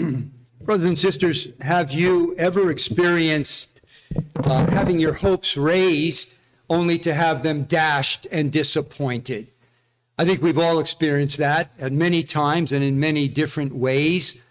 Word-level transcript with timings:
Brothers 0.60 0.86
and 0.86 0.98
sisters, 0.98 1.48
have 1.60 1.90
you 1.90 2.34
ever 2.38 2.70
experienced 2.70 3.80
uh, 4.44 4.66
having 4.66 5.00
your 5.00 5.14
hopes 5.14 5.56
raised 5.56 6.38
only 6.68 6.98
to 6.98 7.14
have 7.14 7.42
them 7.42 7.64
dashed 7.64 8.26
and 8.30 8.52
disappointed? 8.52 9.48
I 10.18 10.24
think 10.24 10.42
we've 10.42 10.58
all 10.58 10.78
experienced 10.78 11.38
that 11.38 11.70
at 11.78 11.92
many 11.92 12.22
times 12.22 12.72
and 12.72 12.84
in 12.84 13.00
many 13.00 13.26
different 13.26 13.74
ways. 13.74 14.42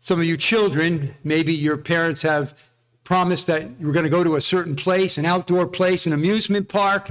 Some 0.00 0.18
of 0.18 0.26
you 0.26 0.36
children, 0.36 1.14
maybe 1.22 1.54
your 1.54 1.76
parents 1.76 2.22
have 2.22 2.58
promised 3.04 3.46
that 3.46 3.62
you 3.78 3.86
were 3.86 3.92
going 3.92 4.04
to 4.04 4.10
go 4.10 4.24
to 4.24 4.36
a 4.36 4.40
certain 4.40 4.74
place, 4.74 5.18
an 5.18 5.26
outdoor 5.26 5.66
place, 5.66 6.06
an 6.06 6.12
amusement 6.12 6.68
park, 6.68 7.10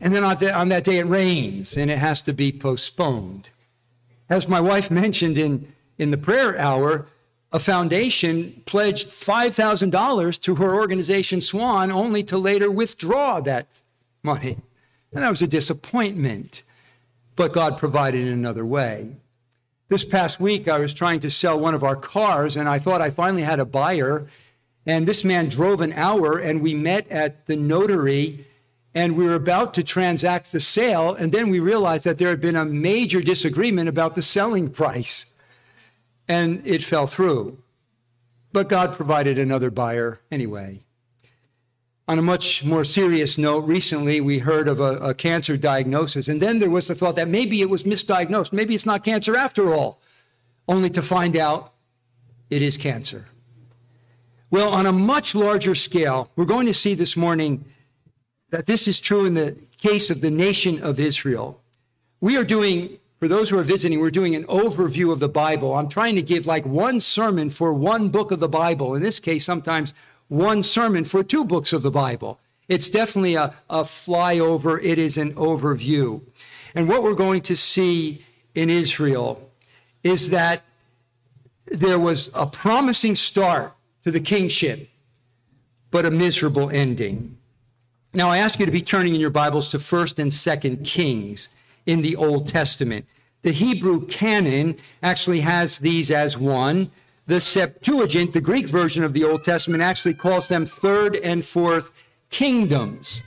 and 0.00 0.14
then 0.14 0.24
on, 0.24 0.44
on 0.48 0.68
that 0.68 0.84
day 0.84 0.98
it 0.98 1.06
rains 1.06 1.76
and 1.76 1.90
it 1.90 1.98
has 1.98 2.20
to 2.22 2.32
be 2.32 2.50
postponed. 2.50 3.50
As 4.28 4.48
my 4.48 4.60
wife 4.60 4.90
mentioned 5.02 5.38
in, 5.38 5.72
in 5.96 6.10
the 6.10 6.18
prayer 6.18 6.58
hour, 6.58 7.06
a 7.54 7.60
foundation 7.60 8.60
pledged 8.66 9.06
$5,000 9.06 10.40
to 10.40 10.54
her 10.56 10.74
organization, 10.74 11.40
Swan, 11.40 11.92
only 11.92 12.24
to 12.24 12.36
later 12.36 12.68
withdraw 12.68 13.40
that 13.42 13.68
money. 14.24 14.58
And 15.12 15.22
that 15.22 15.30
was 15.30 15.40
a 15.40 15.46
disappointment. 15.46 16.64
But 17.36 17.52
God 17.52 17.78
provided 17.78 18.26
in 18.26 18.32
another 18.32 18.66
way. 18.66 19.12
This 19.88 20.02
past 20.02 20.40
week, 20.40 20.66
I 20.66 20.80
was 20.80 20.92
trying 20.92 21.20
to 21.20 21.30
sell 21.30 21.56
one 21.56 21.74
of 21.74 21.84
our 21.84 21.94
cars, 21.94 22.56
and 22.56 22.68
I 22.68 22.80
thought 22.80 23.00
I 23.00 23.10
finally 23.10 23.42
had 23.42 23.60
a 23.60 23.64
buyer. 23.64 24.26
And 24.84 25.06
this 25.06 25.22
man 25.22 25.48
drove 25.48 25.80
an 25.80 25.92
hour, 25.92 26.36
and 26.36 26.60
we 26.60 26.74
met 26.74 27.08
at 27.08 27.46
the 27.46 27.54
notary, 27.54 28.46
and 28.96 29.16
we 29.16 29.26
were 29.26 29.36
about 29.36 29.74
to 29.74 29.84
transact 29.84 30.50
the 30.50 30.58
sale. 30.58 31.14
And 31.14 31.30
then 31.30 31.50
we 31.50 31.60
realized 31.60 32.04
that 32.04 32.18
there 32.18 32.30
had 32.30 32.40
been 32.40 32.56
a 32.56 32.64
major 32.64 33.20
disagreement 33.20 33.88
about 33.88 34.16
the 34.16 34.22
selling 34.22 34.70
price 34.70 35.33
and 36.28 36.66
it 36.66 36.82
fell 36.82 37.06
through. 37.06 37.58
But 38.52 38.68
God 38.68 38.94
provided 38.94 39.38
another 39.38 39.70
buyer 39.70 40.20
anyway. 40.30 40.84
On 42.06 42.18
a 42.18 42.22
much 42.22 42.64
more 42.64 42.84
serious 42.84 43.38
note, 43.38 43.64
recently 43.64 44.20
we 44.20 44.38
heard 44.38 44.68
of 44.68 44.78
a, 44.78 44.96
a, 44.98 45.14
cancer 45.14 45.56
diagnosis, 45.56 46.28
and 46.28 46.40
then 46.40 46.58
there 46.58 46.68
was 46.68 46.86
the 46.86 46.94
thought 46.94 47.16
that 47.16 47.28
maybe 47.28 47.62
it 47.62 47.70
was 47.70 47.84
misdiagnosed. 47.84 48.52
Maybe 48.52 48.74
it's 48.74 48.84
not 48.84 49.04
cancer 49.04 49.34
after 49.36 49.72
all, 49.72 50.00
only 50.68 50.90
to 50.90 51.00
find 51.00 51.34
out 51.34 51.72
it 52.50 52.60
is 52.60 52.76
cancer. 52.76 53.26
Well, 54.50 54.72
on 54.72 54.86
a 54.86 54.92
much 54.92 55.34
larger 55.34 55.74
scale, 55.74 56.30
we're 56.36 56.44
going 56.44 56.66
to 56.66 56.74
see 56.74 56.94
this 56.94 57.16
morning 57.16 57.64
that 58.50 58.66
this 58.66 58.86
is 58.86 59.00
true 59.00 59.24
in 59.24 59.34
the 59.34 59.56
case 59.78 60.10
of 60.10 60.20
the 60.20 60.30
nation 60.30 60.82
of 60.82 61.00
Israel. 61.00 61.60
We 62.20 62.36
are 62.36 62.44
doing 62.44 62.98
for 63.18 63.28
those 63.28 63.50
who 63.50 63.58
are 63.58 63.62
visiting, 63.62 64.00
we're 64.00 64.10
doing 64.10 64.34
an 64.34 64.44
overview 64.44 65.12
of 65.12 65.20
the 65.20 65.28
Bible. 65.28 65.74
I'm 65.74 65.88
trying 65.88 66.16
to 66.16 66.22
give 66.22 66.46
like 66.46 66.66
one 66.66 67.00
sermon 67.00 67.50
for 67.50 67.72
one 67.72 68.08
book 68.08 68.30
of 68.30 68.40
the 68.40 68.48
Bible. 68.48 68.94
In 68.94 69.02
this 69.02 69.20
case, 69.20 69.44
sometimes 69.44 69.94
one 70.28 70.62
sermon 70.62 71.04
for 71.04 71.22
two 71.22 71.44
books 71.44 71.72
of 71.72 71.82
the 71.82 71.90
Bible. 71.90 72.38
It's 72.68 72.88
definitely 72.88 73.34
a, 73.34 73.54
a 73.68 73.82
flyover, 73.82 74.82
it 74.82 74.98
is 74.98 75.18
an 75.18 75.34
overview. 75.34 76.22
And 76.74 76.88
what 76.88 77.02
we're 77.02 77.14
going 77.14 77.42
to 77.42 77.56
see 77.56 78.24
in 78.54 78.70
Israel 78.70 79.50
is 80.02 80.30
that 80.30 80.62
there 81.66 81.98
was 81.98 82.30
a 82.34 82.46
promising 82.46 83.14
start 83.14 83.74
to 84.02 84.10
the 84.10 84.20
kingship, 84.20 84.88
but 85.90 86.04
a 86.04 86.10
miserable 86.10 86.70
ending. 86.70 87.36
Now, 88.12 88.28
I 88.28 88.38
ask 88.38 88.58
you 88.58 88.66
to 88.66 88.72
be 88.72 88.82
turning 88.82 89.14
in 89.14 89.20
your 89.20 89.30
Bibles 89.30 89.68
to 89.70 89.78
1st 89.78 90.18
and 90.18 90.30
2nd 90.30 90.84
Kings 90.84 91.48
in 91.86 92.02
the 92.02 92.16
Old 92.16 92.48
Testament. 92.48 93.06
The 93.42 93.52
Hebrew 93.52 94.06
canon 94.06 94.76
actually 95.02 95.40
has 95.40 95.78
these 95.78 96.10
as 96.10 96.38
one. 96.38 96.90
The 97.26 97.40
Septuagint, 97.40 98.32
the 98.32 98.40
Greek 98.40 98.66
version 98.66 99.04
of 99.04 99.12
the 99.12 99.24
Old 99.24 99.44
Testament, 99.44 99.82
actually 99.82 100.14
calls 100.14 100.48
them 100.48 100.66
third 100.66 101.16
and 101.16 101.44
fourth 101.44 101.92
kingdoms. 102.30 103.22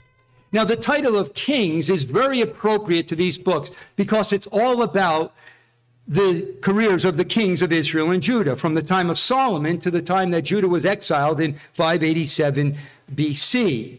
Now, 0.52 0.64
the 0.64 0.76
title 0.76 1.18
of 1.18 1.34
kings 1.34 1.90
is 1.90 2.04
very 2.04 2.40
appropriate 2.40 3.06
to 3.08 3.16
these 3.16 3.38
books 3.38 3.70
because 3.96 4.32
it's 4.32 4.46
all 4.48 4.82
about 4.82 5.34
the 6.06 6.56
careers 6.62 7.04
of 7.04 7.18
the 7.18 7.24
kings 7.24 7.60
of 7.60 7.70
Israel 7.70 8.10
and 8.10 8.22
Judah 8.22 8.56
from 8.56 8.74
the 8.74 8.82
time 8.82 9.10
of 9.10 9.18
Solomon 9.18 9.78
to 9.78 9.90
the 9.90 10.00
time 10.00 10.30
that 10.30 10.42
Judah 10.42 10.68
was 10.68 10.86
exiled 10.86 11.38
in 11.38 11.52
587 11.72 12.76
BC. 13.14 13.98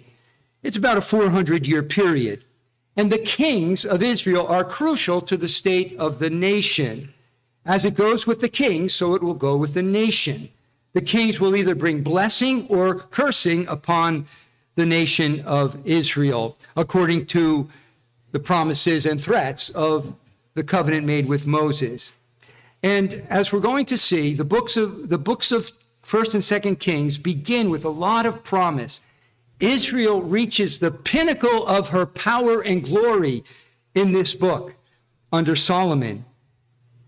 It's 0.63 0.75
about 0.75 0.97
a 0.97 1.01
400 1.01 1.67
year 1.67 1.83
period. 1.83 2.43
And 2.99 3.09
the 3.09 3.17
kings 3.17 3.85
of 3.85 4.03
Israel 4.03 4.45
are 4.47 4.65
crucial 4.65 5.21
to 5.21 5.37
the 5.37 5.47
state 5.47 5.95
of 5.97 6.19
the 6.19 6.29
nation. 6.29 7.13
As 7.65 7.85
it 7.85 7.93
goes 7.93 8.27
with 8.27 8.41
the 8.41 8.49
kings, 8.49 8.93
so 8.93 9.15
it 9.15 9.23
will 9.23 9.35
go 9.35 9.55
with 9.55 9.73
the 9.73 9.81
nation. 9.81 10.49
The 10.91 10.99
kings 10.99 11.39
will 11.39 11.55
either 11.55 11.75
bring 11.75 12.03
blessing 12.03 12.67
or 12.67 12.95
cursing 12.95 13.65
upon 13.69 14.25
the 14.75 14.85
nation 14.85 15.39
of 15.45 15.77
Israel, 15.87 16.57
according 16.75 17.27
to 17.27 17.69
the 18.33 18.39
promises 18.41 19.05
and 19.05 19.21
threats 19.21 19.69
of 19.69 20.13
the 20.53 20.65
covenant 20.65 21.05
made 21.05 21.25
with 21.25 21.47
Moses. 21.47 22.11
And 22.83 23.25
as 23.29 23.53
we're 23.53 23.61
going 23.61 23.85
to 23.85 23.97
see, 23.97 24.33
the 24.33 24.43
books 24.43 24.75
of 24.75 25.07
the 25.07 25.17
books 25.17 25.53
of 25.53 25.71
First 26.01 26.33
and 26.33 26.43
Second 26.43 26.81
Kings 26.81 27.17
begin 27.17 27.69
with 27.69 27.85
a 27.85 27.95
lot 28.07 28.25
of 28.25 28.43
promise 28.43 28.99
Israel 29.59 30.21
reaches 30.21 30.79
the 30.79 30.91
pinnacle 30.91 31.67
of 31.67 31.89
her 31.89 32.05
power 32.05 32.61
and 32.61 32.83
glory 32.83 33.43
in 33.93 34.13
this 34.13 34.33
book 34.33 34.75
under 35.31 35.55
Solomon. 35.55 36.25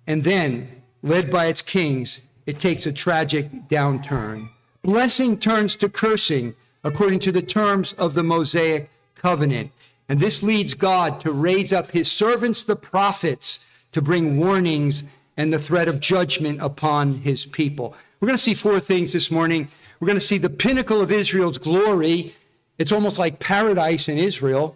And 0.06 0.24
then, 0.24 0.84
led 1.02 1.32
by 1.32 1.46
its 1.46 1.62
kings, 1.62 2.22
it 2.46 2.60
takes 2.60 2.86
a 2.86 2.92
tragic 2.92 3.50
downturn. 3.70 4.50
Blessing 4.82 5.38
turns 5.38 5.76
to 5.78 5.90
cursing 5.90 6.56
according 6.84 7.20
to 7.20 7.32
the 7.32 7.42
terms 7.42 7.94
of 7.94 8.14
the 8.14 8.24
Mosaic 8.24 8.90
covenant. 9.16 9.72
And 10.10 10.20
this 10.20 10.44
leads 10.44 10.74
God 10.74 11.22
to 11.22 11.32
raise 11.32 11.72
up 11.72 11.92
his 11.92 12.12
servants, 12.12 12.64
the 12.64 12.76
prophets, 12.76 13.64
to 13.92 14.02
bring 14.02 14.40
warnings 14.40 15.04
and 15.38 15.54
the 15.54 15.60
threat 15.60 15.88
of 15.88 16.00
judgment 16.00 16.60
upon 16.62 17.20
his 17.20 17.46
people. 17.46 17.96
We're 18.20 18.28
going 18.28 18.38
to 18.38 18.44
see 18.44 18.54
four 18.54 18.80
things 18.80 19.14
this 19.14 19.32
morning. 19.32 19.70
We're 20.00 20.08
going 20.08 20.20
to 20.20 20.26
see 20.26 20.38
the 20.38 20.50
pinnacle 20.50 21.02
of 21.02 21.12
Israel's 21.12 21.58
glory 21.58 22.36
it's 22.82 22.92
almost 22.92 23.20
like 23.20 23.40
paradise 23.40 24.10
in 24.10 24.18
Israel. 24.18 24.76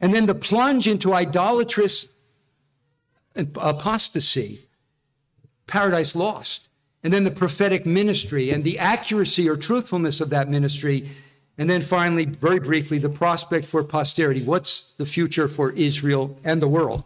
And 0.00 0.14
then 0.14 0.26
the 0.26 0.36
plunge 0.36 0.86
into 0.86 1.12
idolatrous 1.12 2.06
apostasy, 3.34 4.66
paradise 5.66 6.14
lost. 6.14 6.68
And 7.02 7.12
then 7.12 7.24
the 7.24 7.30
prophetic 7.32 7.84
ministry 7.84 8.50
and 8.50 8.62
the 8.62 8.78
accuracy 8.78 9.48
or 9.48 9.56
truthfulness 9.56 10.20
of 10.20 10.30
that 10.30 10.48
ministry. 10.48 11.10
And 11.58 11.68
then 11.68 11.82
finally, 11.82 12.24
very 12.24 12.60
briefly, 12.60 12.98
the 12.98 13.08
prospect 13.08 13.66
for 13.66 13.82
posterity. 13.82 14.44
What's 14.44 14.92
the 14.92 15.06
future 15.06 15.48
for 15.48 15.72
Israel 15.72 16.38
and 16.44 16.62
the 16.62 16.68
world? 16.68 17.02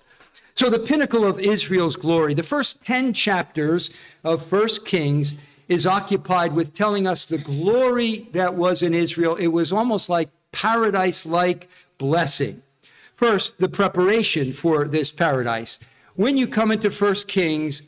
So, 0.53 0.69
the 0.69 0.79
pinnacle 0.79 1.25
of 1.25 1.41
Israel's 1.41 1.97
glory, 1.97 2.35
the 2.35 2.43
first 2.43 2.85
10 2.85 3.15
chapters 3.15 3.91
of 4.23 4.45
First 4.45 4.85
Kings 4.85 5.37
is 5.69 5.87
occupied 5.87 6.53
with 6.53 6.75
telling 6.75 7.07
us 7.07 7.25
the 7.25 7.39
glory 7.39 8.29
that 8.33 8.55
was 8.55 8.83
in 8.83 8.95
Israel. 8.95 9.37
It 9.37 9.49
was 9.49 9.73
almost 9.73 10.09
like 10.09 10.29
paradise 10.55 11.27
like 11.27 11.69
blessing. 11.99 12.63
First, 13.13 13.59
the 13.59 13.69
preparation 13.69 14.53
for 14.53 14.87
this 14.87 15.11
paradise. 15.11 15.79
When 16.15 16.37
you 16.37 16.47
come 16.47 16.71
into 16.71 16.91
First 16.91 17.29
Kings, 17.29 17.83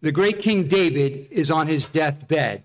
the 0.00 0.12
great 0.12 0.38
King 0.38 0.66
David 0.66 1.28
is 1.30 1.50
on 1.50 1.66
his 1.66 1.86
deathbed. 1.86 2.62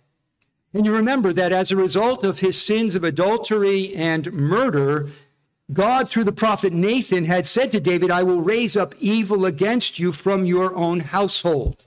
And 0.74 0.86
you 0.86 0.96
remember 0.96 1.34
that 1.34 1.52
as 1.52 1.69
a 1.69 1.75
result 1.75 2.24
of 2.24 2.40
his 2.40 2.59
sins 2.59 2.96
of 2.96 3.03
adultery 3.03 3.94
and 3.96 4.31
murder, 4.34 5.09
God, 5.72 6.09
through 6.09 6.24
the 6.24 6.31
prophet 6.31 6.74
Nathan, 6.74 7.25
had 7.25 7.46
said 7.46 7.72
to 7.72 7.80
David, 7.80 8.09
I 8.09 8.24
will 8.24 8.41
raise 8.41 8.75
up 8.75 8.96
evil 9.00 9.46
against 9.46 10.00
you 10.00 10.12
from 10.12 10.46
your 10.46 10.75
own 10.75 11.02
household. 11.02 11.85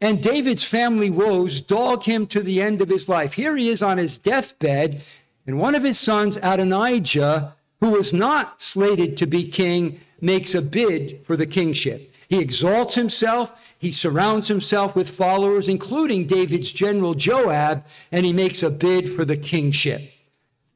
And 0.00 0.22
David's 0.22 0.64
family 0.64 1.10
woes 1.10 1.60
dog 1.60 2.04
him 2.04 2.26
to 2.28 2.42
the 2.42 2.62
end 2.62 2.80
of 2.80 2.88
his 2.88 3.08
life. 3.08 3.34
Here 3.34 3.56
he 3.56 3.68
is 3.68 3.82
on 3.82 3.98
his 3.98 4.18
deathbed, 4.18 5.02
and 5.46 5.58
one 5.58 5.74
of 5.74 5.82
his 5.82 5.98
sons, 5.98 6.38
Adonijah, 6.42 7.54
who 7.80 7.90
was 7.90 8.12
not 8.12 8.60
slated 8.60 9.16
to 9.16 9.26
be 9.26 9.48
king, 9.48 10.00
makes 10.20 10.54
a 10.54 10.62
bid 10.62 11.24
for 11.24 11.36
the 11.36 11.46
kingship. 11.46 12.12
He 12.28 12.38
exalts 12.38 12.94
himself, 12.94 13.74
he 13.78 13.90
surrounds 13.90 14.48
himself 14.48 14.94
with 14.94 15.08
followers, 15.08 15.68
including 15.68 16.26
David's 16.26 16.70
general 16.70 17.14
Joab, 17.14 17.84
and 18.12 18.26
he 18.26 18.32
makes 18.32 18.62
a 18.62 18.70
bid 18.70 19.08
for 19.08 19.24
the 19.24 19.36
kingship. 19.36 20.12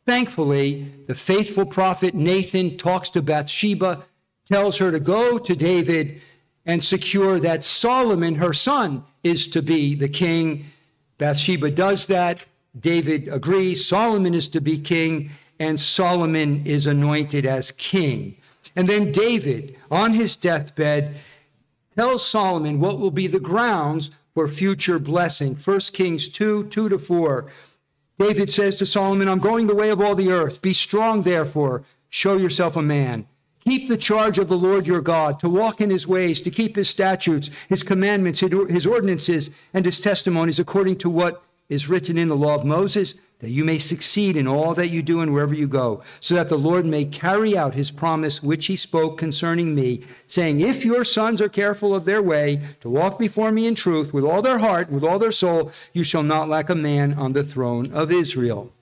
Thankfully, 0.06 0.90
the 1.06 1.14
faithful 1.14 1.66
prophet 1.66 2.14
Nathan 2.14 2.76
talks 2.76 3.10
to 3.10 3.22
Bathsheba, 3.22 4.04
tells 4.46 4.78
her 4.78 4.90
to 4.90 5.00
go 5.00 5.38
to 5.38 5.54
David 5.54 6.20
and 6.66 6.82
secure 6.82 7.38
that 7.40 7.64
Solomon, 7.64 8.34
her 8.36 8.52
son, 8.52 9.04
is 9.22 9.46
to 9.48 9.62
be 9.62 9.94
the 9.94 10.08
king. 10.08 10.66
Bathsheba 11.18 11.70
does 11.70 12.06
that. 12.06 12.44
David 12.78 13.28
agrees. 13.28 13.86
Solomon 13.86 14.34
is 14.34 14.48
to 14.48 14.60
be 14.60 14.78
king, 14.78 15.30
and 15.58 15.78
Solomon 15.78 16.64
is 16.66 16.86
anointed 16.86 17.46
as 17.46 17.70
king. 17.70 18.36
And 18.76 18.88
then 18.88 19.12
David, 19.12 19.76
on 19.90 20.14
his 20.14 20.36
deathbed, 20.36 21.14
tells 21.94 22.26
Solomon 22.26 22.80
what 22.80 22.98
will 22.98 23.12
be 23.12 23.26
the 23.26 23.40
grounds 23.40 24.10
for 24.34 24.48
future 24.48 24.98
blessing. 24.98 25.54
1 25.54 25.80
Kings 25.92 26.28
2 26.28 26.64
2 26.64 26.88
to 26.88 26.98
4. 26.98 27.46
David 28.18 28.48
says 28.50 28.76
to 28.76 28.86
Solomon, 28.86 29.28
I'm 29.28 29.38
going 29.38 29.66
the 29.66 29.74
way 29.74 29.90
of 29.90 30.00
all 30.00 30.14
the 30.14 30.30
earth. 30.30 30.62
Be 30.62 30.72
strong, 30.72 31.22
therefore. 31.22 31.84
Show 32.10 32.36
yourself 32.36 32.76
a 32.76 32.82
man. 32.82 33.26
Keep 33.60 33.88
the 33.88 33.96
charge 33.96 34.38
of 34.38 34.48
the 34.48 34.58
Lord 34.58 34.86
your 34.86 35.00
God, 35.00 35.40
to 35.40 35.48
walk 35.48 35.80
in 35.80 35.88
his 35.88 36.06
ways, 36.06 36.40
to 36.42 36.50
keep 36.50 36.76
his 36.76 36.88
statutes, 36.88 37.50
his 37.68 37.82
commandments, 37.82 38.40
his 38.40 38.86
ordinances, 38.86 39.50
and 39.72 39.86
his 39.86 40.00
testimonies 40.00 40.58
according 40.58 40.96
to 40.96 41.08
what 41.08 41.42
is 41.68 41.88
written 41.88 42.18
in 42.18 42.28
the 42.28 42.36
law 42.36 42.54
of 42.54 42.64
Moses, 42.64 43.14
that 43.40 43.50
you 43.50 43.64
may 43.64 43.78
succeed 43.78 44.36
in 44.36 44.46
all 44.46 44.74
that 44.74 44.88
you 44.88 45.02
do 45.02 45.20
and 45.20 45.32
wherever 45.32 45.54
you 45.54 45.68
go, 45.68 46.02
so 46.20 46.34
that 46.34 46.48
the 46.48 46.56
Lord 46.56 46.86
may 46.86 47.04
carry 47.04 47.56
out 47.56 47.74
his 47.74 47.90
promise 47.90 48.42
which 48.42 48.66
he 48.66 48.76
spoke 48.76 49.18
concerning 49.18 49.74
me, 49.74 50.02
saying, 50.26 50.60
If 50.60 50.84
your 50.84 51.04
sons 51.04 51.40
are 51.40 51.48
careful 51.48 51.94
of 51.94 52.04
their 52.04 52.22
way, 52.22 52.60
to 52.80 52.88
walk 52.88 53.18
before 53.18 53.52
me 53.52 53.66
in 53.66 53.74
truth 53.74 54.14
with 54.14 54.24
all 54.24 54.40
their 54.40 54.58
heart, 54.58 54.88
and 54.88 54.94
with 54.94 55.04
all 55.04 55.18
their 55.18 55.32
soul, 55.32 55.72
you 55.92 56.04
shall 56.04 56.22
not 56.22 56.48
lack 56.48 56.70
a 56.70 56.74
man 56.74 57.14
on 57.14 57.32
the 57.32 57.44
throne 57.44 57.92
of 57.92 58.10
Israel. 58.10 58.72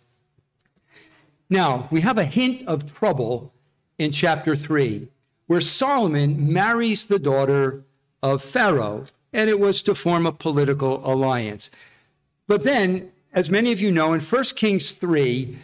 Now, 1.50 1.88
we 1.90 2.02
have 2.02 2.16
a 2.16 2.24
hint 2.24 2.66
of 2.68 2.94
trouble 2.94 3.52
in 3.98 4.12
chapter 4.12 4.54
3, 4.54 5.08
where 5.46 5.60
Solomon 5.60 6.52
marries 6.52 7.06
the 7.06 7.18
daughter 7.18 7.82
of 8.22 8.42
Pharaoh, 8.42 9.06
and 9.32 9.50
it 9.50 9.58
was 9.58 9.82
to 9.82 9.94
form 9.94 10.24
a 10.24 10.32
political 10.32 11.02
alliance. 11.04 11.68
But 12.52 12.64
then, 12.64 13.10
as 13.32 13.48
many 13.48 13.72
of 13.72 13.80
you 13.80 13.90
know, 13.90 14.12
in 14.12 14.20
1 14.20 14.44
Kings 14.56 14.90
3, 14.90 15.56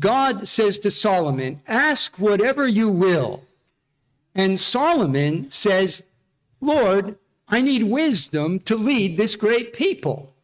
God 0.00 0.48
says 0.48 0.80
to 0.80 0.90
Solomon, 0.90 1.60
Ask 1.68 2.16
whatever 2.16 2.66
you 2.66 2.90
will. 2.90 3.44
And 4.34 4.58
Solomon 4.58 5.48
says, 5.52 6.02
Lord, 6.60 7.16
I 7.46 7.60
need 7.60 7.84
wisdom 7.84 8.58
to 8.62 8.74
lead 8.74 9.16
this 9.16 9.36
great 9.36 9.72
people. 9.74 10.34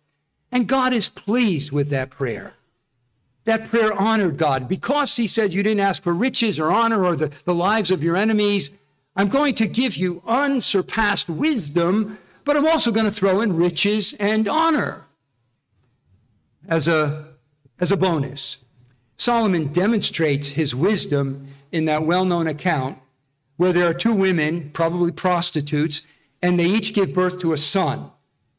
And 0.52 0.68
God 0.68 0.92
is 0.92 1.08
pleased 1.08 1.72
with 1.72 1.90
that 1.90 2.10
prayer. 2.10 2.54
That 3.44 3.66
prayer 3.66 3.92
honored 3.92 4.36
God 4.36 4.68
because 4.68 5.16
he 5.16 5.26
said, 5.26 5.52
You 5.52 5.64
didn't 5.64 5.80
ask 5.80 6.04
for 6.04 6.14
riches 6.14 6.60
or 6.60 6.70
honor 6.70 7.04
or 7.04 7.16
the, 7.16 7.32
the 7.44 7.52
lives 7.52 7.90
of 7.90 8.00
your 8.00 8.16
enemies. 8.16 8.70
I'm 9.16 9.26
going 9.26 9.56
to 9.56 9.66
give 9.66 9.96
you 9.96 10.22
unsurpassed 10.24 11.28
wisdom, 11.28 12.16
but 12.44 12.56
I'm 12.56 12.68
also 12.68 12.92
going 12.92 13.06
to 13.06 13.12
throw 13.12 13.40
in 13.40 13.56
riches 13.56 14.14
and 14.20 14.46
honor 14.46 15.04
as 16.68 16.88
a, 16.88 17.28
as 17.78 17.92
a 17.92 17.96
bonus. 17.96 18.64
Solomon 19.16 19.72
demonstrates 19.72 20.50
his 20.50 20.74
wisdom 20.74 21.48
in 21.72 21.84
that 21.84 22.04
well 22.04 22.24
known 22.24 22.46
account 22.46 22.98
where 23.56 23.72
there 23.72 23.86
are 23.86 23.94
two 23.94 24.14
women, 24.14 24.70
probably 24.70 25.12
prostitutes, 25.12 26.06
and 26.40 26.58
they 26.58 26.64
each 26.64 26.94
give 26.94 27.12
birth 27.12 27.38
to 27.38 27.52
a 27.52 27.58
son. 27.58 28.10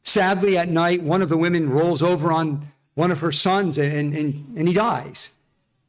Sadly, 0.02 0.56
at 0.56 0.68
night, 0.68 1.02
one 1.02 1.22
of 1.22 1.28
the 1.28 1.36
women 1.36 1.70
rolls 1.70 2.02
over 2.02 2.30
on 2.30 2.66
one 2.94 3.10
of 3.10 3.20
her 3.20 3.32
sons 3.32 3.78
and, 3.78 4.14
and, 4.14 4.56
and 4.56 4.68
he 4.68 4.74
dies. 4.74 5.36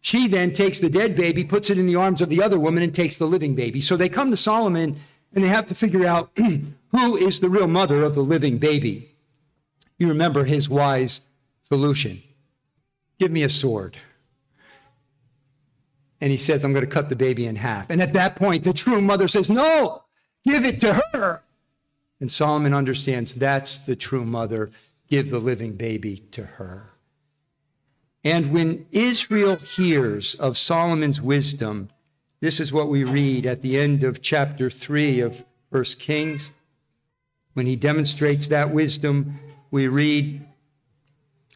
She 0.02 0.28
then 0.28 0.52
takes 0.52 0.80
the 0.80 0.90
dead 0.90 1.16
baby, 1.16 1.44
puts 1.44 1.70
it 1.70 1.78
in 1.78 1.88
the 1.88 1.96
arms 1.96 2.22
of 2.22 2.30
the 2.30 2.42
other 2.42 2.60
woman, 2.60 2.84
and 2.84 2.94
takes 2.94 3.18
the 3.18 3.26
living 3.26 3.56
baby. 3.56 3.82
So 3.82 3.96
they 3.96 4.10
come 4.10 4.32
to 4.32 4.38
Solomon 4.38 4.96
and 5.34 5.44
they 5.44 5.48
have 5.48 5.66
to 5.68 5.76
figure 5.76 6.06
out 6.06 6.32
who 6.38 7.16
is 7.16 7.40
the 7.40 7.50
real 7.50 7.68
mother 7.68 8.04
of 8.04 8.16
the 8.16 8.24
living 8.24 8.58
baby. 8.58 9.12
You 9.98 10.10
remember 10.10 10.44
his 10.44 10.68
wise 10.68 11.22
solution 11.64 12.22
give 13.20 13.32
me 13.32 13.44
a 13.44 13.50
sword. 13.50 13.98
And 16.20 16.32
he 16.32 16.38
says, 16.38 16.64
I'm 16.64 16.74
going 16.74 16.86
to 16.86 16.92
cut 16.92 17.10
the 17.10 17.16
baby 17.16 17.46
in 17.46 17.56
half. 17.56 17.90
And 17.90 18.02
at 18.02 18.14
that 18.14 18.36
point, 18.36 18.64
the 18.64 18.74
true 18.74 19.02
mother 19.02 19.28
says, 19.28 19.50
No, 19.50 20.04
give 20.44 20.66
it 20.66 20.80
to 20.82 21.02
her. 21.12 21.44
And 22.20 22.32
Solomon 22.32 22.74
understands 22.74 23.36
that's 23.36 23.78
the 23.80 23.96
true 23.96 24.26
mother. 24.26 24.72
Give 25.10 25.30
the 25.30 25.40
living 25.40 25.74
baby 25.74 26.18
to 26.32 26.44
her. 26.44 26.92
And 28.24 28.54
when 28.54 28.86
Israel 28.92 29.58
hears 29.58 30.36
of 30.36 30.58
Solomon's 30.58 31.22
wisdom, 31.22 31.90
this 32.40 32.60
is 32.60 32.72
what 32.72 32.88
we 32.88 33.04
read 33.04 33.46
at 33.46 33.62
the 33.62 33.78
end 33.78 34.04
of 34.04 34.22
chapter 34.22 34.70
3 34.70 35.20
of 35.20 35.46
1 35.70 35.84
Kings. 36.00 36.54
When 37.54 37.66
he 37.66 37.76
demonstrates 37.76 38.48
that 38.48 38.72
wisdom, 38.72 39.40
we 39.72 39.88
read, 39.88 40.46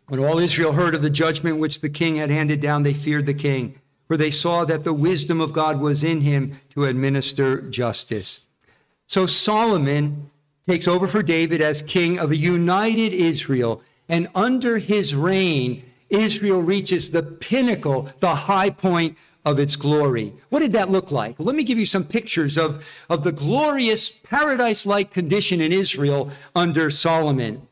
When 0.07 0.21
all 0.21 0.39
Israel 0.39 0.71
heard 0.71 0.95
of 0.95 1.01
the 1.01 1.09
judgment 1.09 1.59
which 1.59 1.81
the 1.81 1.89
king 1.89 2.15
had 2.15 2.29
handed 2.29 2.61
down, 2.61 2.83
they 2.83 2.93
feared 2.93 3.25
the 3.25 3.33
king, 3.33 3.79
for 4.07 4.15
they 4.15 4.31
saw 4.31 4.63
that 4.63 4.85
the 4.85 4.93
wisdom 4.93 5.41
of 5.41 5.51
God 5.51 5.81
was 5.81 6.01
in 6.01 6.21
him 6.21 6.61
to 6.69 6.85
administer 6.85 7.61
justice. 7.61 8.47
So 9.05 9.25
Solomon 9.25 10.31
takes 10.65 10.87
over 10.87 11.09
for 11.09 11.21
David 11.21 11.61
as 11.61 11.81
king 11.81 12.17
of 12.19 12.31
a 12.31 12.37
united 12.37 13.13
Israel, 13.13 13.81
and 14.07 14.29
under 14.33 14.77
his 14.77 15.13
reign, 15.13 15.83
Israel 16.09 16.61
reaches 16.61 17.11
the 17.11 17.23
pinnacle, 17.23 18.09
the 18.19 18.35
high 18.35 18.69
point 18.69 19.17
of 19.43 19.59
its 19.59 19.75
glory. 19.75 20.33
What 20.47 20.59
did 20.59 20.71
that 20.71 20.89
look 20.89 21.11
like? 21.11 21.35
Let 21.37 21.55
me 21.55 21.65
give 21.65 21.79
you 21.79 21.85
some 21.85 22.05
pictures 22.05 22.57
of, 22.57 22.87
of 23.09 23.25
the 23.25 23.33
glorious 23.33 24.09
paradise 24.09 24.85
like 24.85 25.11
condition 25.11 25.59
in 25.59 25.73
Israel 25.73 26.31
under 26.55 26.89
Solomon. 26.89 27.66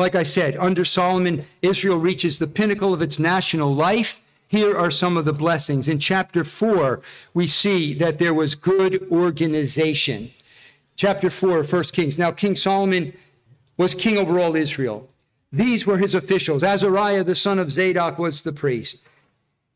Like 0.00 0.14
I 0.14 0.22
said, 0.22 0.56
under 0.56 0.82
Solomon, 0.82 1.44
Israel 1.60 1.98
reaches 1.98 2.38
the 2.38 2.46
pinnacle 2.46 2.94
of 2.94 3.02
its 3.02 3.18
national 3.18 3.74
life. 3.74 4.22
Here 4.48 4.74
are 4.74 4.90
some 4.90 5.18
of 5.18 5.26
the 5.26 5.34
blessings. 5.34 5.88
In 5.88 5.98
chapter 5.98 6.42
4, 6.42 7.02
we 7.34 7.46
see 7.46 7.92
that 7.92 8.18
there 8.18 8.32
was 8.32 8.54
good 8.54 9.06
organization. 9.12 10.30
Chapter 10.96 11.28
4 11.28 11.58
of 11.58 11.70
1 11.70 11.84
Kings. 11.92 12.18
Now, 12.18 12.30
King 12.30 12.56
Solomon 12.56 13.12
was 13.76 13.94
king 13.94 14.16
over 14.16 14.40
all 14.40 14.56
Israel. 14.56 15.06
These 15.52 15.86
were 15.86 15.98
his 15.98 16.14
officials. 16.14 16.64
Azariah, 16.64 17.22
the 17.22 17.34
son 17.34 17.58
of 17.58 17.70
Zadok, 17.70 18.18
was 18.18 18.40
the 18.40 18.54
priest. 18.54 19.00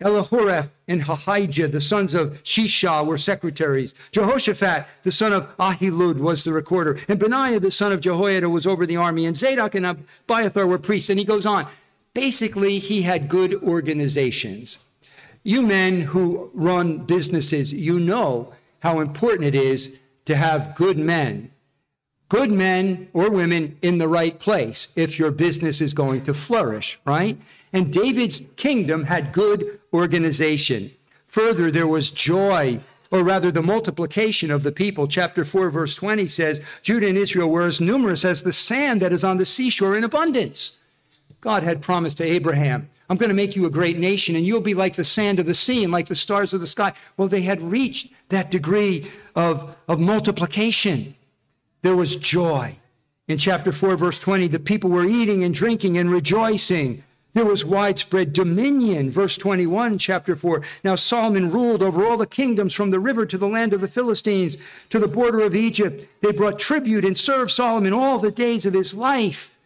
Elihoreph 0.03 0.71
and 0.89 1.03
Ahijah, 1.03 1.69
the 1.69 1.81
sons 1.81 2.15
of 2.15 2.43
Shisha, 2.43 3.07
were 3.07 3.17
secretaries. 3.17 3.95
Jehoshaphat, 4.11 4.87
the 5.03 5.13
son 5.13 5.33
of 5.33 5.57
Ahilud, 5.57 6.19
was 6.19 6.45
the 6.45 6.53
recorder. 6.53 6.99
And 7.09 7.19
Benaiah, 7.19 7.61
the 7.61 7.71
son 7.71 7.93
of 7.93 8.01
Jehoiada, 8.01 8.51
was 8.51 8.67
over 8.67 8.87
the 8.87 8.97
army. 8.97 9.25
And 9.25 9.37
Zadok 9.37 9.75
and 9.75 9.87
Abiathar 9.87 10.67
were 10.67 10.79
priests. 10.79 11.11
And 11.11 11.19
he 11.19 11.25
goes 11.25 11.47
on. 11.47 11.67
Basically, 12.13 12.79
he 12.79 13.03
had 13.03 13.29
good 13.29 13.55
organizations. 13.63 14.81
You 15.43 15.63
men 15.63 16.03
who 16.03 16.51
run 16.55 16.99
businesses, 16.99 17.73
you 17.73 18.01
know 18.01 18.53
how 18.81 19.01
important 19.01 19.47
it 19.47 19.55
is 19.55 19.99
to 20.25 20.37
have 20.37 20.75
good 20.75 20.99
men 20.99 21.51
good 22.35 22.51
men 22.51 23.09
or 23.13 23.31
women 23.31 23.79
in 23.81 23.99
the 23.99 24.09
right 24.09 24.41
place 24.41 24.93
if 24.97 25.21
your 25.21 25.31
business 25.31 25.81
is 25.81 25.95
going 25.95 26.25
to 26.25 26.35
flourish, 26.35 26.99
right? 27.05 27.39
And 27.75 27.93
David's 27.93 28.41
kingdom 28.57 29.05
had 29.05 29.33
good 29.33 29.79
organization. 29.93 30.91
Further, 31.27 31.71
there 31.71 31.87
was 31.87 32.11
joy, 32.11 32.81
or 33.11 33.23
rather 33.23 33.51
the 33.51 33.63
multiplication 33.63 34.51
of 34.51 34.63
the 34.63 34.73
people. 34.73 35.07
Chapter 35.07 35.45
4, 35.45 35.69
verse 35.69 35.95
20 35.95 36.27
says, 36.27 36.63
Judah 36.81 37.09
and 37.09 37.19
Israel 37.19 37.51
were 37.51 37.67
as 37.67 37.83
numerous 37.83 38.25
as 38.25 38.43
the 38.43 38.53
sand 38.53 39.03
that 39.03 39.13
is 39.13 39.25
on 39.25 39.37
the 39.37 39.45
seashore 39.45 39.95
in 39.95 40.05
abundance. 40.05 40.81
God 41.43 41.63
had 41.63 41.83
promised 41.83 42.17
to 42.19 42.25
Abraham, 42.25 42.89
I'm 43.11 43.19
going 43.19 43.29
to 43.29 43.35
make 43.35 43.55
you 43.55 43.67
a 43.67 43.71
great 43.71 43.99
nation, 43.99 44.35
and 44.35 44.47
you'll 44.47 44.63
be 44.63 44.73
like 44.73 44.97
the 44.97 45.05
sand 45.05 45.39
of 45.39 45.45
the 45.45 45.53
sea 45.53 45.85
and 45.85 45.93
like 45.93 46.07
the 46.07 46.15
stars 46.15 46.55
of 46.55 46.61
the 46.61 46.67
sky. 46.67 46.95
Well, 47.19 47.29
they 47.29 47.43
had 47.43 47.61
reached 47.61 48.15
that 48.31 48.51
degree 48.51 49.11
of, 49.35 49.77
of 49.89 50.01
multiplication 50.01 51.15
there 51.85 51.95
was 51.95 52.17
joy. 52.17 52.77
In 53.29 53.37
chapter 53.37 53.71
4, 53.71 53.99
verse 53.99 54.19
20, 54.19 54.49
the 54.49 54.59
people 54.59 54.89
were 54.89 55.05
eating 55.05 55.45
and 55.45 55.55
drinking 55.55 55.99
and 55.99 56.11
rejoicing. 56.11 57.05
There 57.35 57.45
was 57.45 57.65
widespread 57.65 58.33
dominion. 58.33 59.11
Verse 59.11 59.37
21, 59.37 59.99
chapter 59.99 60.37
4. 60.37 60.63
Now 60.85 60.95
Solomon 60.95 61.51
ruled 61.51 61.83
over 61.83 62.07
all 62.07 62.17
the 62.17 62.29
kingdoms 62.29 62.73
from 62.73 62.91
the 62.91 63.01
river 63.01 63.27
to 63.27 63.37
the 63.37 63.49
land 63.49 63.75
of 63.75 63.81
the 63.81 63.89
Philistines 63.89 64.57
to 64.91 65.01
the 65.01 65.09
border 65.09 65.41
of 65.41 65.57
Egypt. 65.57 66.07
They 66.21 66.31
brought 66.31 66.61
tribute 66.61 67.05
and 67.05 67.19
served 67.19 67.51
Solomon 67.51 67.93
all 67.93 68.21
the 68.21 68.31
days 68.31 68.65
of 68.67 68.73
his 68.73 68.95
life. 68.95 69.59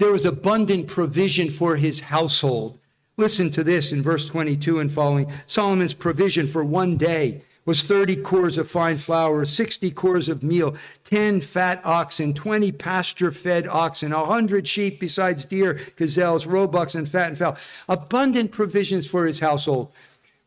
There 0.00 0.10
was 0.10 0.26
abundant 0.26 0.88
provision 0.88 1.48
for 1.50 1.76
his 1.76 2.00
household. 2.00 2.78
Listen 3.16 3.50
to 3.50 3.62
this 3.62 3.92
in 3.92 4.02
verse 4.02 4.26
22 4.26 4.80
and 4.80 4.90
following 4.90 5.30
Solomon's 5.46 5.94
provision 5.94 6.48
for 6.48 6.64
one 6.64 6.96
day 6.96 7.42
was 7.64 7.82
30 7.82 8.16
kors 8.16 8.58
of 8.58 8.68
fine 8.70 8.96
flour, 8.96 9.44
60 9.44 9.90
kors 9.92 10.28
of 10.28 10.42
meal, 10.42 10.76
10 11.04 11.40
fat 11.40 11.80
oxen, 11.84 12.34
20 12.34 12.72
pasture 12.72 13.30
fed 13.30 13.68
oxen, 13.68 14.12
100 14.12 14.66
sheep 14.66 14.98
besides 14.98 15.44
deer, 15.44 15.80
gazelles, 15.96 16.46
roebucks, 16.46 16.94
and 16.94 17.08
fat 17.08 17.28
and 17.28 17.38
fowl. 17.38 17.56
Abundant 17.88 18.52
provisions 18.52 19.06
for 19.06 19.26
his 19.26 19.40
household. 19.40 19.92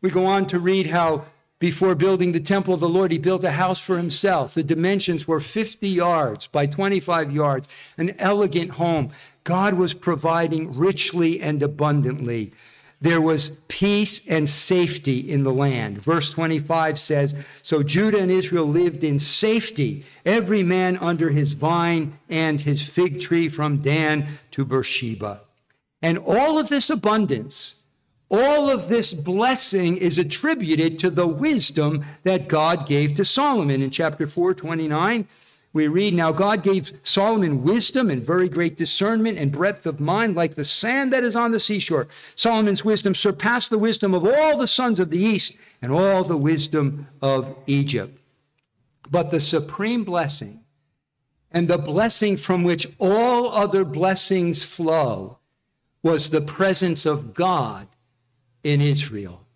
We 0.02 0.10
go 0.10 0.26
on 0.26 0.46
to 0.46 0.58
read 0.58 0.88
how 0.88 1.24
before 1.58 1.94
building 1.94 2.32
the 2.32 2.40
temple 2.40 2.74
of 2.74 2.80
the 2.80 2.88
Lord, 2.88 3.10
he 3.10 3.18
built 3.18 3.42
a 3.42 3.52
house 3.52 3.80
for 3.80 3.96
himself. 3.96 4.52
The 4.52 4.62
dimensions 4.62 5.26
were 5.26 5.40
50 5.40 5.88
yards 5.88 6.46
by 6.48 6.66
25 6.66 7.32
yards, 7.32 7.66
an 7.96 8.14
elegant 8.18 8.72
home. 8.72 9.10
God 9.44 9.74
was 9.74 9.94
providing 9.94 10.76
richly 10.76 11.40
and 11.40 11.62
abundantly. 11.62 12.52
There 13.00 13.20
was 13.20 13.50
peace 13.68 14.26
and 14.26 14.48
safety 14.48 15.18
in 15.18 15.44
the 15.44 15.52
land. 15.52 16.02
Verse 16.02 16.30
25 16.30 16.98
says, 16.98 17.34
So 17.62 17.82
Judah 17.82 18.20
and 18.20 18.30
Israel 18.30 18.66
lived 18.66 19.04
in 19.04 19.18
safety, 19.18 20.06
every 20.24 20.62
man 20.62 20.96
under 20.96 21.30
his 21.30 21.52
vine 21.52 22.18
and 22.28 22.60
his 22.60 22.82
fig 22.82 23.20
tree 23.20 23.48
from 23.48 23.78
Dan 23.78 24.38
to 24.52 24.64
Beersheba. 24.64 25.42
And 26.00 26.18
all 26.18 26.58
of 26.58 26.68
this 26.68 26.88
abundance, 26.88 27.82
all 28.30 28.70
of 28.70 28.88
this 28.88 29.12
blessing 29.12 29.98
is 29.98 30.18
attributed 30.18 30.98
to 30.98 31.10
the 31.10 31.26
wisdom 31.26 32.04
that 32.22 32.48
God 32.48 32.86
gave 32.86 33.14
to 33.14 33.24
Solomon 33.24 33.82
in 33.82 33.90
chapter 33.90 34.26
4, 34.26 34.54
29 34.54 35.28
we 35.76 35.88
read, 35.88 36.14
Now 36.14 36.32
God 36.32 36.62
gave 36.62 36.92
Solomon 37.02 37.62
wisdom 37.62 38.10
and 38.10 38.22
very 38.22 38.48
great 38.48 38.76
discernment 38.76 39.38
and 39.38 39.52
breadth 39.52 39.86
of 39.86 40.00
mind, 40.00 40.34
like 40.34 40.54
the 40.54 40.64
sand 40.64 41.12
that 41.12 41.22
is 41.22 41.36
on 41.36 41.52
the 41.52 41.60
seashore. 41.60 42.08
Solomon's 42.34 42.84
wisdom 42.84 43.14
surpassed 43.14 43.70
the 43.70 43.78
wisdom 43.78 44.14
of 44.14 44.26
all 44.26 44.56
the 44.56 44.66
sons 44.66 44.98
of 44.98 45.10
the 45.10 45.18
east 45.18 45.56
and 45.82 45.92
all 45.92 46.24
the 46.24 46.36
wisdom 46.36 47.06
of 47.20 47.56
Egypt. 47.66 48.18
But 49.10 49.30
the 49.30 49.38
supreme 49.38 50.02
blessing 50.02 50.60
and 51.52 51.68
the 51.68 51.78
blessing 51.78 52.36
from 52.36 52.64
which 52.64 52.88
all 52.98 53.52
other 53.52 53.84
blessings 53.84 54.64
flow 54.64 55.38
was 56.02 56.30
the 56.30 56.40
presence 56.40 57.04
of 57.04 57.34
God 57.34 57.86
in 58.64 58.80
Israel. 58.80 59.46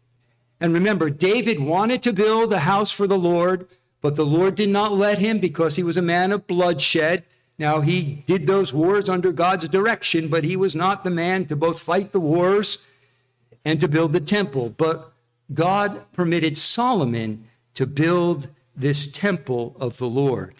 And 0.60 0.74
remember, 0.74 1.08
David 1.08 1.58
wanted 1.60 2.02
to 2.02 2.12
build 2.12 2.52
a 2.52 2.60
house 2.60 2.92
for 2.92 3.06
the 3.06 3.18
Lord 3.18 3.66
but 4.00 4.16
the 4.16 4.26
Lord 4.26 4.54
did 4.54 4.68
not 4.68 4.92
let 4.92 5.18
him 5.18 5.38
because 5.38 5.76
he 5.76 5.82
was 5.82 5.96
a 5.96 6.02
man 6.02 6.32
of 6.32 6.46
bloodshed. 6.46 7.24
Now, 7.58 7.80
he 7.80 8.22
did 8.26 8.46
those 8.46 8.72
wars 8.72 9.08
under 9.08 9.32
God's 9.32 9.68
direction, 9.68 10.28
but 10.28 10.44
he 10.44 10.56
was 10.56 10.74
not 10.74 11.04
the 11.04 11.10
man 11.10 11.44
to 11.46 11.56
both 11.56 11.80
fight 11.80 12.12
the 12.12 12.20
wars 12.20 12.86
and 13.64 13.78
to 13.80 13.88
build 13.88 14.12
the 14.12 14.20
temple. 14.20 14.70
But 14.70 15.12
God 15.52 16.10
permitted 16.12 16.56
Solomon 16.56 17.44
to 17.74 17.86
build 17.86 18.48
this 18.74 19.10
temple 19.10 19.76
of 19.78 19.98
the 19.98 20.08
Lord. 20.08 20.54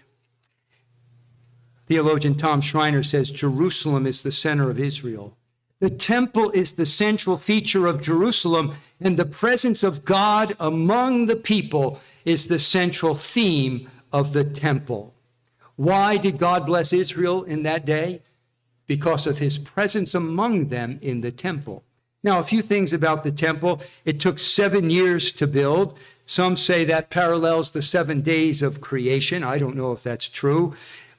Theologian 1.86 2.34
Tom 2.34 2.60
Schreiner 2.60 3.02
says 3.02 3.32
Jerusalem 3.32 4.06
is 4.06 4.22
the 4.22 4.30
center 4.30 4.70
of 4.70 4.78
Israel. 4.78 5.36
The 5.80 5.90
temple 5.90 6.50
is 6.50 6.74
the 6.74 6.86
central 6.86 7.38
feature 7.38 7.86
of 7.86 8.02
Jerusalem, 8.02 8.76
and 9.00 9.16
the 9.16 9.24
presence 9.24 9.82
of 9.82 10.04
God 10.04 10.54
among 10.60 11.26
the 11.26 11.36
people 11.36 12.00
is 12.24 12.46
the 12.46 12.58
central 12.58 13.14
theme 13.14 13.90
of 14.12 14.32
the 14.32 14.44
temple. 14.44 15.14
Why 15.76 16.18
did 16.18 16.38
God 16.38 16.66
bless 16.66 16.92
Israel 16.92 17.42
in 17.44 17.62
that 17.62 17.86
day? 17.86 18.20
Because 18.86 19.26
of 19.26 19.38
his 19.38 19.56
presence 19.56 20.14
among 20.14 20.68
them 20.68 20.98
in 21.00 21.22
the 21.22 21.30
temple. 21.30 21.84
Now, 22.22 22.38
a 22.38 22.44
few 22.44 22.60
things 22.60 22.92
about 22.92 23.24
the 23.24 23.32
temple. 23.32 23.80
It 24.04 24.20
took 24.20 24.38
seven 24.38 24.90
years 24.90 25.32
to 25.32 25.46
build. 25.46 25.98
Some 26.26 26.56
say 26.56 26.84
that 26.84 27.08
parallels 27.08 27.70
the 27.70 27.80
seven 27.80 28.20
days 28.20 28.62
of 28.62 28.82
creation. 28.82 29.42
I 29.42 29.58
don't 29.58 29.76
know 29.76 29.92
if 29.92 30.02
that's 30.02 30.28
true. 30.28 30.74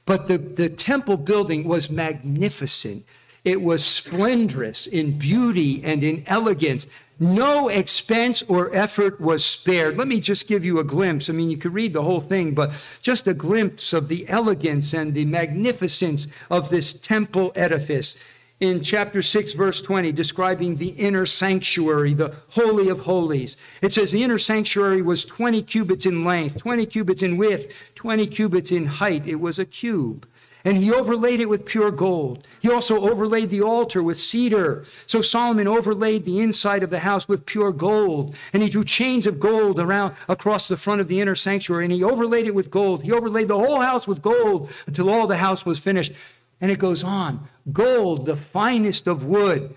But 0.06 0.28
the, 0.28 0.38
the 0.38 0.68
temple 0.68 1.16
building 1.16 1.64
was 1.64 1.90
magnificent. 1.90 3.04
It 3.44 3.60
was 3.60 3.84
splendorous 3.84 4.86
in 4.86 5.18
beauty 5.18 5.82
and 5.82 6.04
in 6.04 6.22
elegance. 6.28 6.86
No 7.18 7.68
expense 7.68 8.42
or 8.42 8.74
effort 8.74 9.20
was 9.20 9.44
spared. 9.44 9.98
Let 9.98 10.06
me 10.06 10.20
just 10.20 10.46
give 10.46 10.64
you 10.64 10.78
a 10.78 10.84
glimpse. 10.84 11.28
I 11.28 11.32
mean, 11.32 11.50
you 11.50 11.56
could 11.56 11.74
read 11.74 11.92
the 11.92 12.02
whole 12.02 12.20
thing, 12.20 12.54
but 12.54 12.70
just 13.00 13.26
a 13.26 13.34
glimpse 13.34 13.92
of 13.92 14.08
the 14.08 14.28
elegance 14.28 14.92
and 14.92 15.12
the 15.12 15.24
magnificence 15.24 16.28
of 16.50 16.70
this 16.70 16.92
temple 16.92 17.52
edifice. 17.56 18.16
In 18.60 18.80
chapter 18.80 19.22
6, 19.22 19.54
verse 19.54 19.82
20, 19.82 20.12
describing 20.12 20.76
the 20.76 20.90
inner 20.90 21.26
sanctuary, 21.26 22.14
the 22.14 22.36
Holy 22.50 22.88
of 22.88 23.00
Holies. 23.00 23.56
It 23.80 23.90
says 23.90 24.12
the 24.12 24.22
inner 24.22 24.38
sanctuary 24.38 25.02
was 25.02 25.24
20 25.24 25.62
cubits 25.62 26.06
in 26.06 26.24
length, 26.24 26.58
20 26.58 26.86
cubits 26.86 27.24
in 27.24 27.36
width, 27.36 27.74
20 27.96 28.24
cubits 28.28 28.70
in 28.70 28.86
height. 28.86 29.26
It 29.26 29.40
was 29.40 29.58
a 29.58 29.64
cube 29.64 30.28
and 30.64 30.76
he 30.76 30.92
overlaid 30.92 31.40
it 31.40 31.48
with 31.48 31.64
pure 31.64 31.90
gold. 31.90 32.46
He 32.60 32.70
also 32.70 33.00
overlaid 33.00 33.50
the 33.50 33.62
altar 33.62 34.02
with 34.02 34.16
cedar. 34.16 34.84
So 35.06 35.20
Solomon 35.20 35.66
overlaid 35.66 36.24
the 36.24 36.40
inside 36.40 36.82
of 36.82 36.90
the 36.90 37.00
house 37.00 37.28
with 37.28 37.46
pure 37.46 37.72
gold, 37.72 38.36
and 38.52 38.62
he 38.62 38.68
drew 38.68 38.84
chains 38.84 39.26
of 39.26 39.40
gold 39.40 39.80
around 39.80 40.14
across 40.28 40.68
the 40.68 40.76
front 40.76 41.00
of 41.00 41.08
the 41.08 41.20
inner 41.20 41.34
sanctuary, 41.34 41.84
and 41.84 41.92
he 41.92 42.04
overlaid 42.04 42.46
it 42.46 42.54
with 42.54 42.70
gold. 42.70 43.02
He 43.02 43.12
overlaid 43.12 43.48
the 43.48 43.58
whole 43.58 43.80
house 43.80 44.06
with 44.06 44.22
gold 44.22 44.70
until 44.86 45.10
all 45.10 45.26
the 45.26 45.38
house 45.38 45.66
was 45.66 45.78
finished. 45.78 46.12
And 46.60 46.70
it 46.70 46.78
goes 46.78 47.02
on. 47.02 47.48
Gold, 47.72 48.26
the 48.26 48.36
finest 48.36 49.08
of 49.08 49.24
wood, 49.24 49.74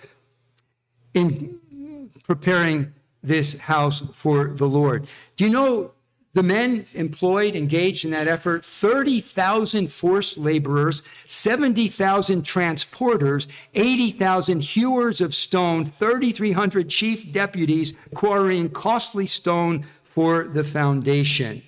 in 1.15 1.59
preparing 2.25 2.93
this 3.23 3.59
house 3.61 4.03
for 4.11 4.49
the 4.49 4.67
Lord. 4.67 5.07
Do 5.35 5.45
you 5.45 5.49
know 5.49 5.94
the 6.35 6.43
men 6.43 6.85
employed, 6.93 7.55
engaged 7.55 8.03
in 8.03 8.11
that 8.11 8.27
effort 8.27 8.63
30,000 8.65 9.89
forced 9.89 10.37
laborers, 10.37 11.01
70,000 11.25 12.43
transporters, 12.43 13.47
80,000 13.73 14.61
hewers 14.61 15.21
of 15.21 15.33
stone, 15.33 15.85
3,300 15.85 16.89
chief 16.89 17.31
deputies 17.31 17.93
quarrying 18.13 18.69
costly 18.69 19.25
stone 19.25 19.83
for 20.03 20.43
the 20.43 20.65
foundation. 20.65 21.63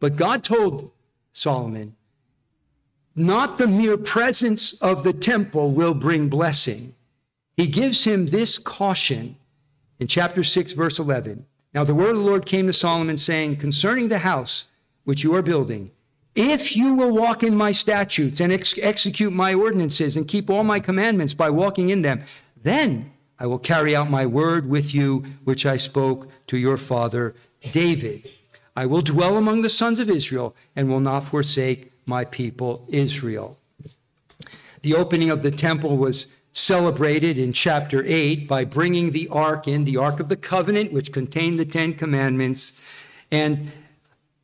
But 0.00 0.16
God 0.16 0.42
told 0.42 0.92
Solomon, 1.32 1.94
not 3.14 3.58
the 3.58 3.66
mere 3.66 3.98
presence 3.98 4.80
of 4.80 5.04
the 5.04 5.12
temple 5.12 5.72
will 5.72 5.92
bring 5.92 6.30
blessing. 6.30 6.94
He 7.54 7.66
gives 7.66 8.04
him 8.04 8.28
this 8.28 8.56
caution 8.56 9.36
in 10.00 10.06
chapter 10.06 10.42
6, 10.42 10.72
verse 10.72 10.98
11. 10.98 11.44
Now 11.74 11.84
the 11.84 11.94
word 11.94 12.10
of 12.10 12.16
the 12.16 12.22
Lord 12.22 12.46
came 12.46 12.66
to 12.66 12.72
Solomon, 12.72 13.16
saying, 13.16 13.56
Concerning 13.56 14.08
the 14.08 14.18
house 14.18 14.66
which 15.04 15.22
you 15.24 15.34
are 15.34 15.42
building, 15.42 15.90
if 16.34 16.76
you 16.76 16.94
will 16.94 17.14
walk 17.14 17.42
in 17.42 17.54
my 17.54 17.72
statutes 17.72 18.40
and 18.40 18.52
ex- 18.52 18.78
execute 18.78 19.32
my 19.32 19.54
ordinances 19.54 20.16
and 20.16 20.28
keep 20.28 20.48
all 20.48 20.64
my 20.64 20.80
commandments 20.80 21.34
by 21.34 21.50
walking 21.50 21.90
in 21.90 22.02
them, 22.02 22.22
then 22.62 23.12
I 23.38 23.46
will 23.46 23.58
carry 23.58 23.96
out 23.96 24.10
my 24.10 24.24
word 24.24 24.68
with 24.68 24.94
you, 24.94 25.24
which 25.44 25.66
I 25.66 25.76
spoke 25.76 26.28
to 26.46 26.56
your 26.56 26.76
father 26.76 27.34
David. 27.72 28.28
I 28.76 28.86
will 28.86 29.02
dwell 29.02 29.36
among 29.36 29.62
the 29.62 29.68
sons 29.68 30.00
of 30.00 30.08
Israel 30.08 30.54
and 30.74 30.88
will 30.88 31.00
not 31.00 31.24
forsake 31.24 31.92
my 32.06 32.24
people 32.24 32.86
Israel. 32.88 33.58
The 34.82 34.94
opening 34.94 35.30
of 35.30 35.42
the 35.42 35.50
temple 35.50 35.96
was 35.96 36.28
celebrated 36.52 37.38
in 37.38 37.52
chapter 37.52 38.04
8 38.06 38.46
by 38.46 38.64
bringing 38.64 39.10
the 39.10 39.26
ark 39.28 39.66
in, 39.66 39.82
the 39.84 39.96
ark 39.96 40.20
of 40.20 40.28
the 40.28 40.36
covenant, 40.36 40.92
which 40.92 41.12
contained 41.12 41.58
the 41.58 41.64
Ten 41.64 41.94
Commandments. 41.94 42.80
And 43.30 43.72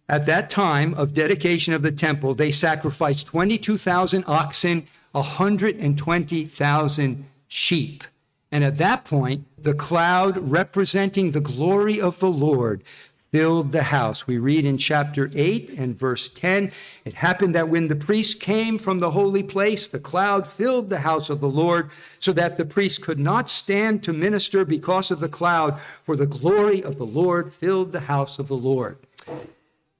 at 0.08 0.24
that 0.26 0.48
time 0.48 0.94
of 0.94 1.12
dedication 1.12 1.74
of 1.74 1.82
the 1.82 1.92
temple, 1.92 2.34
they 2.34 2.50
sacrificed 2.50 3.26
22,000 3.26 4.24
oxen, 4.26 4.86
120,000 5.12 7.26
sheep. 7.46 8.04
And 8.50 8.64
at 8.64 8.78
that 8.78 9.04
point, 9.04 9.44
the 9.62 9.74
cloud 9.74 10.38
representing 10.38 11.32
the 11.32 11.40
glory 11.40 12.00
of 12.00 12.20
the 12.20 12.30
Lord 12.30 12.82
filled 13.30 13.72
the 13.72 13.84
house. 13.84 14.26
We 14.26 14.38
read 14.38 14.64
in 14.64 14.78
chapter 14.78 15.30
8 15.34 15.70
and 15.70 15.98
verse 15.98 16.28
10 16.28 16.72
It 17.04 17.14
happened 17.14 17.54
that 17.54 17.68
when 17.68 17.88
the 17.88 17.96
priest 17.96 18.40
came 18.40 18.78
from 18.78 19.00
the 19.00 19.10
holy 19.10 19.42
place, 19.42 19.86
the 19.86 19.98
cloud 19.98 20.46
filled 20.46 20.88
the 20.88 21.00
house 21.00 21.28
of 21.28 21.40
the 21.40 21.48
Lord, 21.48 21.90
so 22.18 22.32
that 22.32 22.56
the 22.56 22.64
priest 22.64 23.02
could 23.02 23.18
not 23.18 23.48
stand 23.48 24.02
to 24.02 24.12
minister 24.12 24.64
because 24.64 25.10
of 25.10 25.20
the 25.20 25.28
cloud, 25.28 25.78
for 26.02 26.16
the 26.16 26.26
glory 26.26 26.82
of 26.82 26.96
the 26.96 27.06
Lord 27.06 27.52
filled 27.52 27.92
the 27.92 28.00
house 28.00 28.38
of 28.38 28.48
the 28.48 28.56
Lord. 28.56 28.98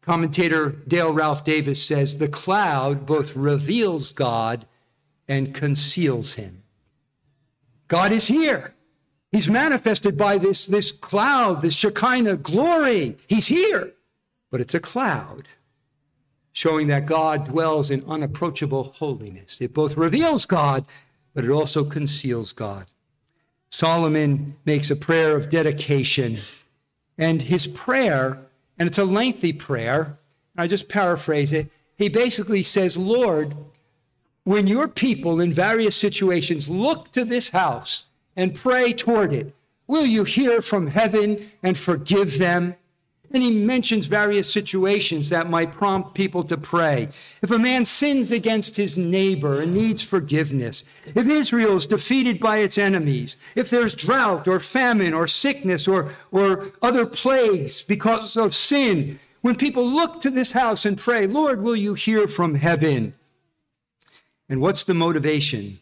Commentator 0.00 0.70
Dale 0.88 1.12
Ralph 1.12 1.44
Davis 1.44 1.85
says 1.85 2.16
the 2.16 2.28
cloud 2.28 3.04
both 3.04 3.37
reveals 3.37 4.12
God 4.12 4.64
and 5.28 5.54
conceals 5.54 6.35
him. 6.35 6.62
God 7.88 8.12
is 8.12 8.26
here. 8.26 8.75
He's 9.30 9.49
manifested 9.49 10.16
by 10.16 10.38
this, 10.38 10.66
this 10.66 10.90
cloud, 10.90 11.61
this 11.61 11.75
Shekinah 11.75 12.38
glory. 12.38 13.16
He's 13.28 13.47
here, 13.47 13.92
but 14.50 14.61
it's 14.61 14.75
a 14.75 14.80
cloud 14.80 15.49
showing 16.52 16.88
that 16.88 17.06
God 17.06 17.44
dwells 17.44 17.90
in 17.90 18.02
unapproachable 18.08 18.85
holiness. 18.85 19.61
It 19.61 19.75
both 19.75 19.97
reveals 19.97 20.44
God, 20.44 20.85
but 21.32 21.44
it 21.44 21.50
also 21.50 21.85
conceals 21.85 22.52
God. 22.52 22.87
Solomon 23.70 24.56
makes 24.64 24.90
a 24.90 24.97
prayer 24.97 25.37
of 25.37 25.50
dedication, 25.50 26.38
and 27.16 27.42
his 27.42 27.66
prayer, 27.66 28.40
and 28.78 28.88
it's 28.88 28.99
a 28.99 29.04
lengthy 29.04 29.52
prayer, 29.52 30.18
I 30.56 30.66
just 30.66 30.88
paraphrase 30.88 31.52
it. 31.52 31.70
He 31.97 32.08
basically 32.08 32.64
says, 32.64 32.99
Lord, 32.99 33.54
when 34.42 34.66
your 34.66 34.88
people 34.88 35.40
in 35.40 35.52
various 35.52 35.94
situations 35.94 36.68
look 36.68 37.12
to 37.12 37.25
this 37.25 37.50
house, 37.50 38.06
and 38.38 38.54
pray 38.54 38.92
toward 38.92 39.33
it. 39.33 39.52
Will 39.88 40.07
you 40.07 40.23
hear 40.23 40.62
from 40.62 40.87
heaven 40.87 41.50
and 41.62 41.76
forgive 41.76 42.38
them? 42.38 42.76
And 43.35 43.42
he 43.42 43.50
mentions 43.50 44.07
various 44.07 44.50
situations 44.50 45.28
that 45.28 45.50
might 45.50 45.73
prompt 45.73 46.14
people 46.14 46.45
to 46.45 46.57
pray. 46.57 47.09
If 47.42 47.50
a 47.50 47.59
man 47.59 47.85
sins 47.85 48.30
against 48.30 48.76
his 48.76 48.97
neighbor 48.97 49.61
and 49.61 49.75
needs 49.75 50.02
forgiveness, 50.02 50.85
if 51.14 51.26
Israel 51.26 51.76
is 51.76 51.87
defeated 51.87 52.38
by 52.40 52.59
its 52.59 52.78
enemies, 52.78 53.37
if 53.54 53.68
there's 53.68 53.95
drought 53.95 54.49
or 54.49 54.61
famine 54.61 55.12
or 55.12 55.26
sickness 55.26 55.87
or, 55.87 56.14
or 56.30 56.73
other 56.80 57.04
plagues 57.04 57.83
because 57.83 58.37
of 58.37 58.54
sin, 58.54 59.18
when 59.42 59.57
people 59.57 59.87
look 59.87 60.21
to 60.21 60.30
this 60.30 60.52
house 60.52 60.87
and 60.87 60.97
pray, 60.97 61.26
Lord, 61.26 61.61
will 61.61 61.76
you 61.76 61.95
hear 61.95 62.28
from 62.28 62.54
heaven? 62.54 63.14
And 64.49 64.61
what's 64.61 64.85
the 64.85 64.95
motivation? 64.95 65.80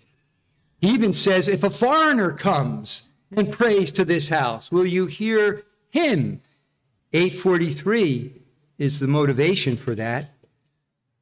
Even 0.81 1.13
says, 1.13 1.49
if 1.49 1.63
a 1.63 1.71
foreigner 1.71 2.33
comes 2.33 3.09
and 3.35 3.53
prays 3.53 3.91
to 3.93 4.05
this 4.05 4.29
house, 4.29 4.71
will 4.71 4.87
you 4.87 5.07
hear 5.07 5.65
him? 5.91 6.41
843 7.13 8.43
is 8.79 9.01
the 9.01 9.09
motivation 9.09 9.77
for 9.77 9.95
that. 9.95 10.31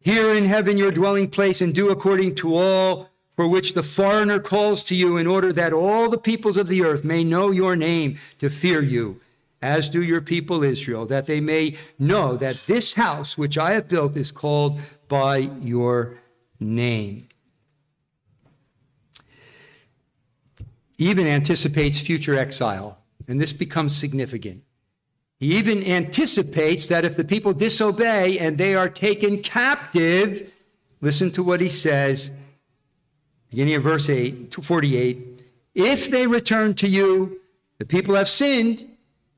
Here 0.00 0.34
in 0.34 0.44
heaven 0.44 0.76
your 0.76 0.90
dwelling 0.90 1.30
place, 1.30 1.60
and 1.60 1.74
do 1.74 1.88
according 1.90 2.34
to 2.36 2.56
all 2.56 3.08
for 3.30 3.48
which 3.48 3.74
the 3.74 3.82
foreigner 3.82 4.38
calls 4.38 4.82
to 4.84 4.94
you, 4.94 5.16
in 5.16 5.26
order 5.26 5.52
that 5.52 5.72
all 5.72 6.10
the 6.10 6.18
peoples 6.18 6.56
of 6.56 6.68
the 6.68 6.82
earth 6.82 7.04
may 7.04 7.24
know 7.24 7.50
your 7.50 7.74
name 7.74 8.18
to 8.38 8.50
fear 8.50 8.82
you, 8.82 9.20
as 9.62 9.88
do 9.88 10.02
your 10.02 10.20
people 10.20 10.62
Israel, 10.62 11.06
that 11.06 11.26
they 11.26 11.40
may 11.40 11.76
know 11.98 12.36
that 12.36 12.66
this 12.66 12.94
house 12.94 13.38
which 13.38 13.56
I 13.56 13.72
have 13.72 13.88
built 13.88 14.16
is 14.16 14.30
called 14.30 14.78
by 15.08 15.38
your 15.62 16.18
name. 16.60 17.28
Even 20.98 21.26
anticipates 21.26 21.98
future 21.98 22.36
exile, 22.36 22.98
and 23.28 23.40
this 23.40 23.52
becomes 23.52 23.96
significant. 23.96 24.62
He 25.40 25.56
even 25.56 25.84
anticipates 25.84 26.88
that 26.88 27.04
if 27.04 27.16
the 27.16 27.24
people 27.24 27.52
disobey 27.52 28.38
and 28.38 28.56
they 28.56 28.74
are 28.74 28.88
taken 28.88 29.42
captive, 29.42 30.50
listen 31.00 31.30
to 31.32 31.42
what 31.42 31.60
he 31.60 31.68
says, 31.68 32.32
beginning 33.50 33.74
of 33.74 33.82
verse 33.82 34.08
8, 34.08 34.54
48. 34.54 35.42
If 35.74 36.10
they 36.10 36.26
return 36.26 36.74
to 36.74 36.88
you, 36.88 37.40
the 37.78 37.86
people 37.86 38.14
have 38.14 38.28
sinned, 38.28 38.88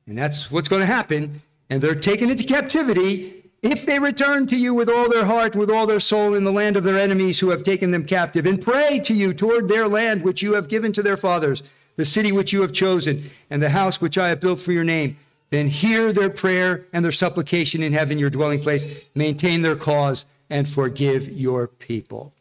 and 0.05 0.17
that's 0.17 0.51
what's 0.51 0.69
going 0.69 0.81
to 0.81 0.85
happen, 0.85 1.41
and 1.69 1.81
they're 1.81 1.95
taken 1.95 2.29
into 2.29 2.43
captivity. 2.43 3.36
If 3.63 3.85
they 3.85 3.97
return 3.97 4.45
to 4.47 4.55
you 4.55 4.73
with 4.73 4.87
all 4.87 5.09
their 5.09 5.25
heart 5.25 5.53
and 5.53 5.59
with 5.59 5.71
all 5.71 5.87
their 5.87 5.99
soul 5.99 6.35
in 6.35 6.43
the 6.43 6.51
land 6.51 6.77
of 6.77 6.83
their 6.83 6.99
enemies 6.99 7.39
who 7.39 7.49
have 7.49 7.63
taken 7.63 7.91
them 7.91 8.05
captive, 8.05 8.45
and 8.45 8.61
pray 8.61 8.99
to 8.99 9.13
you 9.13 9.33
toward 9.33 9.67
their 9.67 9.87
land 9.87 10.23
which 10.23 10.41
you 10.41 10.53
have 10.53 10.67
given 10.67 10.91
to 10.93 11.01
their 11.01 11.17
fathers, 11.17 11.63
the 11.95 12.05
city 12.05 12.31
which 12.31 12.53
you 12.53 12.61
have 12.61 12.71
chosen, 12.71 13.29
and 13.49 13.61
the 13.61 13.71
house 13.71 13.99
which 13.99 14.17
I 14.17 14.29
have 14.29 14.39
built 14.39 14.59
for 14.59 14.71
your 14.71 14.83
name, 14.83 15.17
then 15.49 15.69
hear 15.69 16.13
their 16.13 16.29
prayer 16.29 16.85
and 16.93 17.03
their 17.03 17.11
supplication 17.11 17.81
in 17.81 17.93
heaven, 17.93 18.19
your 18.19 18.29
dwelling 18.29 18.61
place, 18.61 18.85
maintain 19.15 19.63
their 19.63 19.75
cause, 19.75 20.27
and 20.49 20.67
forgive 20.67 21.27
your 21.27 21.67
people. 21.67 22.33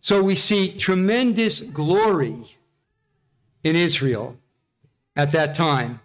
So 0.00 0.22
we 0.22 0.34
see 0.34 0.72
tremendous 0.72 1.60
glory 1.60 2.56
in 3.62 3.76
Israel 3.76 4.36
at 5.14 5.32
that 5.32 5.54
time 5.54 6.00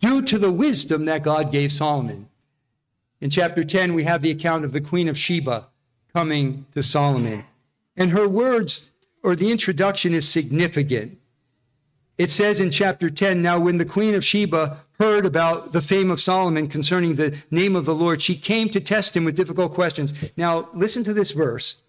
due 0.00 0.22
to 0.22 0.38
the 0.38 0.52
wisdom 0.52 1.04
that 1.04 1.22
God 1.22 1.52
gave 1.52 1.70
Solomon. 1.70 2.29
In 3.20 3.28
chapter 3.28 3.64
10, 3.64 3.92
we 3.94 4.04
have 4.04 4.22
the 4.22 4.30
account 4.30 4.64
of 4.64 4.72
the 4.72 4.80
Queen 4.80 5.08
of 5.08 5.18
Sheba 5.18 5.66
coming 6.12 6.64
to 6.72 6.82
Solomon. 6.82 7.44
And 7.96 8.12
her 8.12 8.26
words, 8.26 8.90
or 9.22 9.36
the 9.36 9.50
introduction, 9.50 10.14
is 10.14 10.26
significant. 10.26 11.18
It 12.16 12.30
says 12.30 12.60
in 12.60 12.70
chapter 12.70 13.10
10 13.10 13.42
Now, 13.42 13.58
when 13.58 13.78
the 13.78 13.84
Queen 13.84 14.14
of 14.14 14.24
Sheba 14.24 14.78
heard 14.98 15.26
about 15.26 15.72
the 15.72 15.82
fame 15.82 16.10
of 16.10 16.20
Solomon 16.20 16.68
concerning 16.68 17.14
the 17.14 17.36
name 17.50 17.76
of 17.76 17.84
the 17.84 17.94
Lord, 17.94 18.22
she 18.22 18.36
came 18.36 18.68
to 18.70 18.80
test 18.80 19.14
him 19.14 19.24
with 19.24 19.36
difficult 19.36 19.74
questions. 19.74 20.14
Now, 20.36 20.68
listen 20.72 21.04
to 21.04 21.14
this 21.14 21.32
verse. 21.32 21.82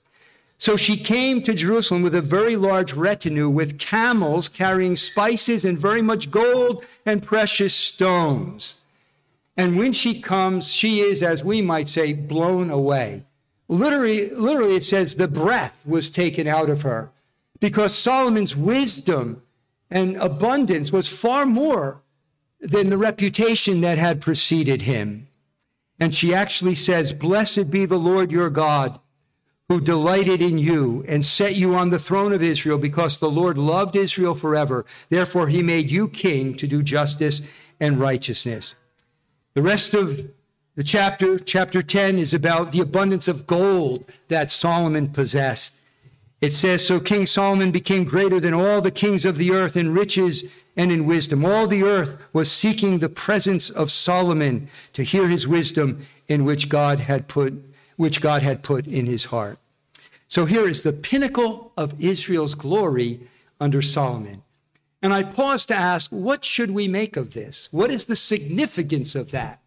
So 0.57 0.77
she 0.77 0.95
came 0.95 1.41
to 1.41 1.53
Jerusalem 1.53 2.01
with 2.03 2.13
a 2.13 2.21
very 2.21 2.55
large 2.55 2.93
retinue, 2.93 3.50
with 3.50 3.79
camels 3.79 4.47
carrying 4.47 4.95
spices 4.95 5.65
and 5.65 5.77
very 5.77 6.01
much 6.01 6.29
gold 6.29 6.85
and 7.05 7.23
precious 7.23 7.73
stones. 7.73 8.80
And 9.58 9.77
when 9.77 9.93
she 9.93 10.22
comes, 10.22 10.72
she 10.72 11.00
is, 11.00 11.22
as 11.22 11.43
we 11.43 11.62
might 11.62 11.88
say, 11.88 12.13
blown 12.13 12.70
away. 12.70 13.25
Literally, 13.67 14.29
literally, 14.31 14.75
it 14.75 14.84
says 14.84 15.15
the 15.15 15.27
breath 15.27 15.81
was 15.86 16.10
taken 16.10 16.48
out 16.48 16.70
of 16.70 16.81
her 16.81 17.12
because 17.60 17.98
Solomon's 17.98 18.55
wisdom 18.55 19.43
and 19.90 20.18
abundance 20.18 20.92
was 20.92 21.07
far 21.07 21.46
more 21.46 22.01
than 22.59 22.90
the 22.90 22.98
reputation 22.98 23.81
that 23.81 23.98
had 23.98 24.22
preceded 24.22 24.83
him. 24.83 25.27
And 26.00 26.14
she 26.16 26.33
actually 26.33 26.75
says, 26.75 27.14
Blessed 27.14 27.70
be 27.70 27.85
the 27.85 28.00
Lord 28.00 28.31
your 28.31 28.50
God, 28.50 29.00
who 29.70 29.79
delighted 29.79 30.42
in 30.42 30.57
you 30.57 31.05
and 31.07 31.24
set 31.24 31.55
you 31.55 31.75
on 31.75 31.92
the 31.92 32.00
throne 32.00 32.33
of 32.33 32.42
Israel, 32.42 32.77
because 32.77 33.20
the 33.20 33.29
Lord 33.29 33.57
loved 33.57 33.96
Israel 33.96 34.33
forever. 34.33 34.85
Therefore, 35.09 35.48
he 35.48 35.61
made 35.61 35.92
you 35.92 36.07
king 36.07 36.55
to 36.55 36.68
do 36.68 36.81
justice 36.81 37.42
and 37.79 38.00
righteousness. 38.00 38.75
The 39.53 39.61
rest 39.61 39.94
of 39.94 40.31
the 40.75 40.83
chapter, 40.83 41.37
chapter 41.37 41.81
10, 41.81 42.18
is 42.18 42.33
about 42.33 42.72
the 42.72 42.79
abundance 42.79 43.27
of 43.27 43.48
gold 43.48 44.09
that 44.29 44.50
Solomon 44.50 45.09
possessed. 45.09 45.81
It 46.40 46.53
says, 46.53 46.87
So 46.87 47.01
King 47.01 47.25
Solomon 47.25 47.72
became 47.72 48.05
greater 48.05 48.40
than 48.40 48.53
all 48.53 48.79
the 48.79 48.92
kings 48.92 49.25
of 49.25 49.37
the 49.37 49.51
earth 49.51 49.75
in 49.75 49.94
riches 49.94 50.46
and 50.77 50.90
in 50.90 51.05
wisdom. 51.05 51.44
All 51.44 51.68
the 51.68 51.83
earth 51.83 52.18
was 52.31 52.50
seeking 52.50 53.00
the 53.00 53.09
presence 53.09 53.70
of 53.70 53.92
Solomon 53.92 54.70
to 54.94 55.03
hear 55.03 55.27
his 55.27 55.46
wisdom 55.46 56.05
in 56.29 56.46
which 56.46 56.70
God 56.70 57.01
had 57.01 57.27
put, 57.27 57.53
which 57.98 58.22
God 58.22 58.44
had 58.44 58.64
put 58.64 58.87
in 58.87 59.05
his 59.05 59.25
heart. 59.25 59.59
So 60.29 60.46
here 60.46 60.66
is 60.66 60.83
the 60.83 60.94
pinnacle 60.94 61.74
of 61.75 62.01
Israel's 62.01 62.55
glory 62.55 63.20
under 63.59 63.81
Solomon. 63.81 64.44
And 65.01 65.14
I 65.14 65.24
pause 65.24 65.66
to 65.68 65.75
ask, 65.75 66.11
what 66.11 66.46
should 66.46 66.72
we 66.72 66.87
make 66.87 67.18
of 67.18 67.33
this? 67.33 67.70
What 67.72 67.90
is 67.90 68.05
the 68.05 68.16
significance 68.16 69.16
of 69.16 69.31
that? 69.31 69.61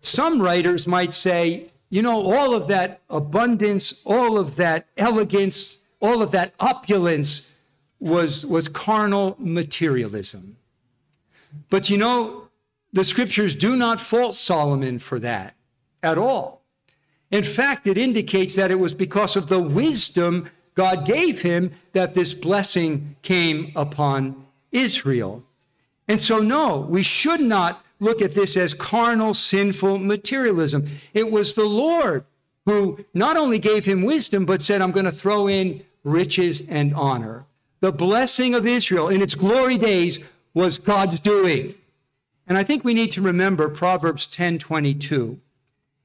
Some 0.00 0.40
writers 0.40 0.86
might 0.86 1.12
say, 1.12 1.70
you 1.90 2.02
know, 2.02 2.22
all 2.22 2.54
of 2.54 2.68
that 2.68 3.00
abundance, 3.10 4.02
all 4.04 4.38
of 4.38 4.56
that 4.56 4.86
elegance, 4.96 5.78
all 6.00 6.22
of 6.22 6.30
that 6.30 6.54
opulence 6.60 7.56
was, 7.98 8.46
was 8.46 8.68
carnal 8.68 9.34
materialism. 9.38 10.56
But 11.70 11.90
you 11.90 11.98
know, 11.98 12.48
the 12.92 13.04
scriptures 13.04 13.54
do 13.54 13.76
not 13.76 14.00
fault 14.00 14.34
Solomon 14.34 14.98
for 14.98 15.18
that 15.18 15.54
at 16.02 16.18
all. 16.18 16.62
In 17.30 17.42
fact, 17.42 17.86
it 17.86 17.98
indicates 17.98 18.54
that 18.54 18.70
it 18.70 18.78
was 18.78 18.94
because 18.94 19.36
of 19.36 19.48
the 19.48 19.60
wisdom 19.60 20.50
God 20.78 21.04
gave 21.04 21.42
him 21.42 21.72
that 21.92 22.14
this 22.14 22.32
blessing 22.32 23.16
came 23.22 23.72
upon 23.74 24.46
Israel. 24.70 25.42
And 26.06 26.20
so, 26.20 26.38
no, 26.38 26.78
we 26.78 27.02
should 27.02 27.40
not 27.40 27.84
look 27.98 28.22
at 28.22 28.36
this 28.36 28.56
as 28.56 28.74
carnal, 28.74 29.34
sinful 29.34 29.98
materialism. 29.98 30.86
It 31.12 31.32
was 31.32 31.56
the 31.56 31.64
Lord 31.64 32.24
who 32.64 33.04
not 33.12 33.36
only 33.36 33.58
gave 33.58 33.86
him 33.86 34.02
wisdom, 34.02 34.46
but 34.46 34.62
said, 34.62 34.80
I'm 34.80 34.92
going 34.92 35.04
to 35.04 35.10
throw 35.10 35.48
in 35.48 35.82
riches 36.04 36.62
and 36.68 36.94
honor. 36.94 37.44
The 37.80 37.90
blessing 37.90 38.54
of 38.54 38.64
Israel 38.64 39.08
in 39.08 39.20
its 39.20 39.34
glory 39.34 39.78
days 39.78 40.24
was 40.54 40.78
God's 40.78 41.18
doing. 41.18 41.74
And 42.46 42.56
I 42.56 42.62
think 42.62 42.84
we 42.84 42.94
need 42.94 43.10
to 43.12 43.20
remember 43.20 43.68
Proverbs 43.68 44.28
10:22. 44.28 45.38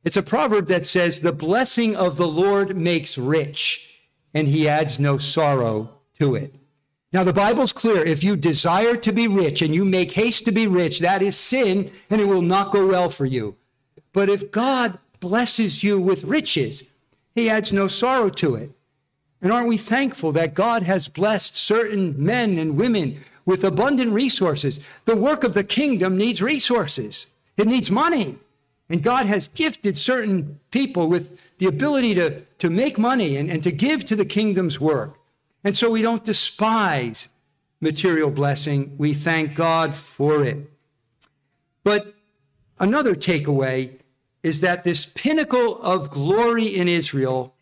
It's 0.04 0.18
a 0.18 0.24
proverb 0.24 0.66
that 0.66 0.88
says, 0.88 1.20
"The 1.20 1.32
blessing 1.32 1.96
of 1.96 2.18
the 2.18 2.28
Lord 2.28 2.76
makes 2.76 3.20
rich, 3.20 3.93
and 4.34 4.48
he 4.48 4.68
adds 4.68 5.00
no 5.00 5.18
sorrow 5.18 5.90
to 6.20 6.36
it." 6.36 6.56
Now, 7.12 7.24
the 7.24 7.34
Bible's 7.34 7.72
clear. 7.72 8.04
If 8.04 8.24
you 8.24 8.36
desire 8.36 8.96
to 8.96 9.12
be 9.12 9.28
rich 9.28 9.62
and 9.62 9.74
you 9.74 9.86
make 9.86 10.14
haste 10.14 10.46
to 10.46 10.52
be 10.52 10.66
rich, 10.66 11.00
that 11.00 11.22
is 11.22 11.36
sin 11.36 11.92
and 12.10 12.20
it 12.20 12.28
will 12.28 12.42
not 12.42 12.72
go 12.72 12.88
well 12.88 13.10
for 13.10 13.26
you. 13.26 13.56
But 14.14 14.30
if 14.30 14.52
God 14.52 14.98
blesses 15.20 15.84
you 15.84 16.00
with 16.00 16.24
riches, 16.24 16.84
he 17.36 17.50
adds 17.50 17.72
no 17.72 17.88
sorrow 17.88 18.30
to 18.30 18.56
it. 18.56 18.72
And 19.42 19.52
aren't 19.52 19.68
we 19.68 19.78
thankful 19.78 20.32
that 20.32 20.56
God 20.56 20.84
has 20.84 21.08
blessed 21.08 21.56
certain 21.56 22.16
men 22.18 22.58
and 22.58 22.78
women 22.78 23.24
with 23.46 23.64
abundant 23.64 24.14
resources? 24.14 24.80
The 25.06 25.16
work 25.16 25.44
of 25.44 25.54
the 25.54 25.64
kingdom 25.64 26.18
needs 26.18 26.42
resources, 26.42 27.28
it 27.58 27.68
needs 27.68 27.92
money. 27.92 28.38
And 28.90 29.04
God 29.04 29.26
has 29.28 29.48
gifted 29.48 29.98
certain 29.98 30.60
people 30.72 31.08
with 31.08 31.40
the 31.64 31.70
ability 31.70 32.14
to, 32.14 32.42
to 32.58 32.70
make 32.70 32.98
money 32.98 33.38
and, 33.38 33.50
and 33.50 33.64
to 33.64 33.72
give 33.72 34.04
to 34.04 34.18
the 34.18 34.26
kingdom's 34.26 34.82
work. 34.82 35.18
And 35.64 35.78
so 35.78 35.90
we 35.90 36.02
don't 36.02 36.26
despise 36.26 37.30
material 37.80 38.32
blessing, 38.32 38.96
we 38.98 39.14
thank 39.14 39.56
God 39.56 39.94
for 39.94 40.44
it. 40.44 40.70
But 41.86 42.16
another 42.82 43.16
takeaway 43.16 44.00
is 44.42 44.60
that 44.60 44.84
this 44.84 45.06
pinnacle 45.06 45.82
of 45.82 46.10
glory 46.10 46.68
in 46.68 46.90
Israel 46.90 47.56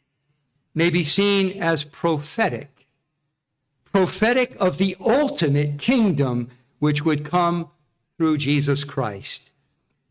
may 0.73 0.89
be 0.89 1.03
seen 1.03 1.61
as 1.61 1.83
prophetic, 1.83 2.87
prophetic 3.91 4.55
of 4.59 4.79
the 4.79 4.95
ultimate 4.99 5.77
kingdom 5.77 6.49
which 6.79 7.05
would 7.05 7.23
come 7.23 7.69
through 8.17 8.37
Jesus 8.37 8.83
Christ. 8.83 9.51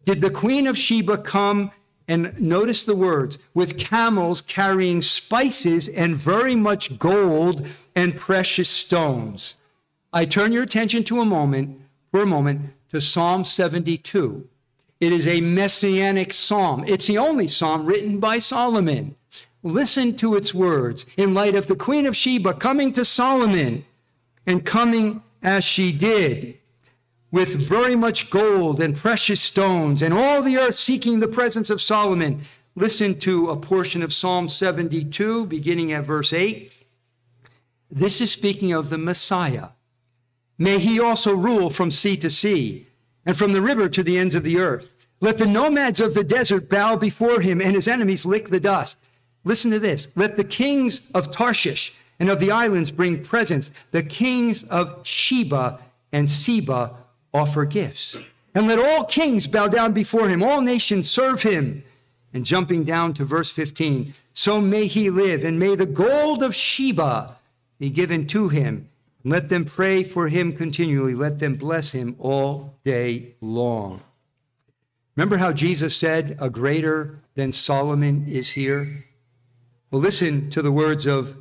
did 0.05 0.21
the 0.21 0.31
queen 0.31 0.69
of 0.69 0.79
Sheba 0.79 1.19
come 1.19 1.73
and 2.11 2.39
notice 2.41 2.83
the 2.83 2.97
words 2.97 3.39
with 3.55 3.79
camels 3.79 4.41
carrying 4.41 5.01
spices 5.01 5.89
and 5.89 6.17
very 6.17 6.57
much 6.57 6.99
gold 6.99 7.65
and 7.95 8.17
precious 8.17 8.69
stones. 8.69 9.55
I 10.13 10.25
turn 10.25 10.51
your 10.51 10.65
attention 10.65 11.05
to 11.05 11.21
a 11.21 11.25
moment, 11.25 11.81
for 12.11 12.23
a 12.23 12.27
moment, 12.27 12.73
to 12.89 13.01
Psalm 13.01 13.45
72. 13.45 14.49
It 14.99 15.13
is 15.13 15.29
a 15.29 15.41
messianic 15.41 16.33
psalm. 16.33 16.83
It's 16.85 17.07
the 17.07 17.19
only 17.19 17.47
psalm 17.47 17.87
written 17.87 18.19
by 18.19 18.41
Solomon. 18.41 19.15
Listen 19.63 20.17
to 20.17 20.35
its 20.35 20.53
words 20.53 21.07
in 21.17 21.33
light 21.33 21.55
of 21.55 21.69
the 21.69 21.77
Queen 21.77 22.07
of 22.07 22.17
Sheba 22.17 22.55
coming 22.55 22.93
to 22.95 23.05
Solomon 23.05 23.85
and 24.49 24.67
coming 24.67 25.23
as 25.45 25.63
she 25.63 25.93
did 25.93 26.59
with 27.31 27.55
very 27.55 27.95
much 27.95 28.31
gold 28.31 28.81
and 28.81 28.97
precious 28.97 29.41
stones, 29.41 30.03
and 30.03 30.13
all 30.13 30.43
the 30.43 30.57
earth 30.57 30.75
seeking 30.75 31.21
the 31.21 31.29
presence 31.29 31.71
of 31.71 31.81
Solomon. 31.81 32.41
Listen 32.75 33.19
to 33.21 33.51
a 33.51 33.57
portion 33.57 34.03
of 34.03 34.13
Psalm 34.13 34.49
72, 34.49 35.47
beginning 35.47 35.93
at 35.93 36.05
verse 36.05 36.33
8. 36.33 36.73
This 37.91 38.21
is 38.21 38.31
speaking 38.31 38.73
of 38.73 38.91
the 38.91 38.99
Messiah. 38.99 39.69
May 40.59 40.79
he 40.79 41.01
also 41.01 41.35
rule 41.35 41.71
from 41.71 41.91
sea 41.91 42.17
to 42.19 42.31
sea, 42.31 42.87
and 43.25 43.37
from 43.37 43.53
the 43.53 43.61
river 43.61 43.89
to 43.89 44.03
the 44.03 44.19
ends 44.19 44.35
of 44.35 44.43
the 44.43 44.59
earth. 44.59 44.95
Let 45.21 45.39
the 45.39 45.47
nomads 45.47 46.01
of 46.01 46.15
the 46.15 46.25
desert 46.25 46.69
bow 46.69 46.97
before 46.97 47.41
him, 47.41 47.61
and 47.61 47.75
his 47.75 47.89
enemies 47.89 48.25
lick 48.25 48.49
the 48.49 48.61
dust. 48.61 48.99
Listen 49.45 49.71
to 49.71 49.79
this. 49.79 50.09
Let 50.17 50.37
the 50.37 50.45
kings 50.45 51.11
of 51.15 51.33
Tarshish 51.33 51.95
and 52.19 52.29
of 52.29 52.41
the 52.41 52.51
islands 52.51 52.91
bring 52.91 53.23
presents. 53.23 53.71
The 53.91 54.03
kings 54.03 54.65
of 54.65 55.07
Sheba 55.07 55.79
and 56.13 56.31
Seba 56.31 56.95
offer 57.33 57.65
gifts. 57.65 58.19
And 58.55 58.67
let 58.67 58.79
all 58.79 59.05
kings 59.05 59.47
bow 59.47 59.69
down 59.69 59.93
before 59.93 60.29
him, 60.29 60.43
all 60.43 60.61
nations 60.61 61.09
serve 61.09 61.43
him. 61.43 61.85
And 62.33 62.45
jumping 62.45 62.85
down 62.85 63.15
to 63.15 63.25
verse 63.25 63.51
15, 63.51 64.15
so 64.33 64.61
may 64.61 64.87
he 64.87 65.11
live, 65.11 65.43
and 65.43 65.59
may 65.59 65.75
the 65.75 65.87
gold 65.87 66.45
of 66.45 66.55
Sheba 66.55 67.37
be 67.79 67.91
given 67.91 68.27
to 68.29 68.49
him. 68.49 68.89
Let 69.25 69.49
them 69.49 69.65
pray 69.65 70.05
for 70.05 70.29
him 70.29 70.53
continually. 70.53 71.15
Let 71.15 71.41
them 71.41 71.57
bless 71.57 71.93
him 71.93 72.17
all 72.19 72.79
day 72.85 73.35
long. 73.41 74.01
Remember 75.17 75.39
how 75.39 75.53
Jesus 75.53 75.97
said, 75.97 76.37
A 76.41 76.49
greater 76.49 77.19
than 77.35 77.53
Solomon 77.53 78.27
is 78.29 78.51
here? 78.51 79.05
Well, 79.91 80.01
listen 80.01 80.49
to 80.51 80.63
the 80.63 80.73
words 80.73 81.05
of 81.05 81.37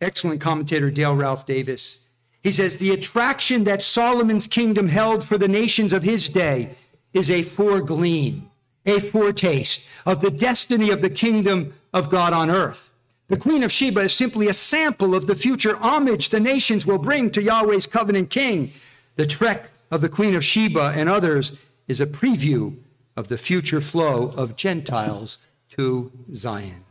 excellent 0.00 0.40
commentator 0.40 0.90
Dale 0.90 1.14
Ralph 1.14 1.46
Davis. 1.46 1.98
He 2.42 2.52
says, 2.52 2.76
The 2.76 2.92
attraction 2.92 3.64
that 3.64 3.82
Solomon's 3.82 4.46
kingdom 4.46 4.88
held 4.88 5.24
for 5.24 5.38
the 5.38 5.48
nations 5.48 5.92
of 5.92 6.02
his 6.02 6.28
day 6.28 6.74
is 7.12 7.30
a 7.30 7.42
foregleam, 7.42 8.42
a 8.84 8.98
foretaste 8.98 9.88
of 10.04 10.20
the 10.20 10.30
destiny 10.30 10.90
of 10.90 11.02
the 11.02 11.10
kingdom 11.10 11.74
of 11.92 12.10
God 12.10 12.32
on 12.32 12.50
earth. 12.50 12.90
The 13.28 13.36
Queen 13.36 13.62
of 13.62 13.72
Sheba 13.72 14.00
is 14.00 14.12
simply 14.12 14.48
a 14.48 14.52
sample 14.52 15.14
of 15.14 15.26
the 15.26 15.36
future 15.36 15.76
homage 15.76 16.28
the 16.28 16.40
nations 16.40 16.84
will 16.84 16.98
bring 16.98 17.30
to 17.30 17.42
Yahweh's 17.42 17.86
covenant 17.86 18.30
king. 18.30 18.72
The 19.16 19.26
trek 19.26 19.70
of 19.90 20.00
the 20.00 20.08
Queen 20.08 20.34
of 20.34 20.44
Sheba 20.44 20.92
and 20.96 21.08
others 21.08 21.58
is 21.86 22.00
a 22.00 22.06
preview 22.06 22.76
of 23.16 23.28
the 23.28 23.38
future 23.38 23.80
flow 23.80 24.32
of 24.36 24.56
Gentiles 24.56 25.38
to 25.70 26.10
Zion. 26.34 26.84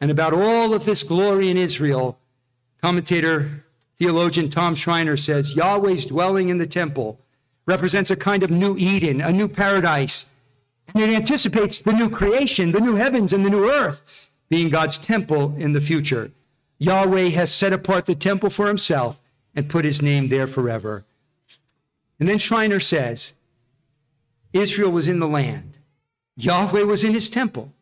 And 0.00 0.10
about 0.10 0.32
all 0.32 0.74
of 0.74 0.84
this 0.84 1.02
glory 1.02 1.50
in 1.50 1.56
Israel, 1.56 2.18
commentator 2.80 3.63
Theologian 3.96 4.48
Tom 4.48 4.74
Schreiner 4.74 5.16
says 5.16 5.54
Yahweh's 5.54 6.06
dwelling 6.06 6.48
in 6.48 6.58
the 6.58 6.66
temple 6.66 7.20
represents 7.66 8.10
a 8.10 8.16
kind 8.16 8.42
of 8.42 8.50
new 8.50 8.76
Eden, 8.76 9.20
a 9.20 9.32
new 9.32 9.48
paradise. 9.48 10.30
And 10.94 11.02
it 11.02 11.10
anticipates 11.10 11.80
the 11.80 11.92
new 11.92 12.10
creation, 12.10 12.72
the 12.72 12.80
new 12.80 12.96
heavens 12.96 13.32
and 13.32 13.44
the 13.44 13.50
new 13.50 13.70
earth 13.70 14.02
being 14.48 14.68
God's 14.68 14.98
temple 14.98 15.54
in 15.56 15.72
the 15.72 15.80
future. 15.80 16.30
Yahweh 16.78 17.30
has 17.30 17.52
set 17.52 17.72
apart 17.72 18.06
the 18.06 18.14
temple 18.14 18.50
for 18.50 18.68
himself 18.68 19.20
and 19.54 19.70
put 19.70 19.84
his 19.84 20.02
name 20.02 20.28
there 20.28 20.46
forever. 20.46 21.04
And 22.18 22.28
then 22.28 22.38
Schreiner 22.38 22.80
says 22.80 23.32
Israel 24.52 24.90
was 24.90 25.08
in 25.08 25.20
the 25.20 25.28
land, 25.28 25.78
Yahweh 26.36 26.82
was 26.82 27.04
in 27.04 27.14
his 27.14 27.30
temple. 27.30 27.72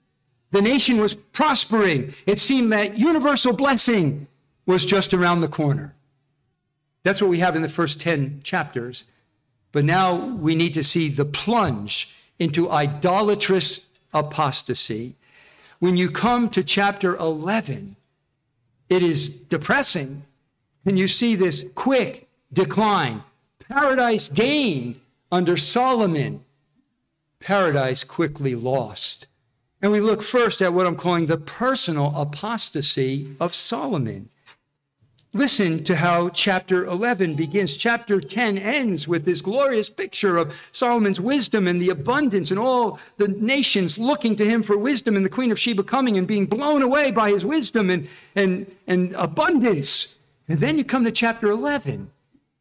The 0.51 0.62
nation 0.62 1.01
was 1.01 1.14
prospering. 1.14 2.14
It 2.27 2.38
seemed 2.38 2.72
that 2.72 2.98
universal 2.98 3.55
blessing 3.55 4.27
was 4.66 4.85
just 4.85 5.14
around 5.14 5.40
the 5.40 5.48
corner. 5.48 5.94
That's 7.02 7.20
what 7.20 7.30
we 7.30 7.38
have 7.38 7.56
in 7.56 7.62
the 7.62 7.68
first 7.68 8.00
10 8.00 8.40
chapters. 8.44 9.04
But 9.72 9.84
now 9.84 10.14
we 10.14 10.54
need 10.54 10.74
to 10.74 10.84
see 10.84 11.08
the 11.08 11.24
plunge 11.24 12.16
into 12.38 12.70
idolatrous 12.70 13.90
apostasy. 14.12 15.16
When 15.78 15.96
you 15.96 16.10
come 16.10 16.48
to 16.50 16.62
chapter 16.62 17.16
11, 17.16 17.96
it 18.88 19.02
is 19.02 19.28
depressing. 19.28 20.24
And 20.84 20.98
you 20.98 21.08
see 21.08 21.34
this 21.34 21.64
quick 21.74 22.28
decline. 22.52 23.22
Paradise 23.68 24.28
gained 24.28 25.00
under 25.30 25.56
Solomon, 25.56 26.44
paradise 27.40 28.04
quickly 28.04 28.54
lost. 28.54 29.26
And 29.80 29.90
we 29.90 30.00
look 30.00 30.22
first 30.22 30.60
at 30.60 30.72
what 30.72 30.86
I'm 30.86 30.96
calling 30.96 31.26
the 31.26 31.38
personal 31.38 32.12
apostasy 32.14 33.34
of 33.40 33.54
Solomon. 33.54 34.28
Listen 35.35 35.83
to 35.85 35.97
how 35.97 36.29
chapter 36.29 36.85
11 36.85 37.37
begins. 37.37 37.79
Chapter 37.79 38.21
10 38.21 38.59
ends 38.59 39.09
with 39.09 39.25
this 39.25 39.40
glorious 39.40 39.88
picture 39.88 40.37
of 40.37 40.68
Solomon's 40.73 41.18
wisdom 41.18 41.66
and 41.66 41.81
the 41.81 41.88
abundance 41.88 42.51
and 42.51 42.61
all 42.61 42.99
the 43.16 43.29
nations 43.29 43.99
looking 43.99 44.37
to 44.37 44.45
him 44.45 44.62
for 44.62 44.77
wisdom 44.77 45.16
and 45.16 45.25
the 45.25 45.31
Queen 45.31 45.51
of 45.51 45.59
Sheba 45.59 45.85
coming 45.85 46.18
and 46.18 46.29
being 46.29 46.45
blown 46.45 46.83
away 46.83 47.12
by 47.12 47.31
his 47.31 47.47
wisdom 47.47 47.88
and, 47.88 48.09
and, 48.37 48.71
and 48.87 49.14
abundance. 49.14 50.18
And 50.49 50.59
then 50.59 50.77
you 50.77 50.85
come 50.85 51.05
to 51.05 51.11
chapter 51.11 51.51
11, 51.51 52.11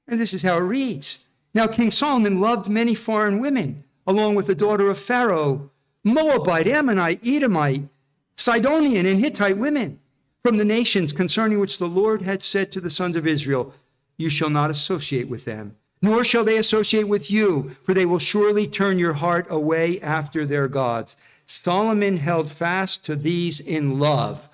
and 0.08 0.22
this 0.22 0.34
is 0.34 0.42
how 0.42 0.56
it 0.56 0.62
reads. 0.62 1.26
Now, 1.54 1.68
King 1.68 1.92
Solomon 1.92 2.40
loved 2.40 2.70
many 2.70 2.96
foreign 2.96 3.42
women, 3.42 3.84
along 4.08 4.36
with 4.36 4.48
the 4.48 4.56
daughter 4.56 4.90
of 4.90 4.98
Pharaoh, 4.98 5.70
Moabite, 6.06 6.68
Ammonite, 6.68 7.20
Edomite, 7.28 7.90
Sidonian, 8.38 9.06
and 9.06 9.20
Hittite 9.20 9.58
women 9.58 10.00
from 10.43 10.58
the 10.58 10.65
nations 10.65 11.13
concerning 11.13 11.60
which 11.60 11.77
the 11.77 11.88
Lord 11.88 12.21
had 12.23 12.41
said 12.41 12.71
to 12.71 12.82
the 12.82 12.89
sons 12.89 13.15
of 13.15 13.27
Israel, 13.27 13.73
You 14.17 14.30
shall 14.30 14.49
not 14.49 14.71
associate 14.71 15.30
with 15.30 15.45
them, 15.45 15.75
nor 16.01 16.23
shall 16.23 16.43
they 16.43 16.58
associate 16.58 17.08
with 17.08 17.30
you, 17.30 17.75
for 17.84 17.93
they 17.93 18.06
will 18.06 18.19
surely 18.19 18.67
turn 18.67 18.97
your 18.97 19.13
heart 19.13 19.45
away 19.49 20.01
after 20.01 20.45
their 20.45 20.67
gods. 20.67 21.15
Solomon 21.45 22.17
held 22.17 22.49
fast 22.49 23.04
to 23.06 23.15
these 23.15 23.60
in 23.60 23.99
love. 23.99 24.49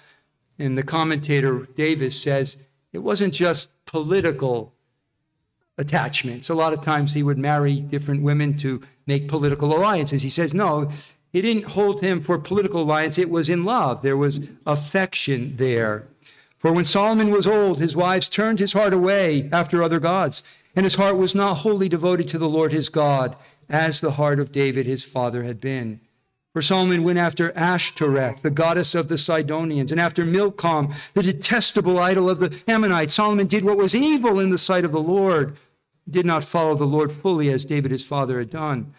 And 0.60 0.78
the 0.78 0.84
commentator 0.84 1.68
Davis 1.76 2.20
says 2.22 2.58
it 2.92 3.00
wasn't 3.00 3.34
just 3.34 3.70
political 3.86 4.74
attachments. 5.78 6.50
A 6.50 6.56
lot 6.56 6.74
of 6.74 6.82
times 6.82 7.14
he 7.14 7.22
would 7.22 7.38
marry 7.38 7.80
different 7.80 8.24
women 8.24 8.58
to 8.58 8.82
make 9.06 9.28
political 9.28 9.76
alliances. 9.76 10.24
He 10.24 10.30
says, 10.30 10.54
no, 10.54 10.90
he 11.38 11.42
didn't 11.44 11.74
hold 11.74 12.02
him 12.02 12.20
for 12.20 12.40
political 12.40 12.82
alliance, 12.82 13.20
it 13.20 13.30
was 13.30 13.48
in 13.48 13.64
love. 13.64 14.02
There 14.02 14.18
was 14.18 14.50
affection 14.66 15.56
there. 15.58 16.08
For 16.58 16.74
when 16.74 16.84
Solomon 16.84 17.30
was 17.30 17.46
old, 17.46 17.78
his 17.78 17.96
wives 17.96 18.28
turned 18.28 18.58
his 18.58 18.74
heart 18.74 18.92
away 18.92 19.48
after 19.52 19.84
other 19.84 20.00
gods, 20.00 20.42
and 20.76 20.84
his 20.84 20.96
heart 20.96 21.16
was 21.16 21.36
not 21.36 21.60
wholly 21.60 21.88
devoted 21.90 22.28
to 22.30 22.40
the 22.40 22.50
Lord 22.50 22.72
his 22.72 22.90
God, 22.90 23.36
as 23.70 24.02
the 24.02 24.14
heart 24.14 24.40
of 24.40 24.52
David 24.52 24.88
his 24.88 25.04
father 25.04 25.44
had 25.44 25.62
been. 25.62 26.00
For 26.54 26.64
Solomon 26.64 27.04
went 27.04 27.20
after 27.20 27.56
Ashtoreth, 27.56 28.42
the 28.42 28.50
goddess 28.50 28.96
of 28.96 29.08
the 29.08 29.20
Sidonians, 29.20 29.92
and 29.92 30.02
after 30.02 30.26
Milcom, 30.26 30.92
the 31.14 31.22
detestable 31.22 32.00
idol 32.00 32.32
of 32.32 32.40
the 32.40 32.60
Ammonites. 32.68 33.14
Solomon 33.14 33.46
did 33.46 33.64
what 33.64 33.78
was 33.78 33.94
evil 33.94 34.40
in 34.40 34.50
the 34.50 34.58
sight 34.58 34.86
of 34.86 34.92
the 34.92 35.00
Lord, 35.00 35.56
did 36.10 36.26
not 36.26 36.44
follow 36.44 36.74
the 36.74 36.86
Lord 36.86 37.12
fully 37.12 37.52
as 37.52 37.64
David 37.64 37.92
his 37.92 38.04
father 38.04 38.40
had 38.40 38.50
done. 38.50 38.92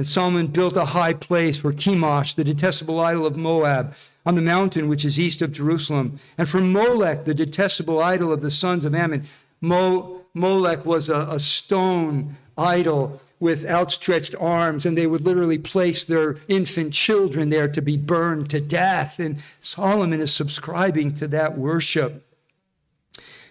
Then 0.00 0.06
Solomon 0.06 0.46
built 0.46 0.78
a 0.78 0.86
high 0.86 1.12
place 1.12 1.58
for 1.58 1.74
Chemosh, 1.74 2.34
the 2.34 2.42
detestable 2.42 3.00
idol 3.00 3.26
of 3.26 3.36
Moab, 3.36 3.94
on 4.24 4.34
the 4.34 4.40
mountain 4.40 4.88
which 4.88 5.04
is 5.04 5.18
east 5.18 5.42
of 5.42 5.52
Jerusalem, 5.52 6.18
and 6.38 6.48
for 6.48 6.62
Molech, 6.62 7.26
the 7.26 7.34
detestable 7.34 8.02
idol 8.02 8.32
of 8.32 8.40
the 8.40 8.50
sons 8.50 8.86
of 8.86 8.94
Ammon. 8.94 9.26
Mo, 9.60 10.22
Molech 10.32 10.86
was 10.86 11.10
a, 11.10 11.26
a 11.28 11.38
stone 11.38 12.36
idol 12.56 13.20
with 13.40 13.66
outstretched 13.66 14.34
arms, 14.40 14.86
and 14.86 14.96
they 14.96 15.06
would 15.06 15.20
literally 15.20 15.58
place 15.58 16.02
their 16.02 16.36
infant 16.48 16.94
children 16.94 17.50
there 17.50 17.68
to 17.68 17.82
be 17.82 17.98
burned 17.98 18.48
to 18.48 18.58
death. 18.58 19.18
And 19.18 19.36
Solomon 19.60 20.22
is 20.22 20.32
subscribing 20.32 21.14
to 21.16 21.28
that 21.28 21.58
worship. 21.58 22.26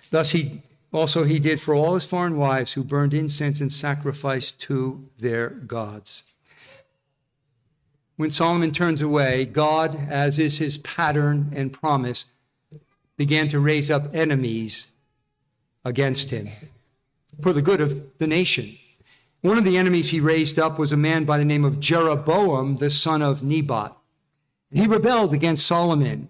Thus, 0.10 0.32
he 0.32 0.64
also 0.92 1.26
he 1.26 1.38
did 1.38 1.62
for 1.62 1.76
all 1.76 1.94
his 1.94 2.06
foreign 2.06 2.38
wives 2.38 2.74
who 2.74 2.84
burned 2.84 3.14
incense 3.14 3.62
and 3.62 3.72
sacrifice 3.72 4.50
to 4.50 5.08
their 5.20 5.50
gods. 5.50 6.29
When 8.20 8.32
Solomon 8.32 8.72
turns 8.72 9.02
away, 9.02 9.46
God, 9.46 9.98
as 10.10 10.40
is 10.40 10.58
his 10.58 10.78
pattern 10.80 11.54
and 11.56 11.72
promise, 11.72 12.26
began 13.16 13.48
to 13.48 13.62
raise 13.62 13.90
up 13.90 14.14
enemies 14.14 14.92
against 15.86 16.30
him 16.30 16.50
for 17.42 17.54
the 17.54 17.62
good 17.62 17.80
of 17.80 18.18
the 18.18 18.28
nation. 18.28 18.78
One 19.40 19.58
of 19.58 19.64
the 19.64 19.78
enemies 19.78 20.10
he 20.10 20.20
raised 20.20 20.60
up 20.60 20.78
was 20.78 20.92
a 20.92 20.98
man 20.98 21.24
by 21.24 21.38
the 21.38 21.46
name 21.46 21.64
of 21.64 21.80
Jeroboam, 21.80 22.76
the 22.76 22.90
son 22.90 23.22
of 23.22 23.42
Nebat. 23.42 23.94
He 24.70 24.86
rebelled 24.86 25.34
against 25.34 25.66
Solomon. 25.66 26.28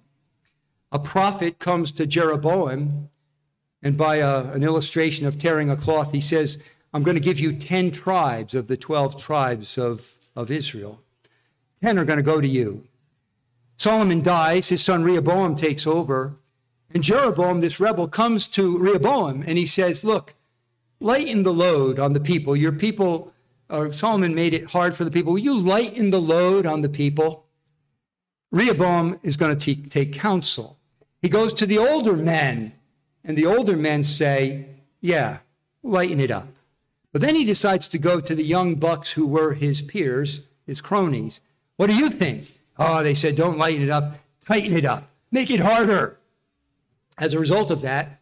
A 0.91 0.99
prophet 0.99 1.57
comes 1.57 1.91
to 1.93 2.05
Jeroboam, 2.05 3.09
and 3.81 3.97
by 3.97 4.17
a, 4.17 4.43
an 4.51 4.61
illustration 4.61 5.25
of 5.25 5.39
tearing 5.39 5.71
a 5.71 5.75
cloth, 5.75 6.11
he 6.11 6.21
says, 6.21 6.59
I'm 6.93 7.01
going 7.01 7.17
to 7.17 7.19
give 7.19 7.39
you 7.39 7.51
10 7.51 7.89
tribes 7.89 8.53
of 8.53 8.67
the 8.67 8.77
12 8.77 9.17
tribes 9.17 9.75
of, 9.75 10.19
of 10.35 10.51
Israel. 10.51 11.01
10 11.81 11.97
are 11.97 12.05
going 12.05 12.17
to 12.17 12.23
go 12.23 12.41
to 12.41 12.47
you. 12.47 12.83
Solomon 13.77 14.21
dies, 14.21 14.69
his 14.69 14.83
son 14.83 15.03
Rehoboam 15.03 15.55
takes 15.55 15.87
over, 15.87 16.35
and 16.91 17.03
Jeroboam, 17.03 17.61
this 17.61 17.79
rebel, 17.79 18.07
comes 18.07 18.47
to 18.49 18.77
Rehoboam 18.77 19.43
and 19.45 19.57
he 19.57 19.65
says, 19.65 20.03
Look, 20.03 20.33
lighten 20.99 21.43
the 21.43 21.53
load 21.53 21.99
on 21.99 22.13
the 22.13 22.19
people. 22.19 22.55
Your 22.55 22.71
people, 22.71 23.33
uh, 23.69 23.91
Solomon 23.91 24.33
made 24.33 24.53
it 24.53 24.71
hard 24.71 24.95
for 24.95 25.03
the 25.03 25.11
people. 25.11 25.33
Will 25.33 25.39
you 25.39 25.57
lighten 25.57 26.09
the 26.09 26.21
load 26.21 26.65
on 26.65 26.81
the 26.81 26.89
people? 26.89 27.45
Rehoboam 28.51 29.19
is 29.21 29.37
going 29.37 29.55
to 29.55 29.75
take 29.75 30.13
counsel. 30.13 30.77
He 31.21 31.29
goes 31.29 31.53
to 31.53 31.65
the 31.65 31.77
older 31.77 32.15
men, 32.15 32.73
and 33.23 33.37
the 33.37 33.45
older 33.45 33.77
men 33.77 34.03
say, 34.03 34.65
Yeah, 35.01 35.39
lighten 35.83 36.19
it 36.19 36.31
up. 36.31 36.47
But 37.11 37.21
then 37.21 37.35
he 37.35 37.45
decides 37.45 37.87
to 37.89 37.97
go 37.97 38.19
to 38.19 38.35
the 38.35 38.43
young 38.43 38.75
bucks 38.75 39.11
who 39.11 39.27
were 39.27 39.53
his 39.53 39.81
peers, 39.81 40.41
his 40.65 40.81
cronies. 40.81 41.41
What 41.79 41.89
do 41.89 41.95
you 41.95 42.09
think? 42.09 42.59
Oh, 42.77 43.03
they 43.03 43.13
said, 43.13 43.37
Don't 43.37 43.57
lighten 43.57 43.83
it 43.83 43.89
up, 43.89 44.17
tighten 44.45 44.75
it 44.75 44.83
up, 44.83 45.11
make 45.31 45.49
it 45.49 45.61
harder. 45.61 46.19
As 47.17 47.33
a 47.33 47.39
result 47.39 47.71
of 47.71 47.79
that, 47.83 48.19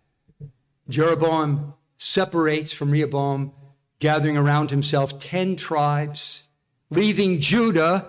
Jeroboam 0.87 1.73
separates 1.95 2.71
from 2.71 2.91
Rehoboam, 2.91 3.51
gathering 3.97 4.37
around 4.37 4.69
himself 4.69 5.17
10 5.17 5.55
tribes, 5.55 6.49
leaving 6.91 7.39
Judah. 7.39 8.05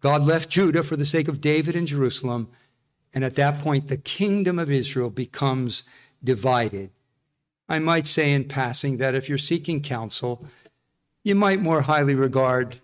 God 0.00 0.22
left 0.22 0.48
Judah 0.48 0.82
for 0.82 0.96
the 0.96 1.04
sake 1.04 1.28
of 1.28 1.42
David 1.42 1.76
and 1.76 1.86
Jerusalem. 1.86 2.48
And 3.12 3.22
at 3.24 3.34
that 3.34 3.58
point, 3.58 3.88
the 3.88 3.98
kingdom 3.98 4.58
of 4.58 4.70
Israel 4.70 5.10
becomes 5.10 5.82
divided. 6.24 6.88
I 7.68 7.78
might 7.78 8.06
say 8.06 8.32
in 8.32 8.44
passing 8.44 8.96
that 8.96 9.14
if 9.14 9.28
you're 9.28 9.36
seeking 9.36 9.82
counsel, 9.82 10.46
you 11.24 11.34
might 11.34 11.60
more 11.60 11.82
highly 11.82 12.14
regard 12.14 12.80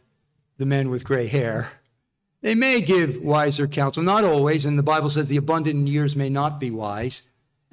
the 0.59 0.67
men 0.67 0.91
with 0.91 1.03
gray 1.03 1.29
hair. 1.29 1.71
They 2.45 2.55
may 2.55 2.81
give 2.81 3.23
wiser 3.23 3.67
counsel, 3.67 4.05
not 4.05 4.23
always, 4.23 4.65
and 4.65 4.79
the 4.79 4.83
Bible 4.85 5.09
says 5.09 5.29
the 5.29 5.39
abundant 5.39 5.89
years 5.89 6.15
may 6.15 6.29
not 6.29 6.61
be 6.61 6.71
wise 6.71 7.23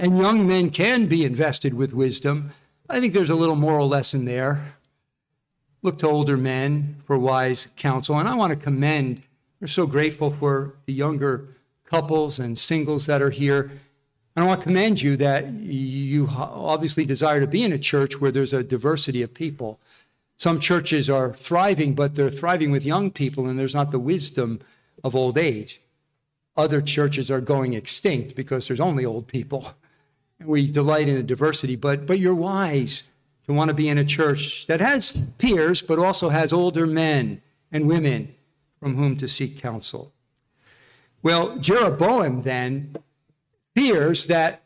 and 0.02 0.18
young 0.18 0.48
men 0.48 0.72
can 0.72 1.06
be 1.06 1.24
invested 1.24 1.76
with 1.76 1.94
wisdom. 1.94 2.52
I 2.90 3.00
think 3.00 3.14
there's 3.14 3.30
a 3.30 3.36
little 3.36 3.56
moral 3.56 3.88
lesson 3.88 4.26
there. 4.26 4.74
Look 5.84 6.00
to 6.00 6.08
older 6.08 6.38
men 6.38 6.96
for 7.06 7.20
wise 7.20 7.68
counsel. 7.76 8.18
And 8.18 8.28
I 8.28 8.34
want 8.34 8.50
to 8.50 8.56
commend, 8.56 9.22
we're 9.60 9.68
so 9.68 9.86
grateful 9.86 10.32
for 10.32 10.74
the 10.88 10.94
younger 10.94 11.50
couples 11.86 12.40
and 12.40 12.58
singles 12.58 13.06
that 13.06 13.22
are 13.22 13.30
here. 13.30 13.70
And 14.36 14.44
I 14.44 14.48
want 14.48 14.62
to 14.62 14.68
commend 14.68 15.04
you 15.04 15.18
that 15.18 15.50
you 15.54 16.30
obviously 16.32 17.06
desire 17.06 17.40
to 17.40 17.48
be 17.48 17.64
in 17.64 17.72
a 17.72 17.78
church 17.78 18.20
where 18.20 18.32
there's 18.32 18.54
a 18.54 18.64
diversity 18.64 19.22
of 19.22 19.36
people. 19.36 19.80
Some 20.42 20.60
churches 20.60 21.08
are 21.08 21.34
thriving, 21.34 21.94
but 21.94 22.16
they're 22.16 22.32
thriving 22.32 22.72
with 22.72 22.84
young 22.84 23.12
people, 23.12 23.46
and 23.46 23.60
there's 23.60 23.76
not 23.76 23.92
the 23.92 24.00
wisdom 24.00 24.60
of 25.04 25.14
old 25.14 25.38
age. 25.38 25.82
Other 26.58 26.82
churches 26.82 27.30
are 27.30 27.42
going 27.42 27.76
extinct 27.76 28.36
because 28.36 28.68
there's 28.68 28.80
only 28.80 29.06
old 29.06 29.28
people 29.28 29.76
we 30.44 30.66
delight 30.66 31.08
in 31.08 31.14
the 31.14 31.22
diversity, 31.22 31.76
but, 31.76 32.08
but 32.08 32.18
you're 32.18 32.34
wise 32.34 33.12
to 33.46 33.54
want 33.54 33.68
to 33.68 33.76
be 33.76 33.88
in 33.88 34.00
a 34.00 34.04
church 34.04 34.66
that 34.66 34.80
has 34.80 35.12
peers, 35.38 35.84
but 35.84 36.00
also 36.00 36.30
has 36.30 36.52
older 36.52 36.88
men 36.88 37.44
and 37.72 37.88
women 37.88 38.34
from 38.80 38.96
whom 38.96 39.18
to 39.18 39.28
seek 39.28 39.60
counsel. 39.60 40.12
Well, 41.22 41.56
Jeroboam 41.60 42.42
then 42.42 42.96
fears 43.76 44.26
that 44.26 44.64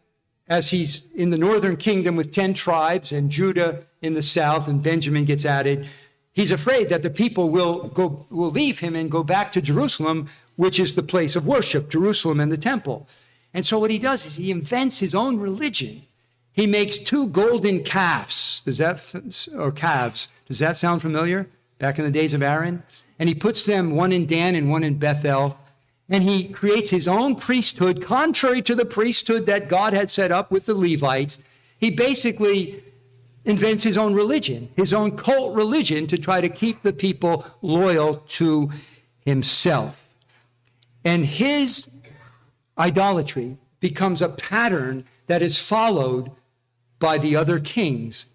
as 0.47 0.69
he's 0.69 1.11
in 1.11 1.31
the 1.31 1.37
northern 1.37 1.75
kingdom 1.75 2.15
with 2.15 2.31
10 2.31 2.53
tribes 2.53 3.11
and 3.11 3.29
Judah 3.29 3.83
in 4.05 4.13
the 4.13 4.21
south 4.21 4.67
and 4.67 4.81
Benjamin 4.81 5.25
gets 5.25 5.43
added, 5.43 5.89
he's 6.31 6.51
afraid 6.51 6.89
that 6.89 7.01
the 7.01 7.09
people 7.09 7.49
will 7.49 7.87
go 7.89 8.25
will 8.29 8.51
leave 8.51 8.79
him 8.79 8.95
and 8.95 9.11
go 9.11 9.23
back 9.23 9.51
to 9.51 9.61
Jerusalem, 9.61 10.29
which 10.55 10.79
is 10.79 10.95
the 10.95 11.03
place 11.03 11.35
of 11.35 11.45
worship, 11.45 11.89
Jerusalem 11.89 12.39
and 12.39 12.51
the 12.51 12.57
temple. 12.57 13.07
And 13.53 13.65
so 13.65 13.79
what 13.79 13.91
he 13.91 13.99
does 13.99 14.25
is 14.25 14.35
he 14.35 14.51
invents 14.51 14.99
his 14.99 15.15
own 15.15 15.39
religion. 15.39 16.03
He 16.51 16.67
makes 16.67 16.97
two 16.97 17.27
golden 17.27 17.83
calves. 17.83 18.61
Does 18.61 18.77
that, 18.77 19.13
or 19.57 19.71
calves, 19.71 20.29
does 20.45 20.59
that 20.59 20.77
sound 20.77 21.01
familiar? 21.01 21.47
Back 21.79 21.99
in 21.99 22.05
the 22.05 22.11
days 22.11 22.33
of 22.33 22.41
Aaron? 22.41 22.83
And 23.19 23.27
he 23.27 23.35
puts 23.35 23.65
them 23.65 23.95
one 23.95 24.13
in 24.13 24.25
Dan 24.25 24.55
and 24.55 24.69
one 24.69 24.83
in 24.83 24.97
Bethel. 24.97 25.57
And 26.07 26.23
he 26.23 26.45
creates 26.45 26.89
his 26.91 27.07
own 27.07 27.35
priesthood, 27.35 28.01
contrary 28.01 28.61
to 28.61 28.75
the 28.75 28.85
priesthood 28.85 29.45
that 29.47 29.67
God 29.67 29.93
had 29.93 30.11
set 30.11 30.31
up 30.31 30.51
with 30.51 30.65
the 30.65 30.75
Levites. 30.75 31.39
He 31.77 31.91
basically 31.91 32.83
invents 33.45 33.83
his 33.83 33.97
own 33.97 34.13
religion, 34.13 34.69
his 34.75 34.93
own 34.93 35.15
cult 35.15 35.55
religion 35.55 36.07
to 36.07 36.17
try 36.17 36.41
to 36.41 36.49
keep 36.49 36.81
the 36.81 36.93
people 36.93 37.45
loyal 37.61 38.17
to 38.27 38.71
himself. 39.19 40.15
And 41.03 41.25
his 41.25 41.91
idolatry 42.77 43.57
becomes 43.79 44.21
a 44.21 44.29
pattern 44.29 45.05
that 45.27 45.41
is 45.41 45.59
followed 45.59 46.31
by 46.99 47.17
the 47.17 47.35
other 47.35 47.59
kings 47.59 48.27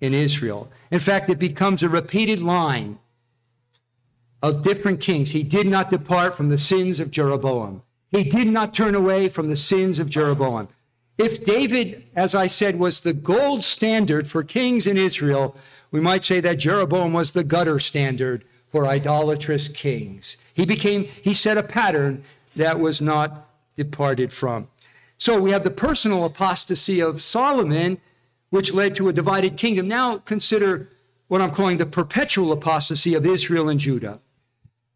in 0.00 0.14
Israel. 0.14 0.70
In 0.90 0.98
fact, 0.98 1.28
it 1.28 1.38
becomes 1.38 1.82
a 1.82 1.88
repeated 1.88 2.40
line 2.40 2.98
of 4.42 4.62
different 4.62 5.00
kings. 5.00 5.32
He 5.32 5.42
did 5.42 5.66
not 5.66 5.90
depart 5.90 6.34
from 6.34 6.48
the 6.48 6.58
sins 6.58 7.00
of 7.00 7.10
Jeroboam. 7.10 7.82
He 8.10 8.24
did 8.24 8.46
not 8.46 8.72
turn 8.72 8.94
away 8.94 9.28
from 9.28 9.48
the 9.48 9.56
sins 9.56 9.98
of 9.98 10.08
Jeroboam. 10.08 10.68
If 11.16 11.44
David, 11.44 12.04
as 12.16 12.34
I 12.34 12.46
said, 12.48 12.78
was 12.78 13.00
the 13.00 13.12
gold 13.12 13.62
standard 13.62 14.26
for 14.26 14.42
kings 14.42 14.86
in 14.86 14.96
Israel, 14.96 15.56
we 15.90 16.00
might 16.00 16.24
say 16.24 16.40
that 16.40 16.58
Jeroboam 16.58 17.12
was 17.12 17.32
the 17.32 17.44
gutter 17.44 17.78
standard 17.78 18.44
for 18.68 18.86
idolatrous 18.86 19.68
kings. 19.68 20.36
He 20.52 20.66
became, 20.66 21.04
he 21.04 21.32
set 21.32 21.56
a 21.56 21.62
pattern 21.62 22.24
that 22.56 22.80
was 22.80 23.00
not 23.00 23.48
departed 23.76 24.32
from. 24.32 24.68
So 25.16 25.40
we 25.40 25.52
have 25.52 25.62
the 25.62 25.70
personal 25.70 26.24
apostasy 26.24 27.00
of 27.00 27.22
Solomon, 27.22 27.98
which 28.50 28.72
led 28.72 28.96
to 28.96 29.08
a 29.08 29.12
divided 29.12 29.56
kingdom. 29.56 29.86
Now 29.86 30.18
consider 30.18 30.90
what 31.28 31.40
I'm 31.40 31.52
calling 31.52 31.78
the 31.78 31.86
perpetual 31.86 32.52
apostasy 32.52 33.14
of 33.14 33.24
Israel 33.24 33.68
and 33.68 33.78
Judah. 33.78 34.20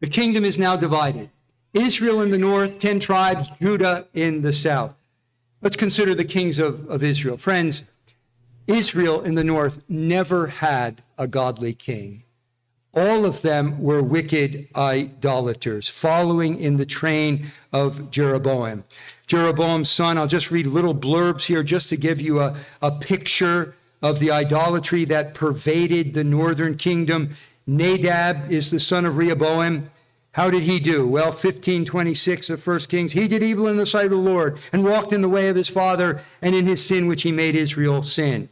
The 0.01 0.09
kingdom 0.09 0.45
is 0.45 0.59
now 0.59 0.77
divided. 0.77 1.31
Israel 1.73 2.21
in 2.21 2.31
the 2.31 2.39
north, 2.39 2.79
10 2.79 3.01
tribes, 3.01 3.49
Judah 3.61 4.09
in 4.15 4.43
the 4.43 4.53
south. 4.53 4.95
Let's 5.61 5.77
consider 5.77 6.15
the 6.15 6.25
kings 6.25 6.59
of, 6.59 6.89
of 6.89 7.03
Israel. 7.03 7.37
Friends, 7.37 7.91
Israel 8.69 9.23
in 9.23 9.35
the 9.35 9.43
north 9.43 9.83
never 9.89 10.47
had 10.47 11.03
a 11.17 11.27
godly 11.27 11.75
king. 11.75 12.23
All 12.95 13.25
of 13.25 13.43
them 13.43 13.83
were 13.83 14.03
wicked 14.03 14.69
idolaters, 14.75 15.89
following 15.89 16.59
in 16.61 16.77
the 16.77 16.87
train 16.87 17.51
of 17.73 18.11
Jeroboam. 18.11 18.85
Jeroboam's 19.27 19.91
son, 19.91 20.17
I'll 20.17 20.27
just 20.27 20.51
read 20.51 20.67
little 20.67 20.95
blurbs 20.95 21.47
here 21.47 21.63
just 21.63 21.89
to 21.91 21.97
give 21.97 22.21
you 22.21 22.41
a, 22.41 22.57
a 22.81 22.91
picture 22.91 23.75
of 24.01 24.21
the 24.21 24.31
idolatry 24.31 25.05
that 25.07 25.35
pervaded 25.35 26.15
the 26.15 26.25
northern 26.25 26.77
kingdom. 26.77 27.35
Nadab 27.67 28.51
is 28.51 28.71
the 28.71 28.81
son 28.81 29.05
of 29.05 29.17
Rehoboam. 29.17 29.91
How 30.39 30.51
did 30.51 30.63
he 30.63 30.79
do? 30.79 31.05
Well, 31.05 31.33
1526 31.33 32.49
of 32.49 32.65
1 32.65 32.79
Kings, 32.83 33.11
he 33.11 33.27
did 33.27 33.43
evil 33.43 33.67
in 33.67 33.77
the 33.77 33.85
sight 33.85 34.05
of 34.05 34.13
the 34.13 34.17
Lord 34.17 34.57
and 34.73 34.85
walked 34.85 35.13
in 35.13 35.21
the 35.21 35.29
way 35.29 35.49
of 35.49 35.57
his 35.57 35.69
father 35.69 36.21
and 36.41 36.55
in 36.55 36.65
his 36.65 36.81
sin 36.85 37.09
which 37.09 37.23
he 37.23 37.33
made 37.33 37.57
Israel 37.57 38.05
sin. 38.05 38.49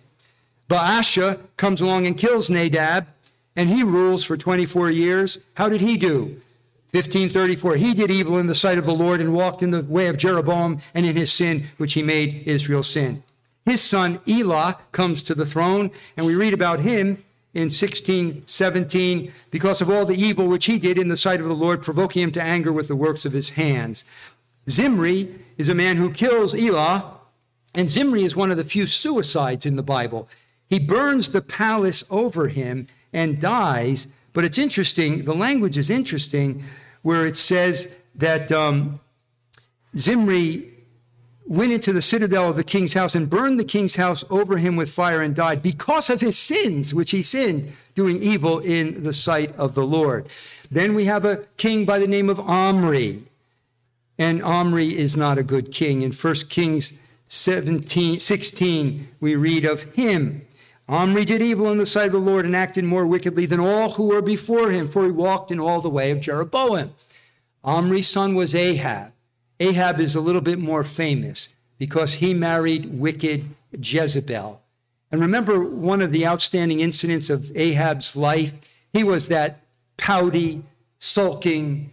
Baasha 0.68 1.38
comes 1.56 1.80
along 1.80 2.04
and 2.04 2.18
kills 2.18 2.50
Nadab 2.50 3.06
and 3.54 3.68
he 3.68 3.84
rules 3.84 4.24
for 4.24 4.36
24 4.36 4.90
years. 4.90 5.38
How 5.54 5.68
did 5.68 5.80
he 5.80 5.96
do? 5.96 6.40
1534, 6.90 7.76
he 7.76 7.94
did 7.94 8.10
evil 8.10 8.36
in 8.36 8.48
the 8.48 8.54
sight 8.56 8.78
of 8.78 8.84
the 8.84 8.92
Lord 8.92 9.20
and 9.20 9.32
walked 9.32 9.62
in 9.62 9.70
the 9.70 9.84
way 9.84 10.08
of 10.08 10.16
Jeroboam 10.16 10.80
and 10.92 11.06
in 11.06 11.14
his 11.14 11.32
sin, 11.32 11.68
which 11.76 11.92
he 11.92 12.02
made 12.02 12.42
Israel 12.48 12.82
sin. 12.82 13.22
His 13.64 13.80
son 13.80 14.18
Elah 14.28 14.78
comes 14.90 15.22
to 15.22 15.36
the 15.36 15.46
throne, 15.46 15.92
and 16.16 16.26
we 16.26 16.34
read 16.34 16.52
about 16.52 16.80
him 16.80 17.22
in 17.56 17.70
1617 17.70 19.32
because 19.50 19.80
of 19.80 19.88
all 19.88 20.04
the 20.04 20.14
evil 20.14 20.46
which 20.46 20.66
he 20.66 20.78
did 20.78 20.98
in 20.98 21.08
the 21.08 21.16
sight 21.16 21.40
of 21.40 21.48
the 21.48 21.54
Lord, 21.54 21.82
provoking 21.82 22.22
him 22.22 22.32
to 22.32 22.42
anger 22.42 22.70
with 22.70 22.86
the 22.86 22.94
works 22.94 23.24
of 23.24 23.32
his 23.32 23.48
hands. 23.50 24.04
Zimri 24.68 25.34
is 25.56 25.70
a 25.70 25.74
man 25.74 25.96
who 25.96 26.12
kills 26.12 26.54
Elah, 26.54 27.14
and 27.74 27.90
Zimri 27.90 28.24
is 28.24 28.36
one 28.36 28.50
of 28.50 28.58
the 28.58 28.64
few 28.64 28.86
suicides 28.86 29.64
in 29.64 29.76
the 29.76 29.82
Bible. 29.82 30.28
He 30.68 30.78
burns 30.78 31.32
the 31.32 31.40
palace 31.40 32.04
over 32.10 32.48
him 32.48 32.88
and 33.10 33.40
dies. 33.40 34.06
But 34.34 34.44
it's 34.44 34.58
interesting, 34.58 35.24
the 35.24 35.34
language 35.34 35.78
is 35.78 35.88
interesting, 35.88 36.62
where 37.00 37.24
it 37.24 37.38
says 37.38 37.90
that 38.16 38.52
um, 38.52 39.00
Zimri 39.96 40.74
went 41.46 41.72
into 41.72 41.92
the 41.92 42.02
citadel 42.02 42.50
of 42.50 42.56
the 42.56 42.64
king's 42.64 42.94
house 42.94 43.14
and 43.14 43.30
burned 43.30 43.58
the 43.58 43.64
king's 43.64 43.96
house 43.96 44.24
over 44.30 44.58
him 44.58 44.76
with 44.76 44.90
fire 44.90 45.22
and 45.22 45.34
died 45.34 45.62
because 45.62 46.10
of 46.10 46.20
his 46.20 46.36
sins, 46.36 46.92
which 46.92 47.12
he 47.12 47.22
sinned, 47.22 47.72
doing 47.94 48.22
evil 48.22 48.58
in 48.58 49.04
the 49.04 49.12
sight 49.12 49.54
of 49.56 49.74
the 49.74 49.86
Lord. 49.86 50.28
Then 50.70 50.94
we 50.94 51.04
have 51.04 51.24
a 51.24 51.44
king 51.56 51.84
by 51.84 51.98
the 51.98 52.08
name 52.08 52.28
of 52.28 52.40
Omri. 52.40 53.22
And 54.18 54.42
Omri 54.42 54.96
is 54.96 55.16
not 55.16 55.38
a 55.38 55.42
good 55.42 55.70
king. 55.70 56.02
In 56.02 56.12
1 56.12 56.34
Kings 56.48 56.98
17, 57.28 58.18
16, 58.18 59.08
we 59.20 59.36
read 59.36 59.64
of 59.64 59.82
him. 59.94 60.42
Omri 60.88 61.24
did 61.24 61.42
evil 61.42 61.70
in 61.70 61.78
the 61.78 61.86
sight 61.86 62.06
of 62.06 62.12
the 62.12 62.18
Lord 62.18 62.44
and 62.44 62.54
acted 62.54 62.84
more 62.84 63.06
wickedly 63.06 63.46
than 63.46 63.60
all 63.60 63.90
who 63.92 64.04
were 64.08 64.22
before 64.22 64.70
him, 64.70 64.88
for 64.88 65.04
he 65.04 65.10
walked 65.10 65.50
in 65.50 65.60
all 65.60 65.80
the 65.80 65.90
way 65.90 66.10
of 66.10 66.20
Jeroboam. 66.20 66.92
Omri's 67.64 68.08
son 68.08 68.34
was 68.34 68.54
Ahab. 68.54 69.12
Ahab 69.60 70.00
is 70.00 70.14
a 70.14 70.20
little 70.20 70.40
bit 70.40 70.58
more 70.58 70.84
famous 70.84 71.54
because 71.78 72.14
he 72.14 72.34
married 72.34 72.98
wicked 72.98 73.48
Jezebel. 73.72 74.60
And 75.10 75.20
remember 75.20 75.60
one 75.60 76.02
of 76.02 76.12
the 76.12 76.26
outstanding 76.26 76.80
incidents 76.80 77.30
of 77.30 77.56
Ahab's 77.56 78.16
life? 78.16 78.52
He 78.92 79.04
was 79.04 79.28
that 79.28 79.60
pouty, 79.96 80.62
sulking, 80.98 81.92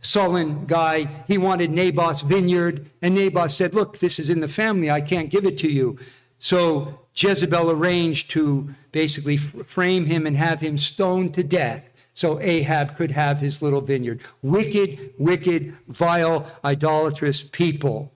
sullen 0.00 0.66
guy. 0.66 1.08
He 1.26 1.38
wanted 1.38 1.70
Naboth's 1.70 2.22
vineyard, 2.22 2.90
and 3.00 3.14
Naboth 3.14 3.52
said, 3.52 3.74
Look, 3.74 3.98
this 3.98 4.18
is 4.18 4.28
in 4.28 4.40
the 4.40 4.48
family. 4.48 4.90
I 4.90 5.00
can't 5.00 5.30
give 5.30 5.46
it 5.46 5.56
to 5.58 5.68
you. 5.68 5.98
So 6.38 7.00
Jezebel 7.14 7.70
arranged 7.70 8.30
to 8.30 8.74
basically 8.90 9.36
frame 9.36 10.06
him 10.06 10.26
and 10.26 10.36
have 10.36 10.60
him 10.60 10.76
stoned 10.76 11.34
to 11.34 11.44
death 11.44 11.91
so 12.14 12.40
Ahab 12.40 12.96
could 12.96 13.10
have 13.12 13.38
his 13.38 13.62
little 13.62 13.80
vineyard. 13.80 14.20
Wicked, 14.42 15.14
wicked, 15.18 15.74
vile, 15.88 16.46
idolatrous 16.64 17.42
people. 17.42 18.12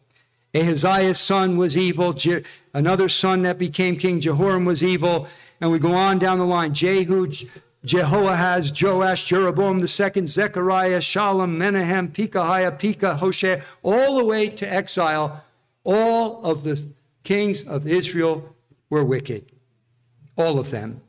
Ahaziah's 0.54 1.18
son 1.18 1.56
was 1.56 1.76
evil. 1.76 2.12
Je- 2.12 2.42
another 2.74 3.08
son 3.08 3.42
that 3.42 3.58
became 3.58 3.96
king, 3.96 4.20
Jehoram, 4.20 4.64
was 4.64 4.82
evil. 4.82 5.28
And 5.60 5.70
we 5.70 5.78
go 5.78 5.94
on 5.94 6.18
down 6.18 6.38
the 6.38 6.44
line. 6.44 6.74
Jehu, 6.74 7.30
Jehoahaz, 7.84 8.72
Joash, 8.80 9.24
Jeroboam 9.24 9.80
the 9.80 9.88
second, 9.88 10.28
Zechariah, 10.28 11.00
Shallum, 11.00 11.56
Menahem, 11.56 12.08
Pekahiah, 12.08 12.78
Pekah, 12.78 13.16
Hoshea, 13.16 13.62
all 13.82 14.16
the 14.16 14.24
way 14.24 14.48
to 14.48 14.70
exile. 14.70 15.44
All 15.84 16.44
of 16.44 16.64
the 16.64 16.86
kings 17.22 17.62
of 17.62 17.86
Israel 17.86 18.54
were 18.90 19.04
wicked. 19.04 19.46
All 20.36 20.58
of 20.58 20.70
them 20.70 21.00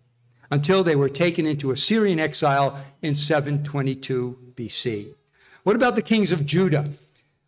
until 0.49 0.83
they 0.83 0.95
were 0.95 1.09
taken 1.09 1.45
into 1.45 1.71
Assyrian 1.71 2.19
exile 2.19 2.79
in 3.01 3.15
722 3.15 4.53
BC. 4.55 5.13
What 5.63 5.75
about 5.75 5.95
the 5.95 6.01
kings 6.01 6.31
of 6.31 6.45
Judah? 6.45 6.89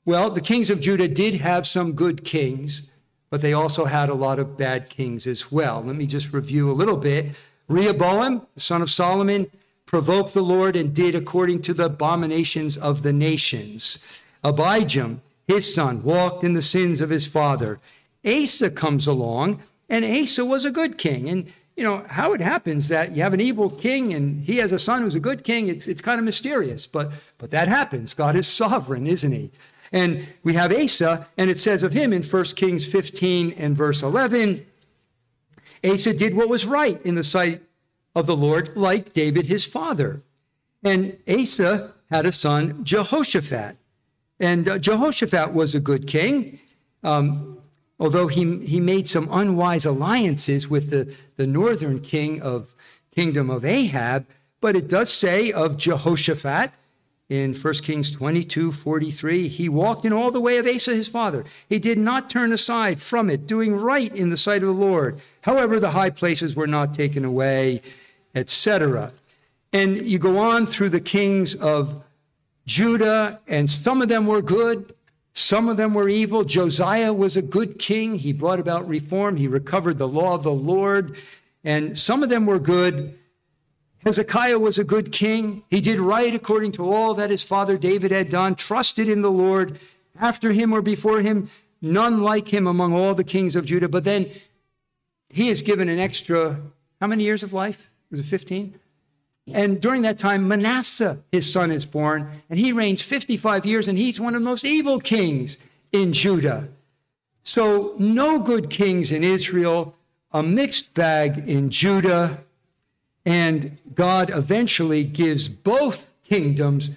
Well, 0.05 0.29
the 0.29 0.41
kings 0.41 0.69
of 0.69 0.81
Judah 0.81 1.07
did 1.07 1.35
have 1.35 1.67
some 1.67 1.93
good 1.93 2.23
kings, 2.23 2.91
but 3.29 3.41
they 3.41 3.53
also 3.53 3.85
had 3.85 4.09
a 4.09 4.13
lot 4.13 4.39
of 4.39 4.57
bad 4.57 4.89
kings 4.89 5.27
as 5.27 5.51
well. 5.51 5.83
Let 5.83 5.95
me 5.95 6.07
just 6.07 6.33
review 6.33 6.71
a 6.71 6.73
little 6.73 6.97
bit. 6.97 7.27
Rehoboam, 7.67 8.47
the 8.55 8.59
son 8.59 8.81
of 8.81 8.89
Solomon, 8.89 9.49
provoked 9.85 10.33
the 10.33 10.41
Lord 10.41 10.75
and 10.75 10.93
did 10.93 11.15
according 11.15 11.61
to 11.63 11.73
the 11.73 11.85
abominations 11.85 12.75
of 12.77 13.03
the 13.03 13.13
nations. 13.13 14.03
Abijam, 14.43 15.19
his 15.47 15.73
son, 15.73 16.03
walked 16.03 16.43
in 16.43 16.53
the 16.53 16.61
sins 16.61 17.01
of 17.01 17.09
his 17.09 17.27
father. 17.27 17.79
Asa 18.25 18.69
comes 18.69 19.07
along, 19.07 19.61
and 19.89 20.05
Asa 20.05 20.45
was 20.45 20.65
a 20.65 20.71
good 20.71 20.97
king. 20.97 21.29
And 21.29 21.51
you 21.79 21.85
know, 21.85 22.03
how 22.09 22.33
it 22.33 22.41
happens 22.41 22.89
that 22.89 23.13
you 23.13 23.23
have 23.23 23.33
an 23.33 23.39
evil 23.39 23.69
king 23.69 24.13
and 24.13 24.43
he 24.43 24.57
has 24.57 24.73
a 24.73 24.77
son 24.77 25.01
who's 25.01 25.15
a 25.15 25.19
good 25.19 25.45
king, 25.45 25.69
it's, 25.69 25.87
it's 25.87 26.01
kind 26.01 26.19
of 26.19 26.25
mysterious, 26.25 26.85
but, 26.85 27.09
but 27.37 27.51
that 27.51 27.69
happens. 27.69 28.13
God 28.13 28.35
is 28.35 28.47
sovereign, 28.47 29.07
isn't 29.07 29.31
he? 29.31 29.49
And 29.93 30.27
we 30.43 30.55
have 30.55 30.73
Asa, 30.73 31.27
and 31.37 31.49
it 31.49 31.57
says 31.57 31.81
of 31.81 31.93
him 31.93 32.11
in 32.11 32.21
1 32.21 32.43
Kings 32.57 32.85
15 32.85 33.53
and 33.57 33.77
verse 33.77 34.03
11 34.03 34.65
Asa 35.81 36.13
did 36.13 36.35
what 36.35 36.49
was 36.49 36.65
right 36.65 37.01
in 37.05 37.15
the 37.15 37.23
sight 37.23 37.61
of 38.13 38.25
the 38.25 38.35
Lord, 38.35 38.75
like 38.75 39.13
David 39.13 39.45
his 39.45 39.63
father. 39.63 40.21
And 40.83 41.17
Asa 41.29 41.93
had 42.11 42.25
a 42.25 42.33
son, 42.33 42.83
Jehoshaphat. 42.83 43.77
And 44.37 44.67
uh, 44.67 44.79
Jehoshaphat 44.79 45.53
was 45.53 45.73
a 45.75 45.79
good 45.79 46.07
king. 46.07 46.59
Um, 47.03 47.58
although 47.99 48.27
he, 48.27 48.59
he 48.65 48.79
made 48.79 49.07
some 49.07 49.27
unwise 49.31 49.85
alliances 49.85 50.67
with 50.67 50.89
the, 50.89 51.13
the 51.35 51.47
northern 51.47 51.99
king 51.99 52.41
of 52.41 52.73
kingdom 53.13 53.49
of 53.49 53.65
Ahab, 53.65 54.25
but 54.61 54.75
it 54.75 54.87
does 54.87 55.11
say 55.11 55.51
of 55.51 55.77
Jehoshaphat 55.77 56.71
in 57.29 57.53
1 57.53 57.73
Kings 57.75 58.09
22 58.09 58.71
43, 58.71 59.47
he 59.47 59.69
walked 59.69 60.03
in 60.03 60.11
all 60.11 60.31
the 60.31 60.41
way 60.41 60.57
of 60.57 60.65
Asa 60.65 60.95
his 60.95 61.07
father. 61.07 61.45
He 61.67 61.77
did 61.77 61.99
not 61.99 62.29
turn 62.29 62.51
aside 62.51 62.99
from 62.99 63.29
it, 63.29 63.45
doing 63.45 63.75
right 63.75 64.13
in 64.15 64.31
the 64.31 64.37
sight 64.37 64.63
of 64.63 64.69
the 64.69 64.73
Lord. 64.73 65.21
However, 65.41 65.79
the 65.79 65.91
high 65.91 66.09
places 66.09 66.55
were 66.55 66.67
not 66.67 66.95
taken 66.95 67.23
away, 67.23 67.83
etc. 68.33 69.11
And 69.71 69.97
you 69.97 70.17
go 70.17 70.39
on 70.39 70.65
through 70.65 70.89
the 70.89 70.99
kings 70.99 71.53
of 71.53 72.03
Judah, 72.65 73.39
and 73.47 73.69
some 73.69 74.01
of 74.01 74.09
them 74.09 74.25
were 74.25 74.41
good, 74.41 74.95
some 75.39 75.69
of 75.69 75.77
them 75.77 75.93
were 75.93 76.09
evil. 76.09 76.43
Josiah 76.43 77.13
was 77.13 77.37
a 77.37 77.41
good 77.41 77.79
king. 77.79 78.17
He 78.17 78.33
brought 78.33 78.59
about 78.59 78.87
reform. 78.87 79.37
He 79.37 79.47
recovered 79.47 79.97
the 79.97 80.07
law 80.07 80.35
of 80.35 80.43
the 80.43 80.51
Lord. 80.51 81.15
And 81.63 81.97
some 81.97 82.23
of 82.23 82.29
them 82.29 82.45
were 82.45 82.59
good. 82.59 83.17
Hezekiah 84.05 84.59
was 84.59 84.77
a 84.77 84.83
good 84.83 85.11
king. 85.11 85.63
He 85.69 85.81
did 85.81 85.99
right 85.99 86.33
according 86.33 86.73
to 86.73 86.91
all 86.91 87.13
that 87.13 87.29
his 87.29 87.41
father 87.41 87.77
David 87.77 88.11
had 88.11 88.29
done, 88.29 88.55
trusted 88.55 89.07
in 89.07 89.21
the 89.21 89.31
Lord. 89.31 89.79
After 90.19 90.51
him 90.51 90.73
or 90.73 90.81
before 90.81 91.21
him, 91.21 91.49
none 91.81 92.21
like 92.21 92.49
him 92.49 92.67
among 92.67 92.93
all 92.93 93.15
the 93.15 93.23
kings 93.23 93.55
of 93.55 93.65
Judah. 93.65 93.89
But 93.89 94.03
then 94.03 94.29
he 95.29 95.49
is 95.49 95.61
given 95.61 95.89
an 95.89 95.99
extra, 95.99 96.59
how 96.99 97.07
many 97.07 97.23
years 97.23 97.43
of 97.43 97.53
life? 97.53 97.89
Was 98.11 98.19
it 98.19 98.23
15? 98.23 98.79
And 99.53 99.81
during 99.81 100.01
that 100.03 100.17
time, 100.17 100.47
Manasseh, 100.47 101.19
his 101.31 101.51
son, 101.51 101.71
is 101.71 101.85
born, 101.85 102.29
and 102.49 102.59
he 102.59 102.71
reigns 102.71 103.01
55 103.01 103.65
years, 103.65 103.87
and 103.87 103.97
he's 103.97 104.19
one 104.19 104.35
of 104.35 104.41
the 104.41 104.45
most 104.45 104.65
evil 104.65 104.99
kings 104.99 105.57
in 105.91 106.13
Judah. 106.13 106.67
So, 107.43 107.95
no 107.97 108.39
good 108.39 108.69
kings 108.69 109.11
in 109.11 109.23
Israel, 109.23 109.95
a 110.31 110.43
mixed 110.43 110.93
bag 110.93 111.47
in 111.47 111.69
Judah, 111.69 112.39
and 113.25 113.77
God 113.95 114.29
eventually 114.33 115.03
gives 115.03 115.49
both 115.49 116.11
kingdoms 116.23 116.91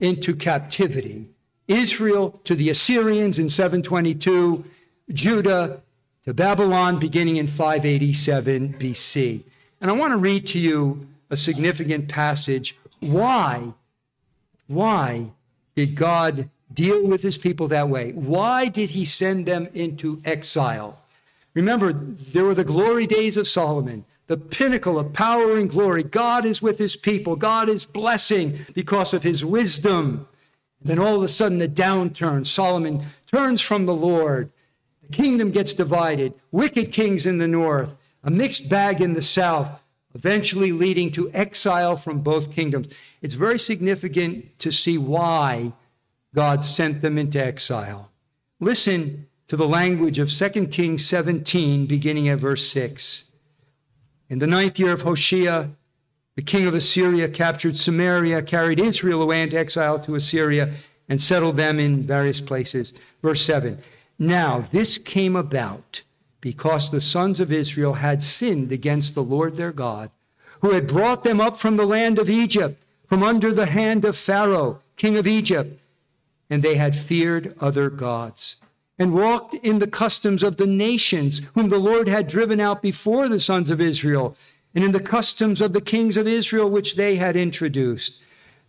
into 0.00 0.34
captivity 0.34 1.26
Israel 1.68 2.40
to 2.44 2.54
the 2.54 2.70
Assyrians 2.70 3.38
in 3.38 3.48
722, 3.48 4.64
Judah 5.10 5.82
to 6.24 6.34
Babylon 6.34 6.98
beginning 6.98 7.36
in 7.36 7.46
587 7.46 8.74
BC. 8.74 9.42
And 9.80 9.90
I 9.90 9.94
want 9.94 10.12
to 10.12 10.16
read 10.16 10.46
to 10.48 10.58
you 10.58 11.06
a 11.30 11.36
significant 11.36 12.08
passage. 12.08 12.76
Why? 13.00 13.72
Why 14.66 15.32
did 15.74 15.94
God 15.94 16.50
deal 16.72 17.06
with 17.06 17.22
his 17.22 17.38
people 17.38 17.68
that 17.68 17.88
way? 17.88 18.12
Why 18.12 18.68
did 18.68 18.90
he 18.90 19.04
send 19.04 19.46
them 19.46 19.68
into 19.74 20.20
exile? 20.24 21.02
Remember, 21.54 21.92
there 21.92 22.44
were 22.44 22.54
the 22.54 22.64
glory 22.64 23.06
days 23.06 23.36
of 23.36 23.48
Solomon, 23.48 24.04
the 24.26 24.36
pinnacle 24.36 24.98
of 24.98 25.12
power 25.12 25.56
and 25.56 25.68
glory. 25.70 26.02
God 26.02 26.44
is 26.44 26.62
with 26.62 26.78
his 26.78 26.96
people. 26.96 27.34
God 27.34 27.68
is 27.68 27.86
blessing 27.86 28.58
because 28.74 29.14
of 29.14 29.22
his 29.22 29.44
wisdom. 29.44 30.28
Then 30.80 30.98
all 30.98 31.16
of 31.16 31.22
a 31.22 31.28
sudden, 31.28 31.58
the 31.58 31.68
downturn. 31.68 32.46
Solomon 32.46 33.02
turns 33.26 33.60
from 33.60 33.86
the 33.86 33.94
Lord. 33.94 34.52
The 35.02 35.08
kingdom 35.08 35.50
gets 35.50 35.72
divided. 35.72 36.34
Wicked 36.52 36.92
kings 36.92 37.26
in 37.26 37.38
the 37.38 37.48
north, 37.48 37.96
a 38.22 38.30
mixed 38.30 38.68
bag 38.68 39.00
in 39.00 39.14
the 39.14 39.22
south 39.22 39.80
eventually 40.14 40.72
leading 40.72 41.10
to 41.12 41.30
exile 41.32 41.96
from 41.96 42.20
both 42.20 42.54
kingdoms. 42.54 42.88
It's 43.22 43.34
very 43.34 43.58
significant 43.58 44.58
to 44.60 44.70
see 44.70 44.98
why 44.98 45.72
God 46.34 46.64
sent 46.64 47.02
them 47.02 47.18
into 47.18 47.42
exile. 47.42 48.10
Listen 48.60 49.28
to 49.46 49.56
the 49.56 49.68
language 49.68 50.18
of 50.18 50.30
2 50.30 50.66
Kings 50.68 51.04
17, 51.04 51.86
beginning 51.86 52.28
at 52.28 52.38
verse 52.38 52.68
6. 52.68 53.30
In 54.28 54.38
the 54.38 54.46
ninth 54.46 54.78
year 54.78 54.92
of 54.92 55.02
Hoshea, 55.02 55.70
the 56.36 56.42
king 56.42 56.66
of 56.66 56.74
Assyria 56.74 57.28
captured 57.28 57.76
Samaria, 57.76 58.42
carried 58.42 58.78
Israel 58.78 59.22
away 59.22 59.42
into 59.42 59.58
exile 59.58 59.98
to 60.00 60.14
Assyria, 60.14 60.72
and 61.08 61.20
settled 61.20 61.56
them 61.56 61.80
in 61.80 62.02
various 62.02 62.40
places. 62.40 62.92
Verse 63.22 63.42
7 63.42 63.78
Now 64.18 64.60
this 64.60 64.98
came 64.98 65.34
about 65.34 66.02
because 66.48 66.88
the 66.88 66.98
sons 66.98 67.40
of 67.40 67.52
Israel 67.52 67.92
had 67.92 68.22
sinned 68.22 68.72
against 68.72 69.14
the 69.14 69.22
Lord 69.22 69.58
their 69.58 69.70
God, 69.70 70.10
who 70.62 70.70
had 70.70 70.86
brought 70.86 71.22
them 71.22 71.42
up 71.42 71.58
from 71.58 71.76
the 71.76 71.84
land 71.84 72.18
of 72.18 72.30
Egypt, 72.30 72.82
from 73.06 73.22
under 73.22 73.52
the 73.52 73.66
hand 73.66 74.02
of 74.06 74.16
Pharaoh, 74.16 74.80
king 74.96 75.18
of 75.18 75.26
Egypt, 75.26 75.78
and 76.48 76.62
they 76.62 76.76
had 76.76 76.96
feared 76.96 77.54
other 77.60 77.90
gods, 77.90 78.56
and 78.98 79.12
walked 79.12 79.52
in 79.56 79.78
the 79.78 79.86
customs 79.86 80.42
of 80.42 80.56
the 80.56 80.66
nations 80.66 81.42
whom 81.54 81.68
the 81.68 81.78
Lord 81.78 82.08
had 82.08 82.26
driven 82.26 82.60
out 82.60 82.80
before 82.80 83.28
the 83.28 83.38
sons 83.38 83.68
of 83.68 83.78
Israel, 83.78 84.34
and 84.74 84.82
in 84.82 84.92
the 84.92 85.00
customs 85.00 85.60
of 85.60 85.74
the 85.74 85.82
kings 85.82 86.16
of 86.16 86.26
Israel 86.26 86.70
which 86.70 86.96
they 86.96 87.16
had 87.16 87.36
introduced. 87.36 88.22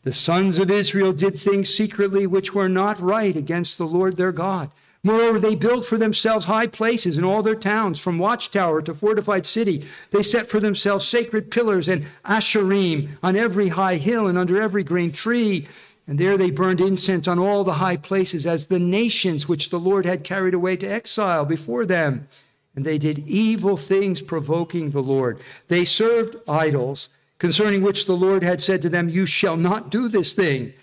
The 0.03 0.11
sons 0.11 0.57
of 0.57 0.69
Israel 0.69 1.13
did 1.13 1.37
things 1.37 1.73
secretly 1.73 2.27
which 2.27 2.53
were 2.53 2.67
not 2.67 2.99
right 2.99 3.37
against 3.37 3.77
the 3.77 3.87
Lord 3.87 4.17
their 4.17 4.33
God 4.33 4.69
Moreover, 5.03 5.39
they 5.39 5.55
built 5.55 5.85
for 5.85 5.97
themselves 5.97 6.45
high 6.45 6.67
places 6.67 7.17
in 7.17 7.23
all 7.23 7.41
their 7.41 7.55
towns, 7.55 7.99
from 7.99 8.19
watchtower 8.19 8.81
to 8.81 8.93
fortified 8.93 9.45
city. 9.45 9.87
They 10.11 10.23
set 10.23 10.49
for 10.49 10.59
themselves 10.59 11.07
sacred 11.07 11.51
pillars 11.51 11.87
and 11.87 12.05
asherim 12.25 13.09
on 13.23 13.37
every 13.37 13.69
high 13.69 13.95
hill 13.95 14.27
and 14.27 14.37
under 14.37 14.61
every 14.61 14.83
green 14.83 15.13
tree. 15.13 15.67
And 16.05 16.19
there 16.19 16.37
they 16.37 16.51
burned 16.51 16.81
incense 16.81 17.27
on 17.27 17.39
all 17.39 17.63
the 17.63 17.73
high 17.73 17.95
places 17.95 18.45
as 18.45 18.65
the 18.65 18.79
nations 18.79 19.47
which 19.47 19.69
the 19.69 19.79
Lord 19.79 20.05
had 20.05 20.23
carried 20.23 20.53
away 20.53 20.75
to 20.77 20.87
exile 20.87 21.45
before 21.45 21.85
them. 21.85 22.27
And 22.75 22.83
they 22.83 22.97
did 22.97 23.19
evil 23.19 23.77
things, 23.77 24.21
provoking 24.21 24.89
the 24.89 25.01
Lord. 25.01 25.39
They 25.69 25.85
served 25.85 26.35
idols, 26.47 27.09
concerning 27.37 27.83
which 27.83 28.05
the 28.05 28.17
Lord 28.17 28.43
had 28.43 28.59
said 28.59 28.81
to 28.81 28.89
them, 28.89 29.07
You 29.07 29.25
shall 29.25 29.55
not 29.55 29.89
do 29.89 30.09
this 30.09 30.33
thing. 30.33 30.73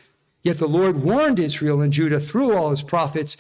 Yet 0.43 0.59
the 0.59 0.69
Lord 0.69 1.03
warned 1.03 1.41
Israel 1.41 1.81
and 1.81 1.93
Judah 1.93 2.21
through 2.21 2.55
all 2.55 2.71
his 2.71 2.83
prophets 2.83 3.37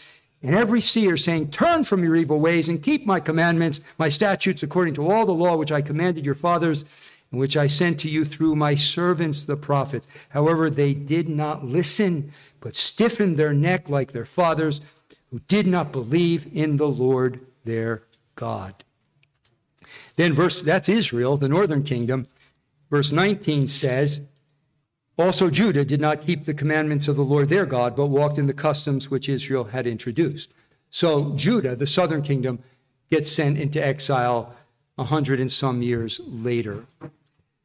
and 0.46 0.54
every 0.54 0.80
seer, 0.80 1.16
saying, 1.16 1.50
Turn 1.50 1.82
from 1.82 2.04
your 2.04 2.14
evil 2.14 2.38
ways 2.38 2.68
and 2.68 2.80
keep 2.80 3.04
my 3.04 3.18
commandments, 3.18 3.80
my 3.98 4.08
statutes, 4.08 4.62
according 4.62 4.94
to 4.94 5.10
all 5.10 5.26
the 5.26 5.32
law 5.32 5.56
which 5.56 5.72
I 5.72 5.82
commanded 5.82 6.24
your 6.24 6.36
fathers, 6.36 6.84
and 7.32 7.40
which 7.40 7.56
I 7.56 7.66
sent 7.66 7.98
to 8.00 8.08
you 8.08 8.24
through 8.24 8.54
my 8.54 8.76
servants 8.76 9.44
the 9.44 9.56
prophets. 9.56 10.06
However, 10.28 10.70
they 10.70 10.94
did 10.94 11.28
not 11.28 11.64
listen, 11.64 12.32
but 12.60 12.76
stiffened 12.76 13.36
their 13.36 13.52
neck 13.52 13.88
like 13.88 14.12
their 14.12 14.24
fathers, 14.24 14.80
who 15.32 15.40
did 15.48 15.66
not 15.66 15.90
believe 15.90 16.46
in 16.54 16.76
the 16.76 16.88
Lord 16.88 17.40
their 17.64 18.04
God. 18.36 18.84
Then, 20.14 20.32
verse 20.32 20.62
that's 20.62 20.88
Israel, 20.88 21.36
the 21.36 21.48
northern 21.48 21.82
kingdom. 21.82 22.24
Verse 22.88 23.10
19 23.10 23.66
says, 23.66 24.20
also, 25.18 25.48
Judah 25.48 25.84
did 25.84 26.00
not 26.00 26.20
keep 26.20 26.44
the 26.44 26.52
commandments 26.52 27.08
of 27.08 27.16
the 27.16 27.24
Lord 27.24 27.48
their 27.48 27.64
God, 27.64 27.96
but 27.96 28.06
walked 28.06 28.36
in 28.36 28.46
the 28.46 28.52
customs 28.52 29.10
which 29.10 29.30
Israel 29.30 29.64
had 29.64 29.86
introduced. 29.86 30.52
So, 30.90 31.34
Judah, 31.34 31.74
the 31.74 31.86
southern 31.86 32.22
kingdom, 32.22 32.58
gets 33.10 33.32
sent 33.32 33.58
into 33.58 33.84
exile 33.84 34.54
a 34.98 35.04
hundred 35.04 35.40
and 35.40 35.50
some 35.50 35.80
years 35.80 36.20
later. 36.26 36.84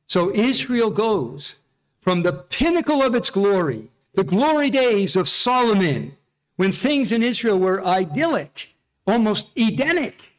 So, 0.05 0.33
Israel 0.33 0.91
goes 0.91 1.57
from 1.99 2.21
the 2.21 2.33
pinnacle 2.33 3.03
of 3.03 3.15
its 3.15 3.29
glory, 3.29 3.89
the 4.13 4.23
glory 4.23 4.69
days 4.69 5.17
of 5.17 5.27
Solomon, 5.27 6.15
when 6.55 6.71
things 6.71 7.11
in 7.11 7.21
Israel 7.21 7.59
were 7.59 7.85
idyllic, 7.85 8.75
almost 9.05 9.51
Edenic, 9.57 10.31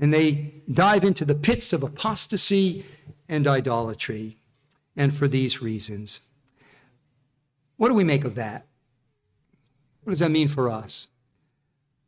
and 0.00 0.12
they 0.12 0.52
dive 0.70 1.04
into 1.04 1.24
the 1.24 1.34
pits 1.34 1.72
of 1.72 1.84
apostasy 1.84 2.84
and 3.28 3.46
idolatry 3.46 4.36
and 4.96 5.12
for 5.12 5.28
these 5.28 5.62
reasons. 5.62 6.28
What 7.76 7.88
do 7.88 7.94
we 7.94 8.04
make 8.04 8.24
of 8.24 8.34
that? 8.36 8.66
What 10.02 10.12
does 10.12 10.20
that 10.20 10.30
mean 10.30 10.48
for 10.48 10.70
us? 10.70 11.08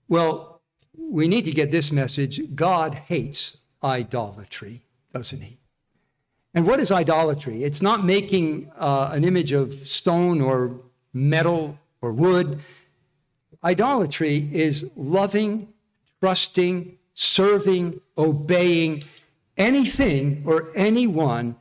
Well, 0.09 0.61
we 0.97 1.29
need 1.29 1.45
to 1.45 1.51
get 1.51 1.71
this 1.71 1.91
message 1.91 2.55
God 2.55 2.95
hates 2.95 3.63
idolatry, 3.83 4.83
doesn't 5.13 5.41
he? 5.41 5.59
And 6.55 6.67
what 6.67 6.81
is 6.81 6.91
idolatry? 6.91 7.65
It's 7.65 7.83
not 7.83 8.05
making 8.05 8.71
uh, 8.79 9.11
an 9.13 9.25
image 9.25 9.53
of 9.53 9.75
stone 9.75 10.41
or 10.41 10.81
metal 11.13 11.79
or 12.01 12.13
wood. 12.13 12.61
Idolatry 13.63 14.49
is 14.53 14.91
loving, 14.97 15.69
trusting, 16.21 16.97
serving, 17.13 18.01
obeying 18.17 19.05
anything 19.57 20.43
or 20.47 20.71
anyone 20.75 21.57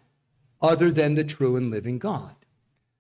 other 0.66 0.92
than 0.92 1.14
the 1.14 1.24
true 1.24 1.56
and 1.56 1.72
living 1.72 2.00
God. 2.00 2.36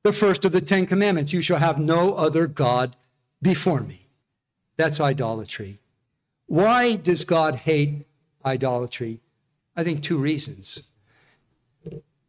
The 0.04 0.14
first 0.14 0.46
of 0.46 0.52
the 0.52 0.62
Ten 0.62 0.86
Commandments 0.86 1.34
you 1.34 1.42
shall 1.42 1.60
have 1.60 1.80
no 1.80 2.14
other 2.14 2.48
God 2.48 2.96
before 3.42 3.82
me. 3.82 4.08
That's 4.78 5.02
idolatry. 5.02 5.80
Why 6.48 6.96
does 6.96 7.24
God 7.24 7.56
hate 7.56 8.06
idolatry? 8.46 9.20
I 9.76 9.84
think 9.84 10.02
two 10.02 10.18
reasons. 10.18 10.94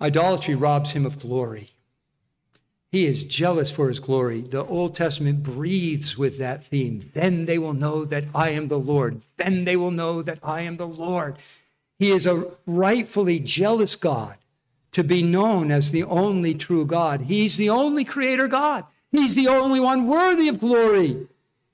Idolatry 0.01 0.55
robs 0.55 0.93
him 0.93 1.05
of 1.05 1.21
glory. 1.21 1.71
He 2.91 3.05
is 3.05 3.25
jealous 3.25 3.71
for 3.71 3.89
his 3.89 4.01
glory. 4.01 4.41
The 4.41 4.65
Old 4.65 4.95
Testament 4.95 5.43
breathes 5.43 6.17
with 6.17 6.39
that 6.39 6.65
theme. 6.65 7.03
Then 7.13 7.45
they 7.45 7.59
will 7.59 7.75
know 7.75 8.05
that 8.07 8.25
I 8.35 8.51
am 8.51 8.69
the 8.69 8.79
Lord. 8.79 9.21
Then 9.37 9.65
they 9.65 9.77
will 9.77 9.91
know 9.91 10.23
that 10.23 10.39
I 10.43 10.63
am 10.63 10.77
the 10.77 10.89
Lord. 10.89 11.37
He 11.99 12.11
is 12.11 12.27
a 12.27 12.47
rightfully 12.67 13.39
jealous 13.39 13.97
God 13.97 14.37
to 14.97 15.05
be 15.05 15.23
known 15.23 15.71
as 15.71 15.91
the 15.91 16.05
only 16.05 16.55
true 16.55 16.87
God. 16.87 17.21
He's 17.21 17.59
the 17.59 17.69
only 17.69 18.03
creator 18.03 18.49
God. 18.49 18.87
He's 19.13 19.35
the 19.35 19.47
only 19.47 19.79
one 19.79 20.07
worthy 20.07 20.49
of 20.49 20.59
glory. 20.59 21.29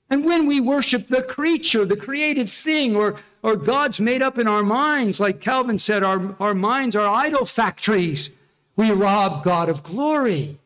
And 0.09 0.25
when 0.25 0.45
we 0.45 0.59
worship 0.59 1.07
the 1.07 1.23
creature, 1.23 1.85
the 1.85 1.95
created 1.95 2.49
thing, 2.49 2.97
or, 2.97 3.15
or 3.41 3.55
God's 3.55 4.01
made 4.01 4.21
up 4.21 4.37
in 4.37 4.45
our 4.45 4.61
minds, 4.61 5.21
like 5.21 5.39
Calvin 5.39 5.77
said, 5.77 6.03
our, 6.03 6.35
our 6.37 6.53
minds 6.53 6.97
are 6.97 7.07
idol 7.07 7.45
factories, 7.45 8.33
we 8.75 8.91
rob 8.91 9.41
God 9.41 9.69
of 9.69 9.83
glory. 9.83 10.57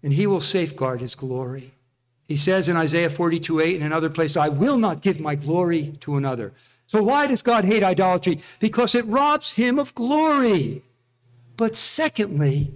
And 0.00 0.12
he 0.12 0.28
will 0.28 0.40
safeguard 0.40 1.00
his 1.00 1.16
glory. 1.16 1.72
He 2.28 2.36
says 2.36 2.68
in 2.68 2.76
Isaiah 2.76 3.10
42 3.10 3.58
8 3.58 3.74
and 3.74 3.84
in 3.86 3.92
other 3.92 4.10
places, 4.10 4.36
I 4.36 4.48
will 4.48 4.78
not 4.78 5.02
give 5.02 5.18
my 5.18 5.34
glory 5.34 5.96
to 6.02 6.14
another. 6.14 6.52
So 6.86 7.02
why 7.02 7.26
does 7.26 7.42
God 7.42 7.64
hate 7.64 7.82
idolatry? 7.82 8.38
Because 8.60 8.94
it 8.94 9.06
robs 9.06 9.54
him 9.54 9.80
of 9.80 9.92
glory. 9.96 10.84
But 11.58 11.74
secondly, 11.74 12.72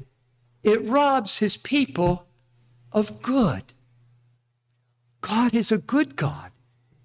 it 0.65 0.87
robs 0.89 1.39
his 1.39 1.57
people 1.57 2.27
of 2.91 3.23
good. 3.23 3.63
God 5.21 5.55
is 5.55 5.71
a 5.71 5.79
good 5.79 6.17
God. 6.17 6.51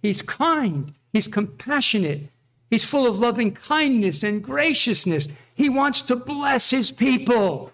He's 0.01 0.23
kind. 0.23 0.95
He's 1.13 1.27
compassionate. 1.27 2.29
He's 2.71 2.83
full 2.83 3.07
of 3.07 3.19
loving 3.19 3.51
kindness 3.51 4.23
and 4.23 4.43
graciousness. 4.43 5.27
He 5.53 5.69
wants 5.69 6.01
to 6.01 6.15
bless 6.15 6.71
his 6.71 6.91
people. 6.91 7.71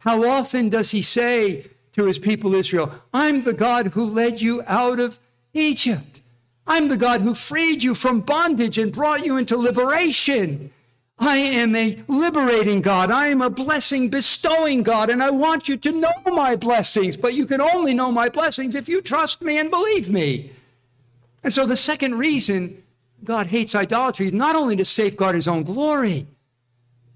How 0.00 0.24
often 0.28 0.68
does 0.68 0.90
he 0.90 1.00
say 1.00 1.68
to 1.92 2.04
his 2.04 2.18
people 2.18 2.54
Israel, 2.54 2.92
I'm 3.14 3.40
the 3.40 3.54
God 3.54 3.88
who 3.88 4.04
led 4.04 4.42
you 4.42 4.62
out 4.66 5.00
of 5.00 5.18
Egypt. 5.54 6.20
I'm 6.66 6.88
the 6.88 6.98
God 6.98 7.22
who 7.22 7.32
freed 7.32 7.82
you 7.82 7.94
from 7.94 8.20
bondage 8.20 8.76
and 8.76 8.92
brought 8.92 9.24
you 9.24 9.38
into 9.38 9.56
liberation. 9.56 10.70
I 11.20 11.36
am 11.36 11.74
a 11.74 11.98
liberating 12.06 12.80
God. 12.80 13.10
I 13.10 13.26
am 13.26 13.42
a 13.42 13.50
blessing 13.50 14.08
bestowing 14.08 14.82
God, 14.82 15.10
and 15.10 15.22
I 15.22 15.30
want 15.30 15.68
you 15.68 15.76
to 15.76 15.92
know 15.92 16.12
my 16.26 16.54
blessings, 16.54 17.16
but 17.16 17.34
you 17.34 17.44
can 17.44 17.60
only 17.60 17.92
know 17.92 18.12
my 18.12 18.28
blessings 18.28 18.74
if 18.74 18.88
you 18.88 19.02
trust 19.02 19.42
me 19.42 19.58
and 19.58 19.70
believe 19.70 20.10
me. 20.10 20.52
And 21.42 21.52
so 21.52 21.66
the 21.66 21.76
second 21.76 22.18
reason 22.18 22.82
God 23.24 23.48
hates 23.48 23.74
idolatry 23.74 24.26
is 24.26 24.32
not 24.32 24.54
only 24.54 24.76
to 24.76 24.84
safeguard 24.84 25.34
his 25.34 25.48
own 25.48 25.64
glory, 25.64 26.26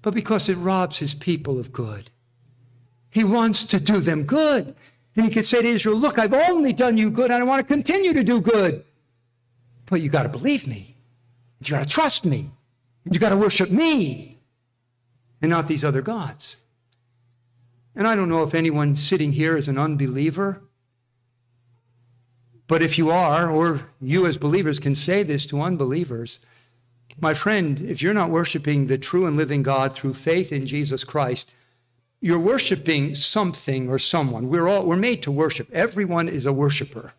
but 0.01 0.13
because 0.13 0.49
it 0.49 0.55
robs 0.55 0.99
his 0.99 1.13
people 1.13 1.57
of 1.57 1.71
good. 1.71 2.09
He 3.09 3.23
wants 3.23 3.63
to 3.65 3.79
do 3.79 3.99
them 3.99 4.23
good. 4.23 4.75
And 5.15 5.25
he 5.25 5.31
could 5.31 5.45
say 5.45 5.61
to 5.61 5.67
Israel, 5.67 5.95
Look, 5.95 6.17
I've 6.17 6.33
only 6.33 6.73
done 6.73 6.97
you 6.97 7.09
good, 7.09 7.31
and 7.31 7.41
I 7.41 7.45
want 7.45 7.65
to 7.65 7.73
continue 7.73 8.13
to 8.13 8.23
do 8.23 8.41
good. 8.41 8.83
But 9.85 10.01
you 10.01 10.09
got 10.09 10.23
to 10.23 10.29
believe 10.29 10.67
me. 10.67 10.95
You 11.61 11.71
got 11.71 11.83
to 11.83 11.89
trust 11.89 12.25
me. 12.25 12.49
You 13.11 13.19
got 13.19 13.29
to 13.29 13.37
worship 13.37 13.69
me 13.69 14.39
and 15.41 15.49
not 15.49 15.67
these 15.67 15.83
other 15.83 16.01
gods. 16.01 16.57
And 17.95 18.07
I 18.07 18.15
don't 18.15 18.29
know 18.29 18.43
if 18.43 18.55
anyone 18.55 18.95
sitting 18.95 19.33
here 19.33 19.57
is 19.57 19.67
an 19.67 19.77
unbeliever, 19.77 20.61
but 22.67 22.81
if 22.81 22.97
you 22.97 23.11
are, 23.11 23.49
or 23.51 23.81
you 24.01 24.25
as 24.25 24.37
believers 24.37 24.79
can 24.79 24.95
say 24.95 25.21
this 25.21 25.45
to 25.47 25.61
unbelievers, 25.61 26.45
my 27.19 27.33
friend, 27.33 27.79
if 27.81 28.01
you're 28.01 28.13
not 28.13 28.31
worshiping 28.31 28.87
the 28.87 28.97
true 28.97 29.27
and 29.27 29.37
living 29.37 29.61
God 29.61 29.93
through 29.93 30.15
faith 30.15 30.51
in 30.51 30.65
Jesus 30.65 31.03
Christ, 31.03 31.53
you're 32.19 32.39
worshiping 32.39 33.13
something 33.13 33.89
or 33.89 33.99
someone. 33.99 34.47
We're 34.47 34.67
all 34.67 34.85
we're 34.85 34.95
made 34.95 35.21
to 35.23 35.31
worship. 35.31 35.69
Everyone 35.73 36.29
is 36.29 36.45
a 36.45 36.53
worshiper. 36.53 37.13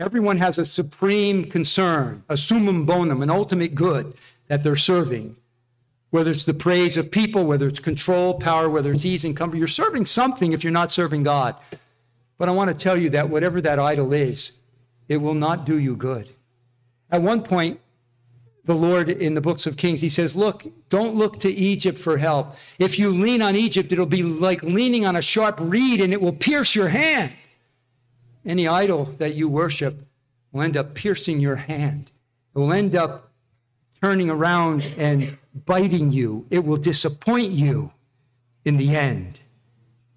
Everyone 0.00 0.38
has 0.38 0.56
a 0.56 0.64
supreme 0.64 1.44
concern, 1.44 2.24
a 2.28 2.38
summum 2.38 2.86
bonum, 2.86 3.22
an 3.22 3.30
ultimate 3.30 3.74
good 3.74 4.14
that 4.50 4.64
they're 4.64 4.74
serving. 4.74 5.36
Whether 6.10 6.32
it's 6.32 6.44
the 6.44 6.52
praise 6.52 6.96
of 6.96 7.12
people, 7.12 7.44
whether 7.44 7.68
it's 7.68 7.78
control, 7.78 8.34
power, 8.34 8.68
whether 8.68 8.90
it's 8.90 9.04
ease 9.04 9.24
and 9.24 9.36
comfort, 9.36 9.58
you're 9.58 9.68
serving 9.68 10.06
something 10.06 10.52
if 10.52 10.64
you're 10.64 10.72
not 10.72 10.90
serving 10.90 11.22
God. 11.22 11.54
But 12.36 12.48
I 12.48 12.52
want 12.52 12.68
to 12.68 12.76
tell 12.76 12.96
you 12.96 13.10
that 13.10 13.30
whatever 13.30 13.60
that 13.60 13.78
idol 13.78 14.12
is, 14.12 14.58
it 15.08 15.18
will 15.18 15.34
not 15.34 15.64
do 15.64 15.78
you 15.78 15.94
good. 15.94 16.30
At 17.12 17.22
one 17.22 17.42
point, 17.42 17.78
the 18.64 18.74
Lord 18.74 19.08
in 19.08 19.34
the 19.34 19.40
books 19.40 19.66
of 19.66 19.76
Kings, 19.76 20.00
he 20.00 20.08
says, 20.08 20.34
Look, 20.34 20.66
don't 20.88 21.14
look 21.14 21.38
to 21.38 21.48
Egypt 21.48 21.96
for 21.96 22.16
help. 22.16 22.56
If 22.80 22.98
you 22.98 23.10
lean 23.10 23.42
on 23.42 23.54
Egypt, 23.54 23.92
it'll 23.92 24.04
be 24.04 24.24
like 24.24 24.64
leaning 24.64 25.06
on 25.06 25.14
a 25.14 25.22
sharp 25.22 25.58
reed 25.60 26.00
and 26.00 26.12
it 26.12 26.20
will 26.20 26.32
pierce 26.32 26.74
your 26.74 26.88
hand. 26.88 27.32
Any 28.44 28.66
idol 28.66 29.04
that 29.04 29.36
you 29.36 29.48
worship 29.48 30.02
will 30.50 30.62
end 30.62 30.76
up 30.76 30.94
piercing 30.94 31.38
your 31.38 31.56
hand. 31.56 32.10
It 32.52 32.58
will 32.58 32.72
end 32.72 32.96
up 32.96 33.29
turning 34.02 34.30
around 34.30 34.94
and 34.96 35.36
biting 35.66 36.12
you. 36.12 36.46
It 36.50 36.64
will 36.64 36.76
disappoint 36.76 37.50
you 37.50 37.92
in 38.64 38.76
the 38.76 38.96
end. 38.96 39.40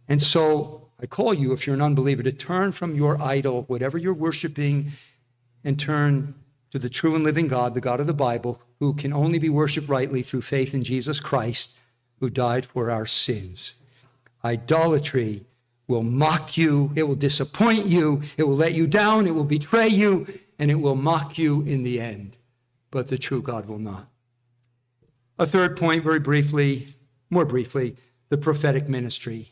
And 0.07 0.21
so 0.21 0.89
I 1.01 1.05
call 1.05 1.33
you, 1.33 1.51
if 1.53 1.65
you're 1.65 1.75
an 1.75 1.81
unbeliever, 1.81 2.23
to 2.23 2.31
turn 2.31 2.71
from 2.71 2.95
your 2.95 3.21
idol, 3.21 3.63
whatever 3.63 3.97
you're 3.97 4.13
worshiping, 4.13 4.91
and 5.63 5.79
turn 5.79 6.35
to 6.71 6.79
the 6.79 6.89
true 6.89 7.15
and 7.15 7.23
living 7.23 7.47
God, 7.47 7.73
the 7.73 7.81
God 7.81 7.99
of 7.99 8.07
the 8.07 8.13
Bible, 8.13 8.61
who 8.79 8.93
can 8.93 9.13
only 9.13 9.37
be 9.37 9.49
worshiped 9.49 9.87
rightly 9.87 10.21
through 10.21 10.41
faith 10.41 10.73
in 10.73 10.83
Jesus 10.83 11.19
Christ, 11.19 11.77
who 12.19 12.29
died 12.29 12.65
for 12.65 12.89
our 12.89 13.05
sins. 13.05 13.75
Idolatry 14.43 15.45
will 15.87 16.03
mock 16.03 16.57
you, 16.57 16.91
it 16.95 17.03
will 17.03 17.15
disappoint 17.15 17.85
you, 17.85 18.21
it 18.37 18.43
will 18.43 18.55
let 18.55 18.73
you 18.73 18.87
down, 18.87 19.27
it 19.27 19.35
will 19.35 19.43
betray 19.43 19.87
you, 19.87 20.27
and 20.57 20.71
it 20.71 20.75
will 20.75 20.95
mock 20.95 21.37
you 21.37 21.61
in 21.61 21.83
the 21.83 21.99
end. 21.99 22.37
But 22.93 23.07
the 23.07 23.17
true 23.17 23.41
God 23.41 23.65
will 23.65 23.79
not. 23.79 24.07
A 25.39 25.47
third 25.47 25.75
point, 25.77 26.03
very 26.03 26.19
briefly, 26.19 26.89
more 27.31 27.43
briefly, 27.43 27.97
the 28.29 28.37
prophetic 28.37 28.87
ministry. 28.87 29.49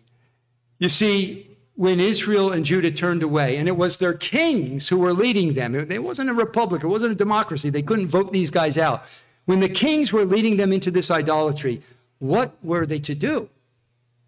You 0.78 0.89
see, 0.89 1.48
when 1.74 2.00
Israel 2.00 2.52
and 2.52 2.64
Judah 2.64 2.92
turned 2.92 3.24
away, 3.24 3.58
and 3.58 3.68
it 3.68 3.78
was 3.78 3.98
their 3.98 4.14
kings 4.14 4.89
who 4.89 5.00
were 5.00 5.12
leading 5.12 5.56
them, 5.56 5.74
it 5.74 6.04
wasn't 6.04 6.30
a 6.30 6.36
republic, 6.36 6.84
it 6.84 6.88
wasn't 6.88 7.14
a 7.14 7.16
democracy, 7.16 7.72
they 7.72 7.82
couldn't 7.82 8.10
vote 8.10 8.32
these 8.32 8.52
guys 8.52 8.78
out. 8.78 9.06
When 9.46 9.60
the 9.60 9.70
kings 9.70 10.14
were 10.14 10.24
leading 10.24 10.58
them 10.58 10.72
into 10.72 10.92
this 10.92 11.10
idolatry, 11.10 11.82
what 12.20 12.54
were 12.62 12.86
they 12.86 13.00
to 13.00 13.16
do? 13.16 13.50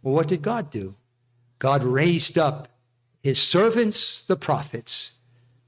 Well, 0.02 0.16
what 0.16 0.28
did 0.28 0.42
God 0.42 0.72
do? 0.72 0.96
God 1.60 1.84
raised 1.84 2.40
up 2.40 2.68
his 3.22 3.40
servants, 3.40 4.24
the 4.24 4.38
prophets, 4.38 5.20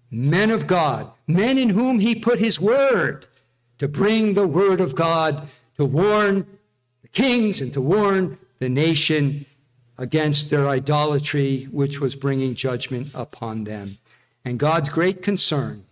men 0.10 0.50
of 0.50 0.66
God, 0.66 1.12
men 1.28 1.60
in 1.60 1.70
whom 1.70 2.00
he 2.00 2.16
put 2.16 2.40
his 2.40 2.60
word 2.60 3.28
to 3.78 3.88
bring 3.88 4.34
the 4.34 4.48
word 4.48 4.82
of 4.82 4.96
God 4.96 5.50
to 5.78 5.86
warn 5.86 6.46
the 7.02 7.08
kings 7.10 7.62
and 7.62 7.74
to 7.74 7.82
warn 7.82 8.38
the 8.60 8.70
nation 8.70 9.46
against 9.98 10.50
their 10.50 10.68
idolatry, 10.68 11.64
which 11.72 12.00
was 12.00 12.16
bringing 12.16 12.56
judgment 12.56 13.10
upon 13.14 13.64
them. 13.64 13.98
And 14.44 14.60
God's 14.60 14.90
great 14.90 15.22
concern 15.22 15.86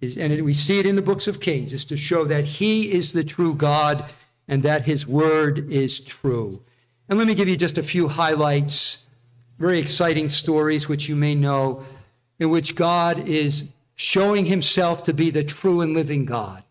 is, 0.00 0.16
and 0.16 0.42
we 0.44 0.54
see 0.54 0.78
it 0.78 0.86
in 0.86 0.96
the 0.96 1.02
books 1.02 1.28
of 1.28 1.40
Kings, 1.40 1.72
is 1.72 1.84
to 1.86 1.96
show 1.96 2.24
that 2.24 2.44
he 2.44 2.92
is 2.92 3.12
the 3.12 3.24
true 3.24 3.54
God 3.54 4.04
and 4.48 4.62
that 4.62 4.84
his 4.86 5.06
word 5.06 5.70
is 5.70 6.00
true. 6.00 6.62
And 7.08 7.18
let 7.18 7.28
me 7.28 7.34
give 7.34 7.48
you 7.48 7.56
just 7.56 7.78
a 7.78 7.82
few 7.82 8.08
highlights, 8.08 9.06
very 9.58 9.78
exciting 9.78 10.28
stories, 10.28 10.88
which 10.88 11.08
you 11.08 11.16
may 11.16 11.34
know, 11.34 11.84
in 12.38 12.50
which 12.50 12.74
God 12.74 13.28
is 13.28 13.72
showing 13.94 14.46
himself 14.46 15.02
to 15.04 15.14
be 15.14 15.30
the 15.30 15.44
true 15.44 15.80
and 15.80 15.94
living 15.94 16.24
God. 16.24 16.62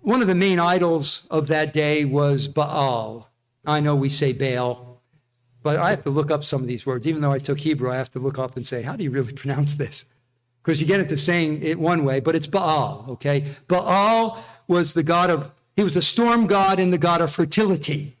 One 0.00 0.22
of 0.22 0.28
the 0.28 0.34
main 0.34 0.58
idols 0.58 1.26
of 1.30 1.48
that 1.48 1.72
day 1.72 2.04
was 2.04 2.48
Baal. 2.48 3.28
I 3.66 3.80
know 3.80 3.96
we 3.96 4.08
say 4.08 4.32
Baal, 4.32 5.02
but 5.62 5.76
I 5.76 5.90
have 5.90 6.02
to 6.04 6.10
look 6.10 6.30
up 6.30 6.44
some 6.44 6.62
of 6.62 6.68
these 6.68 6.86
words. 6.86 7.06
Even 7.06 7.20
though 7.20 7.32
I 7.32 7.38
took 7.38 7.58
Hebrew, 7.58 7.90
I 7.90 7.96
have 7.96 8.10
to 8.12 8.18
look 8.18 8.38
up 8.38 8.56
and 8.56 8.66
say, 8.66 8.82
how 8.82 8.96
do 8.96 9.04
you 9.04 9.10
really 9.10 9.32
pronounce 9.34 9.74
this? 9.74 10.06
Because 10.62 10.80
you 10.80 10.86
get 10.86 11.00
into 11.00 11.16
saying 11.16 11.62
it 11.62 11.78
one 11.78 12.04
way, 12.04 12.20
but 12.20 12.34
it's 12.34 12.46
Baal, 12.46 13.06
okay? 13.10 13.44
Baal 13.68 14.42
was 14.66 14.94
the 14.94 15.02
god 15.02 15.30
of, 15.30 15.50
he 15.76 15.82
was 15.82 15.94
the 15.94 16.02
storm 16.02 16.46
god 16.46 16.78
and 16.78 16.92
the 16.92 16.98
god 16.98 17.20
of 17.20 17.32
fertility. 17.32 18.16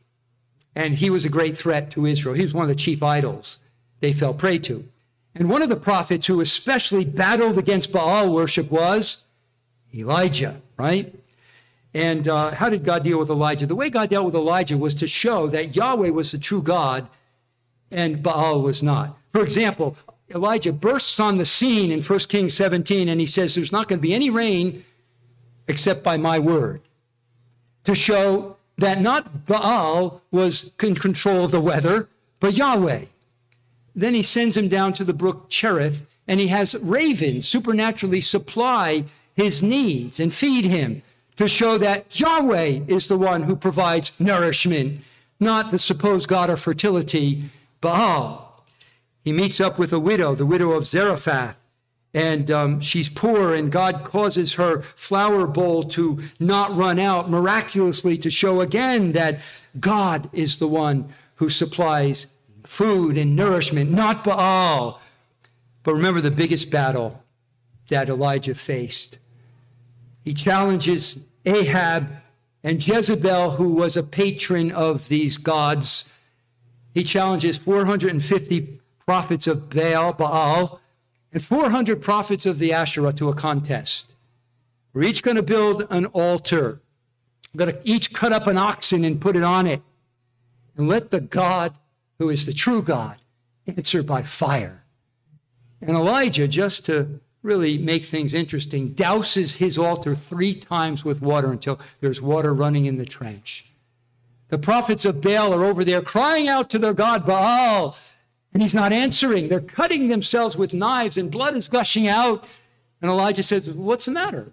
And 0.74 0.94
he 0.94 1.10
was 1.10 1.24
a 1.24 1.30
great 1.30 1.56
threat 1.56 1.90
to 1.92 2.06
Israel. 2.06 2.34
He 2.34 2.42
was 2.42 2.54
one 2.54 2.62
of 2.62 2.68
the 2.68 2.74
chief 2.74 3.02
idols 3.02 3.58
they 4.00 4.12
fell 4.12 4.34
prey 4.34 4.58
to. 4.60 4.88
And 5.34 5.50
one 5.50 5.62
of 5.62 5.68
the 5.68 5.76
prophets 5.76 6.26
who 6.26 6.40
especially 6.40 7.04
battled 7.04 7.58
against 7.58 7.92
Baal 7.92 8.32
worship 8.32 8.70
was 8.70 9.24
Elijah, 9.94 10.60
right? 10.76 11.14
And 11.98 12.28
uh, 12.28 12.52
how 12.52 12.70
did 12.70 12.84
God 12.84 13.02
deal 13.02 13.18
with 13.18 13.28
Elijah? 13.28 13.66
The 13.66 13.74
way 13.74 13.90
God 13.90 14.08
dealt 14.08 14.26
with 14.26 14.36
Elijah 14.36 14.78
was 14.78 14.94
to 14.94 15.08
show 15.08 15.48
that 15.48 15.74
Yahweh 15.74 16.10
was 16.10 16.30
the 16.30 16.38
true 16.38 16.62
God 16.62 17.08
and 17.90 18.22
Baal 18.22 18.62
was 18.62 18.84
not. 18.84 19.18
For 19.30 19.42
example, 19.42 19.96
Elijah 20.32 20.72
bursts 20.72 21.18
on 21.18 21.38
the 21.38 21.44
scene 21.44 21.90
in 21.90 22.00
1 22.00 22.18
Kings 22.20 22.54
17 22.54 23.08
and 23.08 23.18
he 23.18 23.26
says, 23.26 23.56
There's 23.56 23.72
not 23.72 23.88
going 23.88 23.98
to 23.98 24.02
be 24.02 24.14
any 24.14 24.30
rain 24.30 24.84
except 25.66 26.04
by 26.04 26.16
my 26.16 26.38
word. 26.38 26.82
To 27.82 27.96
show 27.96 28.56
that 28.76 29.00
not 29.00 29.46
Baal 29.46 30.22
was 30.30 30.70
in 30.80 30.94
control 30.94 31.46
of 31.46 31.50
the 31.50 31.60
weather, 31.60 32.08
but 32.38 32.56
Yahweh. 32.56 33.06
Then 33.96 34.14
he 34.14 34.22
sends 34.22 34.56
him 34.56 34.68
down 34.68 34.92
to 34.92 35.04
the 35.04 35.14
brook 35.14 35.50
Cherith 35.50 36.06
and 36.28 36.38
he 36.38 36.46
has 36.46 36.76
ravens 36.76 37.48
supernaturally 37.48 38.20
supply 38.20 39.04
his 39.34 39.64
needs 39.64 40.20
and 40.20 40.32
feed 40.32 40.64
him 40.64 41.02
to 41.38 41.48
show 41.48 41.78
that 41.78 42.18
Yahweh 42.18 42.80
is 42.88 43.06
the 43.06 43.16
one 43.16 43.44
who 43.44 43.54
provides 43.54 44.18
nourishment, 44.20 45.00
not 45.38 45.70
the 45.70 45.78
supposed 45.78 46.28
God 46.28 46.50
of 46.50 46.60
fertility, 46.60 47.44
Baal. 47.80 48.64
He 49.22 49.32
meets 49.32 49.60
up 49.60 49.78
with 49.78 49.92
a 49.92 50.00
widow, 50.00 50.34
the 50.34 50.44
widow 50.44 50.72
of 50.72 50.84
Zarephath, 50.84 51.54
and 52.12 52.50
um, 52.50 52.80
she's 52.80 53.08
poor, 53.08 53.54
and 53.54 53.70
God 53.70 54.02
causes 54.02 54.54
her 54.54 54.80
flour 54.80 55.46
bowl 55.46 55.84
to 55.84 56.20
not 56.40 56.74
run 56.74 56.98
out 56.98 57.30
miraculously 57.30 58.18
to 58.18 58.30
show 58.30 58.60
again 58.60 59.12
that 59.12 59.38
God 59.78 60.28
is 60.32 60.56
the 60.56 60.66
one 60.66 61.08
who 61.36 61.50
supplies 61.50 62.34
food 62.64 63.16
and 63.16 63.36
nourishment, 63.36 63.92
not 63.92 64.24
Baal. 64.24 65.00
But 65.84 65.94
remember 65.94 66.20
the 66.20 66.32
biggest 66.32 66.72
battle 66.72 67.22
that 67.90 68.08
Elijah 68.08 68.56
faced. 68.56 69.18
He 70.24 70.34
challenges 70.34 71.27
Ahab 71.44 72.10
and 72.62 72.86
Jezebel, 72.86 73.52
who 73.52 73.68
was 73.72 73.96
a 73.96 74.02
patron 74.02 74.70
of 74.72 75.08
these 75.08 75.38
gods. 75.38 76.18
He 76.92 77.04
challenges 77.04 77.56
450 77.58 78.80
prophets 78.98 79.46
of 79.46 79.70
Baal, 79.70 80.12
Baal 80.12 80.80
and 81.32 81.42
400 81.42 82.02
prophets 82.02 82.46
of 82.46 82.58
the 82.58 82.72
Asherah 82.72 83.12
to 83.14 83.28
a 83.28 83.34
contest. 83.34 84.14
We're 84.92 85.04
each 85.04 85.22
going 85.22 85.36
to 85.36 85.42
build 85.42 85.86
an 85.90 86.06
altar. 86.06 86.80
We're 87.54 87.66
going 87.66 87.74
to 87.74 87.88
each 87.88 88.12
cut 88.12 88.32
up 88.32 88.46
an 88.46 88.58
oxen 88.58 89.04
and 89.04 89.20
put 89.20 89.36
it 89.36 89.42
on 89.42 89.66
it. 89.66 89.82
And 90.76 90.88
let 90.88 91.10
the 91.10 91.20
God 91.20 91.74
who 92.18 92.30
is 92.30 92.46
the 92.46 92.52
true 92.52 92.82
God 92.82 93.16
answer 93.66 94.02
by 94.02 94.22
fire. 94.22 94.84
And 95.80 95.90
Elijah, 95.90 96.48
just 96.48 96.84
to 96.86 97.20
really 97.42 97.78
make 97.78 98.04
things 98.04 98.34
interesting, 98.34 98.94
douses 98.94 99.56
his 99.56 99.78
altar 99.78 100.14
three 100.14 100.54
times 100.54 101.04
with 101.04 101.22
water 101.22 101.52
until 101.52 101.78
there's 102.00 102.20
water 102.20 102.52
running 102.52 102.86
in 102.86 102.98
the 102.98 103.06
trench. 103.06 103.66
The 104.48 104.58
prophets 104.58 105.04
of 105.04 105.20
Baal 105.20 105.52
are 105.52 105.64
over 105.64 105.84
there 105.84 106.02
crying 106.02 106.48
out 106.48 106.70
to 106.70 106.78
their 106.78 106.94
God, 106.94 107.26
Baal, 107.26 107.96
and 108.52 108.62
he's 108.62 108.74
not 108.74 108.92
answering. 108.92 109.48
They're 109.48 109.60
cutting 109.60 110.08
themselves 110.08 110.56
with 110.56 110.72
knives 110.72 111.18
and 111.18 111.30
blood 111.30 111.54
is 111.54 111.68
gushing 111.68 112.08
out. 112.08 112.44
And 113.00 113.10
Elijah 113.10 113.42
says, 113.42 113.68
What's 113.68 114.06
the 114.06 114.10
matter? 114.10 114.52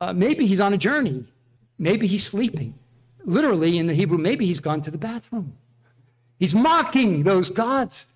Uh, 0.00 0.12
maybe 0.12 0.46
he's 0.46 0.60
on 0.60 0.72
a 0.72 0.78
journey. 0.78 1.26
Maybe 1.78 2.06
he's 2.06 2.24
sleeping. 2.24 2.74
Literally, 3.24 3.78
in 3.78 3.86
the 3.86 3.94
Hebrew, 3.94 4.18
maybe 4.18 4.46
he's 4.46 4.60
gone 4.60 4.80
to 4.82 4.90
the 4.90 4.98
bathroom. 4.98 5.56
He's 6.38 6.54
mocking 6.54 7.24
those 7.24 7.50
gods. 7.50 8.12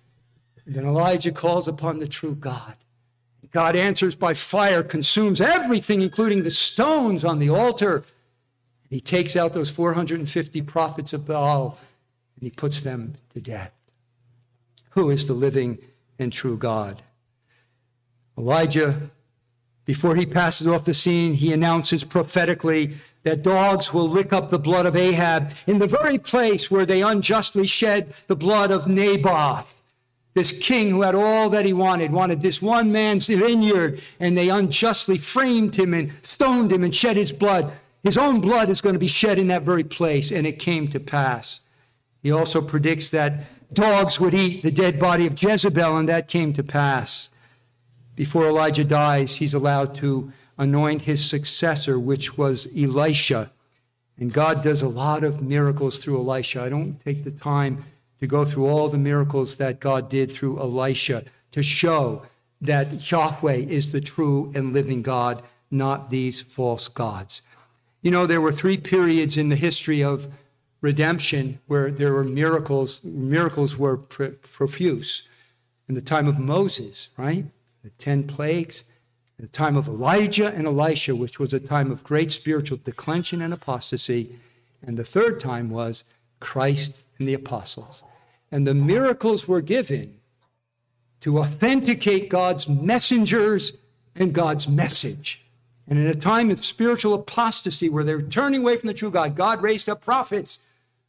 And 0.65 0.75
then 0.75 0.85
Elijah 0.85 1.31
calls 1.31 1.67
upon 1.67 1.99
the 1.99 2.07
true 2.07 2.35
God. 2.35 2.75
God 3.51 3.75
answers 3.75 4.15
by 4.15 4.33
fire, 4.33 4.83
consumes 4.83 5.41
everything, 5.41 6.01
including 6.01 6.43
the 6.43 6.51
stones 6.51 7.25
on 7.25 7.39
the 7.39 7.49
altar. 7.49 8.03
He 8.89 9.01
takes 9.01 9.35
out 9.35 9.53
those 9.53 9.71
450 9.71 10.61
prophets 10.63 11.13
of 11.13 11.27
Baal 11.27 11.77
and 12.35 12.43
he 12.43 12.51
puts 12.51 12.81
them 12.81 13.15
to 13.29 13.41
death. 13.41 13.73
Who 14.91 15.09
is 15.09 15.27
the 15.27 15.33
living 15.33 15.79
and 16.17 16.31
true 16.31 16.57
God? 16.57 17.01
Elijah, 18.37 19.09
before 19.85 20.15
he 20.15 20.25
passes 20.25 20.67
off 20.67 20.85
the 20.85 20.93
scene, 20.93 21.33
he 21.33 21.51
announces 21.51 22.03
prophetically 22.03 22.95
that 23.23 23.43
dogs 23.43 23.93
will 23.93 24.07
lick 24.07 24.31
up 24.31 24.49
the 24.49 24.59
blood 24.59 24.85
of 24.85 24.95
Ahab 24.95 25.51
in 25.67 25.79
the 25.79 25.87
very 25.87 26.17
place 26.17 26.71
where 26.71 26.85
they 26.85 27.01
unjustly 27.01 27.67
shed 27.67 28.13
the 28.27 28.35
blood 28.35 28.71
of 28.71 28.87
Naboth. 28.87 29.78
This 30.39 30.57
king 30.57 30.91
who 30.91 31.01
had 31.01 31.15
all 31.15 31.49
that 31.49 31.65
he 31.65 31.73
wanted, 31.73 32.13
wanted 32.13 32.41
this 32.41 32.61
one 32.61 32.93
man's 32.93 33.27
vineyard, 33.27 34.01
and 34.21 34.37
they 34.37 34.47
unjustly 34.47 35.17
framed 35.17 35.75
him 35.75 35.93
and 35.93 36.13
stoned 36.23 36.71
him 36.71 36.81
and 36.81 36.95
shed 36.95 37.17
his 37.17 37.33
blood. 37.33 37.73
His 38.03 38.17
own 38.17 38.39
blood 38.39 38.69
is 38.69 38.79
going 38.79 38.93
to 38.93 38.99
be 38.99 39.09
shed 39.09 39.37
in 39.37 39.47
that 39.47 39.63
very 39.63 39.83
place, 39.83 40.31
and 40.31 40.47
it 40.47 40.57
came 40.57 40.87
to 40.91 40.99
pass. 41.01 41.59
He 42.23 42.31
also 42.31 42.61
predicts 42.61 43.09
that 43.09 43.73
dogs 43.73 44.21
would 44.21 44.33
eat 44.33 44.61
the 44.61 44.71
dead 44.71 44.97
body 44.97 45.27
of 45.27 45.33
Jezebel, 45.43 45.97
and 45.97 46.07
that 46.07 46.29
came 46.29 46.53
to 46.53 46.63
pass. 46.63 47.31
Before 48.15 48.47
Elijah 48.47 48.85
dies, 48.85 49.35
he's 49.35 49.53
allowed 49.53 49.93
to 49.95 50.31
anoint 50.57 51.01
his 51.01 51.29
successor, 51.29 51.99
which 51.99 52.37
was 52.37 52.69
Elisha. 52.77 53.51
And 54.17 54.31
God 54.31 54.63
does 54.63 54.81
a 54.81 54.87
lot 54.87 55.25
of 55.25 55.41
miracles 55.41 55.97
through 55.97 56.17
Elisha. 56.17 56.63
I 56.63 56.69
don't 56.69 56.97
take 56.97 57.25
the 57.25 57.31
time 57.31 57.83
to 58.19 58.27
go 58.27 58.45
through 58.45 58.67
all 58.67 58.89
the 58.89 58.97
miracles 58.97 59.57
that 59.57 59.79
God 59.79 60.09
did 60.09 60.29
through 60.29 60.59
Elisha 60.59 61.23
to 61.51 61.63
show 61.63 62.23
that 62.61 63.09
Yahweh 63.11 63.53
is 63.55 63.91
the 63.91 64.01
true 64.01 64.51
and 64.53 64.73
living 64.73 65.01
God, 65.01 65.41
not 65.71 66.09
these 66.09 66.41
false 66.41 66.87
gods. 66.87 67.41
You 68.01 68.11
know, 68.11 68.25
there 68.25 68.41
were 68.41 68.51
three 68.51 68.77
periods 68.77 69.37
in 69.37 69.49
the 69.49 69.55
history 69.55 70.03
of 70.03 70.27
redemption 70.81 71.59
where 71.67 71.91
there 71.91 72.13
were 72.13 72.23
miracles. 72.23 73.03
Miracles 73.03 73.77
were 73.77 73.97
profuse. 73.97 75.27
In 75.87 75.95
the 75.95 76.01
time 76.01 76.27
of 76.27 76.37
Moses, 76.37 77.09
right? 77.17 77.45
The 77.83 77.89
10 77.91 78.27
plagues. 78.27 78.85
In 79.37 79.45
the 79.45 79.51
time 79.51 79.75
of 79.75 79.87
Elijah 79.87 80.53
and 80.53 80.67
Elisha, 80.67 81.15
which 81.15 81.39
was 81.39 81.53
a 81.53 81.59
time 81.59 81.91
of 81.91 82.03
great 82.03 82.31
spiritual 82.31 82.79
declension 82.83 83.41
and 83.41 83.53
apostasy. 83.53 84.37
And 84.85 84.97
the 84.97 85.05
third 85.05 85.39
time 85.39 85.69
was 85.69 86.03
Christ 86.39 87.01
and 87.17 87.27
the 87.27 87.33
apostles. 87.33 88.03
And 88.51 88.65
the 88.65 88.73
miracles 88.73 89.47
were 89.47 89.61
given 89.61 90.19
to 91.21 91.39
authenticate 91.39 92.29
God's 92.29 92.67
messengers 92.67 93.73
and 94.15 94.33
God's 94.33 94.67
message. 94.67 95.45
And 95.87 95.97
in 95.97 96.07
a 96.07 96.15
time 96.15 96.51
of 96.51 96.63
spiritual 96.63 97.13
apostasy 97.13 97.89
where 97.89 98.03
they're 98.03 98.21
turning 98.21 98.61
away 98.61 98.77
from 98.77 98.87
the 98.87 98.93
true 98.93 99.11
God, 99.11 99.35
God 99.35 99.61
raised 99.61 99.89
up 99.89 100.01
prophets 100.01 100.59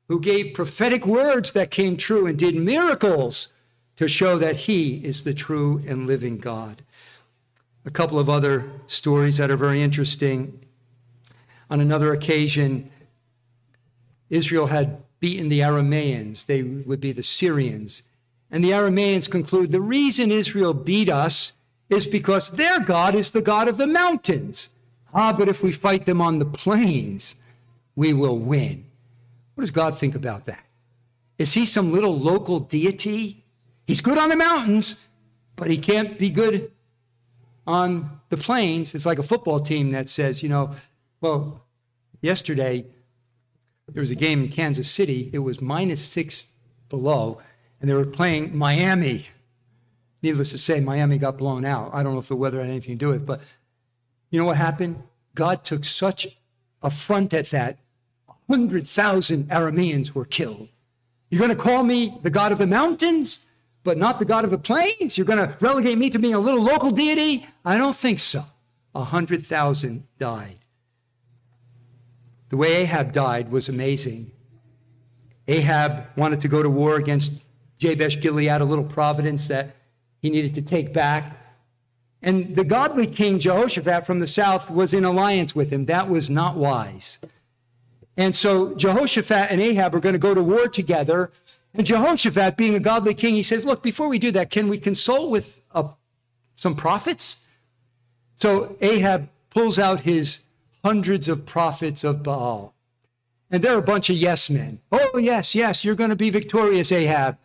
who 0.08 0.18
gave 0.18 0.54
prophetic 0.54 1.06
words 1.06 1.52
that 1.52 1.70
came 1.70 1.96
true 1.96 2.26
and 2.26 2.38
did 2.38 2.56
miracles 2.56 3.48
to 3.96 4.08
show 4.08 4.38
that 4.38 4.56
He 4.56 4.96
is 5.04 5.24
the 5.24 5.34
true 5.34 5.82
and 5.86 6.06
living 6.06 6.38
God. 6.38 6.82
A 7.84 7.90
couple 7.90 8.18
of 8.18 8.28
other 8.28 8.70
stories 8.86 9.36
that 9.36 9.50
are 9.50 9.56
very 9.56 9.82
interesting. 9.82 10.64
On 11.68 11.80
another 11.80 12.12
occasion, 12.12 12.90
Israel 14.30 14.66
had 14.66 15.02
beaten 15.20 15.48
the 15.48 15.60
Aramaeans, 15.60 16.46
they 16.46 16.62
would 16.62 17.00
be 17.00 17.12
the 17.12 17.22
Syrians. 17.22 18.02
And 18.50 18.64
the 18.64 18.70
Aramaeans 18.70 19.30
conclude 19.30 19.70
the 19.70 19.80
reason 19.80 20.32
Israel 20.32 20.74
beat 20.74 21.08
us 21.08 21.52
is 21.88 22.06
because 22.06 22.52
their 22.52 22.80
God 22.80 23.14
is 23.14 23.30
the 23.30 23.42
God 23.42 23.68
of 23.68 23.76
the 23.76 23.86
mountains. 23.86 24.70
Ah, 25.12 25.32
but 25.36 25.48
if 25.48 25.62
we 25.62 25.72
fight 25.72 26.06
them 26.06 26.20
on 26.20 26.38
the 26.38 26.44
plains, 26.46 27.36
we 27.94 28.12
will 28.12 28.38
win. 28.38 28.86
What 29.54 29.62
does 29.62 29.70
God 29.70 29.98
think 29.98 30.14
about 30.14 30.46
that? 30.46 30.64
Is 31.38 31.54
he 31.54 31.64
some 31.64 31.92
little 31.92 32.16
local 32.18 32.60
deity? 32.60 33.44
He's 33.86 34.00
good 34.00 34.18
on 34.18 34.28
the 34.28 34.36
mountains, 34.36 35.08
but 35.56 35.70
he 35.70 35.78
can't 35.78 36.18
be 36.18 36.30
good 36.30 36.70
on 37.66 38.20
the 38.30 38.36
plains. 38.36 38.94
It's 38.94 39.06
like 39.06 39.18
a 39.18 39.22
football 39.22 39.60
team 39.60 39.90
that 39.92 40.08
says, 40.08 40.42
you 40.42 40.48
know, 40.48 40.74
well, 41.20 41.64
yesterday 42.20 42.86
there 43.92 44.00
was 44.00 44.10
a 44.10 44.16
game 44.16 44.44
in 44.44 44.48
Kansas 44.48 44.90
City. 44.90 45.30
It 45.32 45.40
was 45.40 45.60
minus 45.60 46.04
six 46.04 46.54
below, 46.88 47.40
and 47.80 47.88
they 47.88 47.94
were 47.94 48.06
playing 48.06 48.56
Miami. 48.56 49.26
Needless 50.22 50.50
to 50.50 50.58
say, 50.58 50.80
Miami 50.80 51.18
got 51.18 51.38
blown 51.38 51.64
out. 51.64 51.90
I 51.92 52.02
don't 52.02 52.12
know 52.12 52.18
if 52.18 52.28
the 52.28 52.36
weather 52.36 52.60
had 52.60 52.68
anything 52.70 52.94
to 52.94 52.98
do 52.98 53.08
with 53.08 53.22
it, 53.22 53.26
but 53.26 53.40
you 54.30 54.38
know 54.38 54.44
what 54.44 54.56
happened? 54.56 55.02
God 55.34 55.64
took 55.64 55.84
such 55.84 56.38
affront 56.82 57.34
at 57.34 57.50
that. 57.50 57.78
100,000 58.46 59.48
Arameans 59.48 60.12
were 60.12 60.24
killed. 60.24 60.68
You're 61.30 61.38
going 61.40 61.56
to 61.56 61.62
call 61.62 61.84
me 61.84 62.18
the 62.22 62.30
God 62.30 62.52
of 62.52 62.58
the 62.58 62.66
mountains, 62.66 63.48
but 63.84 63.96
not 63.96 64.18
the 64.18 64.24
God 64.24 64.44
of 64.44 64.50
the 64.50 64.58
plains? 64.58 65.16
You're 65.16 65.26
going 65.26 65.38
to 65.38 65.56
relegate 65.60 65.98
me 65.98 66.10
to 66.10 66.18
being 66.18 66.34
a 66.34 66.38
little 66.38 66.62
local 66.62 66.90
deity? 66.90 67.46
I 67.64 67.78
don't 67.78 67.96
think 67.96 68.18
so. 68.18 68.42
100,000 68.92 70.04
died. 70.18 70.59
The 72.50 72.56
way 72.56 72.82
Ahab 72.82 73.12
died 73.12 73.50
was 73.50 73.68
amazing. 73.68 74.32
Ahab 75.48 76.06
wanted 76.16 76.40
to 76.42 76.48
go 76.48 76.62
to 76.62 76.70
war 76.70 76.96
against 76.96 77.42
Jabesh 77.78 78.20
Gilead, 78.20 78.60
a 78.60 78.64
little 78.64 78.84
province 78.84 79.48
that 79.48 79.76
he 80.20 80.30
needed 80.30 80.54
to 80.54 80.62
take 80.62 80.92
back. 80.92 81.36
And 82.22 82.54
the 82.54 82.64
godly 82.64 83.06
king 83.06 83.38
Jehoshaphat 83.38 84.04
from 84.04 84.20
the 84.20 84.26
south 84.26 84.70
was 84.70 84.92
in 84.92 85.04
alliance 85.04 85.54
with 85.54 85.72
him. 85.72 85.86
That 85.86 86.08
was 86.08 86.28
not 86.28 86.56
wise. 86.56 87.18
And 88.16 88.34
so 88.34 88.74
Jehoshaphat 88.74 89.50
and 89.50 89.60
Ahab 89.60 89.94
are 89.94 90.00
going 90.00 90.12
to 90.12 90.18
go 90.18 90.34
to 90.34 90.42
war 90.42 90.68
together. 90.68 91.30
And 91.72 91.86
Jehoshaphat, 91.86 92.56
being 92.56 92.74
a 92.74 92.80
godly 92.80 93.14
king, 93.14 93.34
he 93.34 93.42
says, 93.42 93.64
Look, 93.64 93.82
before 93.82 94.08
we 94.08 94.18
do 94.18 94.30
that, 94.32 94.50
can 94.50 94.68
we 94.68 94.76
consult 94.76 95.30
with 95.30 95.62
uh, 95.72 95.88
some 96.56 96.74
prophets? 96.74 97.46
So 98.34 98.76
Ahab 98.80 99.28
pulls 99.50 99.78
out 99.78 100.00
his 100.00 100.44
hundreds 100.84 101.28
of 101.28 101.46
prophets 101.46 102.04
of 102.04 102.22
Baal. 102.22 102.74
And 103.50 103.62
they're 103.62 103.78
a 103.78 103.82
bunch 103.82 104.10
of 104.10 104.16
yes 104.16 104.48
men. 104.48 104.80
Oh, 104.92 105.18
yes, 105.18 105.54
yes, 105.54 105.84
you're 105.84 105.94
going 105.94 106.10
to 106.10 106.16
be 106.16 106.30
victorious, 106.30 106.92
Ahab. 106.92 107.36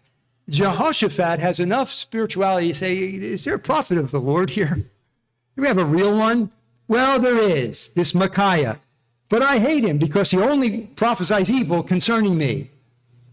Jehoshaphat 0.49 1.39
has 1.39 1.59
enough 1.59 1.89
spirituality 1.89 2.67
to 2.67 2.73
say, 2.73 2.95
Is 2.95 3.43
there 3.43 3.55
a 3.55 3.59
prophet 3.59 3.97
of 3.97 4.11
the 4.11 4.21
Lord 4.21 4.51
here? 4.51 4.75
Do 4.75 5.61
we 5.61 5.67
have 5.67 5.79
a 5.79 5.85
real 5.85 6.15
one? 6.15 6.51
Well, 6.87 7.19
there 7.19 7.39
is, 7.39 7.87
this 7.89 8.13
Micaiah. 8.13 8.79
But 9.27 9.41
I 9.41 9.57
hate 9.57 9.83
him 9.83 9.97
because 9.97 10.29
he 10.29 10.37
only 10.37 10.81
prophesies 10.95 11.49
evil 11.49 11.81
concerning 11.81 12.37
me. 12.37 12.69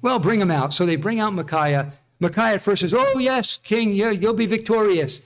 Well, 0.00 0.18
bring 0.18 0.40
him 0.40 0.50
out. 0.50 0.72
So 0.72 0.86
they 0.86 0.96
bring 0.96 1.20
out 1.20 1.34
Micaiah. 1.34 1.92
Micaiah 2.18 2.54
at 2.54 2.62
first 2.62 2.80
says, 2.80 2.94
Oh, 2.94 3.18
yes, 3.18 3.58
king, 3.58 3.90
you'll 3.90 4.32
be 4.32 4.46
victorious. 4.46 5.20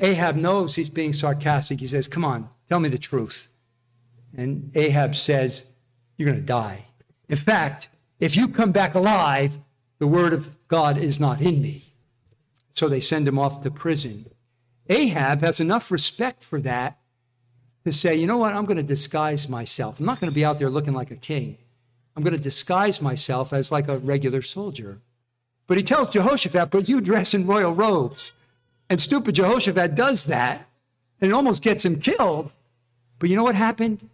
Ahab 0.00 0.36
knows 0.36 0.74
he's 0.74 0.90
being 0.90 1.12
sarcastic. 1.12 1.80
He 1.80 1.86
says, 1.86 2.06
Come 2.06 2.24
on, 2.24 2.50
tell 2.68 2.80
me 2.80 2.88
the 2.90 2.98
truth. 2.98 3.48
And 4.36 4.70
Ahab 4.74 5.14
says, 5.14 5.70
You're 6.16 6.28
going 6.28 6.40
to 6.40 6.46
die. 6.46 6.86
In 7.28 7.36
fact, 7.36 7.88
if 8.20 8.36
you 8.36 8.48
come 8.48 8.72
back 8.72 8.94
alive, 8.94 9.58
the 9.98 10.06
word 10.06 10.32
of 10.32 10.56
God 10.68 10.96
is 10.96 11.20
not 11.20 11.40
in 11.40 11.60
me. 11.60 11.84
So 12.70 12.88
they 12.88 13.00
send 13.00 13.26
him 13.26 13.38
off 13.38 13.62
to 13.62 13.70
prison. 13.70 14.26
Ahab 14.88 15.40
has 15.40 15.60
enough 15.60 15.90
respect 15.90 16.42
for 16.42 16.60
that 16.60 16.98
to 17.84 17.92
say, 17.92 18.14
you 18.14 18.26
know 18.26 18.36
what, 18.36 18.54
I'm 18.54 18.66
going 18.66 18.76
to 18.76 18.82
disguise 18.82 19.48
myself. 19.48 19.98
I'm 19.98 20.06
not 20.06 20.20
going 20.20 20.30
to 20.30 20.34
be 20.34 20.44
out 20.44 20.58
there 20.58 20.70
looking 20.70 20.94
like 20.94 21.10
a 21.10 21.16
king. 21.16 21.58
I'm 22.16 22.22
going 22.22 22.36
to 22.36 22.42
disguise 22.42 23.00
myself 23.00 23.52
as 23.52 23.70
like 23.70 23.88
a 23.88 23.98
regular 23.98 24.42
soldier. 24.42 25.00
But 25.66 25.76
he 25.76 25.82
tells 25.82 26.08
Jehoshaphat, 26.08 26.70
but 26.70 26.88
you 26.88 27.00
dress 27.00 27.34
in 27.34 27.46
royal 27.46 27.74
robes. 27.74 28.32
And 28.90 29.00
stupid 29.00 29.34
Jehoshaphat 29.34 29.94
does 29.94 30.24
that, 30.24 30.66
and 31.20 31.30
it 31.30 31.34
almost 31.34 31.62
gets 31.62 31.84
him 31.84 32.00
killed. 32.00 32.52
But 33.18 33.28
you 33.28 33.36
know 33.36 33.42
what 33.42 33.54
happened? 33.54 34.08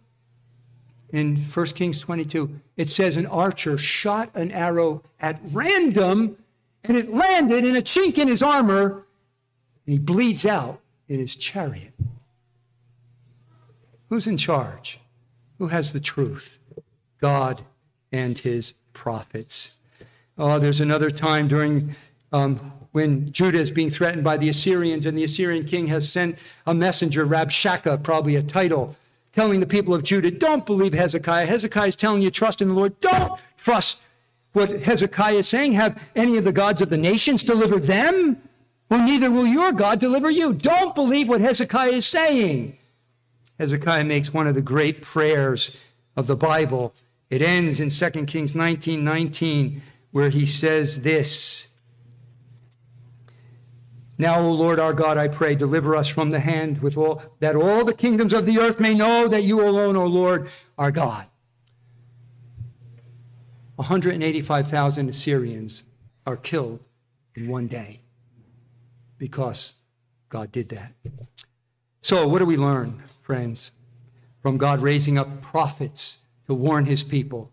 In 1.15 1.37
1 1.37 1.65
Kings 1.67 2.01
22, 2.01 2.59
it 2.75 2.89
says 2.89 3.15
an 3.15 3.25
archer 3.27 3.77
shot 3.77 4.29
an 4.35 4.51
arrow 4.51 5.01
at 5.17 5.39
random 5.53 6.35
and 6.83 6.97
it 6.97 7.09
landed 7.09 7.63
in 7.63 7.77
a 7.77 7.81
chink 7.81 8.17
in 8.17 8.27
his 8.27 8.43
armor 8.43 9.05
and 9.85 9.93
he 9.93 9.97
bleeds 9.97 10.45
out 10.45 10.81
in 11.07 11.19
his 11.19 11.37
chariot. 11.37 11.93
Who's 14.09 14.27
in 14.27 14.35
charge? 14.35 14.99
Who 15.57 15.67
has 15.67 15.93
the 15.93 16.01
truth? 16.01 16.59
God 17.21 17.61
and 18.11 18.37
his 18.37 18.73
prophets. 18.91 19.79
Oh, 20.37 20.59
there's 20.59 20.81
another 20.81 21.11
time 21.11 21.47
during 21.47 21.95
um, 22.33 22.73
when 22.91 23.31
Judah 23.31 23.59
is 23.59 23.71
being 23.71 23.89
threatened 23.89 24.25
by 24.25 24.35
the 24.35 24.49
Assyrians, 24.49 25.05
and 25.05 25.17
the 25.17 25.23
Assyrian 25.23 25.63
king 25.63 25.87
has 25.87 26.11
sent 26.11 26.37
a 26.67 26.73
messenger, 26.73 27.25
Rabshakeh, 27.25 28.03
probably 28.03 28.35
a 28.35 28.43
title, 28.43 28.97
telling 29.35 29.59
the 29.59 29.67
people 29.67 29.93
of 29.93 30.01
Judah, 30.01 30.31
don't 30.31 30.65
believe 30.65 30.93
Hezekiah. 30.93 31.45
Hezekiah 31.45 31.87
is 31.87 31.95
telling 31.97 32.21
you, 32.21 32.31
trust 32.31 32.61
in 32.61 32.69
the 32.69 32.73
Lord. 32.73 32.97
Don't 33.01 33.37
trust 33.57 34.01
what 34.53 34.69
Hezekiah 34.69 35.35
is 35.35 35.49
saying. 35.49 35.73
Have 35.73 36.01
any 36.15 36.37
of 36.37 36.45
the 36.45 36.53
gods 36.53 36.81
of 36.81 36.89
the 36.89 36.97
nations 36.97 37.43
delivered 37.43 37.83
them? 37.83 38.41
Well, 38.89 39.05
neither 39.05 39.29
will 39.29 39.45
your 39.45 39.73
God 39.73 39.99
deliver 39.99 40.29
you. 40.29 40.53
Don't 40.53 40.95
believe 40.95 41.27
what 41.27 41.41
Hezekiah 41.41 41.89
is 41.89 42.07
saying. 42.07 42.77
Hezekiah 43.59 44.05
makes 44.05 44.33
one 44.33 44.47
of 44.47 44.55
the 44.55 44.61
great 44.61 45.01
prayers 45.01 45.75
of 46.15 46.27
the 46.27 46.37
Bible. 46.37 46.93
It 47.29 47.41
ends 47.41 47.81
in 47.81 47.89
2 47.89 48.25
Kings 48.25 48.55
19 48.55 49.03
19, 49.03 49.81
where 50.11 50.29
he 50.29 50.45
says 50.45 51.01
this 51.01 51.67
now, 54.17 54.39
O 54.39 54.51
Lord 54.51 54.79
our 54.79 54.93
God, 54.93 55.17
I 55.17 55.27
pray, 55.27 55.55
deliver 55.55 55.95
us 55.95 56.07
from 56.07 56.29
the 56.29 56.39
hand 56.39 56.81
with 56.81 56.97
all 56.97 57.21
that 57.39 57.55
all 57.55 57.83
the 57.83 57.93
kingdoms 57.93 58.31
of 58.33 58.45
the 58.45 58.59
earth 58.59 58.79
may 58.79 58.93
know 58.93 59.27
that 59.27 59.43
you 59.43 59.61
alone, 59.61 59.95
O 59.95 60.05
Lord, 60.05 60.49
are 60.77 60.91
God. 60.91 61.25
185,000 63.75 65.09
Assyrians 65.09 65.83
are 66.25 66.37
killed 66.37 66.79
in 67.35 67.49
one 67.49 67.67
day 67.67 67.99
because 69.17 69.75
God 70.29 70.51
did 70.51 70.69
that. 70.69 70.93
So, 71.99 72.25
what 72.27 72.39
do 72.39 72.45
we 72.45 72.55
learn, 72.55 73.03
friends, 73.19 73.71
from 74.41 74.57
God 74.57 74.81
raising 74.81 75.17
up 75.17 75.41
prophets 75.41 76.23
to 76.45 76.53
warn 76.53 76.85
his 76.85 77.03
people? 77.03 77.51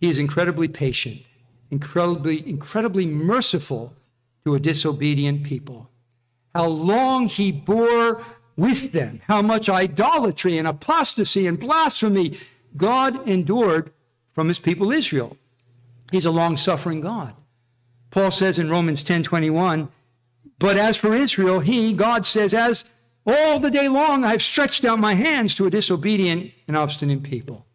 He 0.00 0.08
is 0.08 0.18
incredibly 0.18 0.66
patient, 0.66 1.22
incredibly, 1.70 2.48
incredibly 2.48 3.06
merciful 3.06 3.94
to 4.46 4.54
a 4.54 4.60
disobedient 4.60 5.42
people. 5.42 5.90
How 6.54 6.66
long 6.68 7.26
he 7.26 7.50
bore 7.50 8.24
with 8.56 8.92
them, 8.92 9.20
how 9.26 9.42
much 9.42 9.68
idolatry 9.68 10.56
and 10.56 10.68
apostasy 10.68 11.48
and 11.48 11.58
blasphemy 11.58 12.38
God 12.76 13.26
endured 13.28 13.92
from 14.30 14.46
his 14.46 14.60
people 14.60 14.92
Israel. 14.92 15.36
He's 16.12 16.26
a 16.26 16.30
long 16.30 16.56
suffering 16.56 17.00
God. 17.00 17.34
Paul 18.12 18.30
says 18.30 18.56
in 18.56 18.70
Romans 18.70 19.02
10 19.02 19.24
21, 19.24 19.88
but 20.60 20.76
as 20.76 20.96
for 20.96 21.12
Israel, 21.12 21.58
he, 21.58 21.92
God 21.92 22.24
says, 22.24 22.54
as 22.54 22.84
all 23.26 23.58
the 23.58 23.70
day 23.70 23.88
long 23.88 24.24
I've 24.24 24.42
stretched 24.42 24.84
out 24.84 25.00
my 25.00 25.14
hands 25.14 25.56
to 25.56 25.66
a 25.66 25.70
disobedient 25.70 26.52
and 26.68 26.76
obstinate 26.76 27.24
people. 27.24 27.66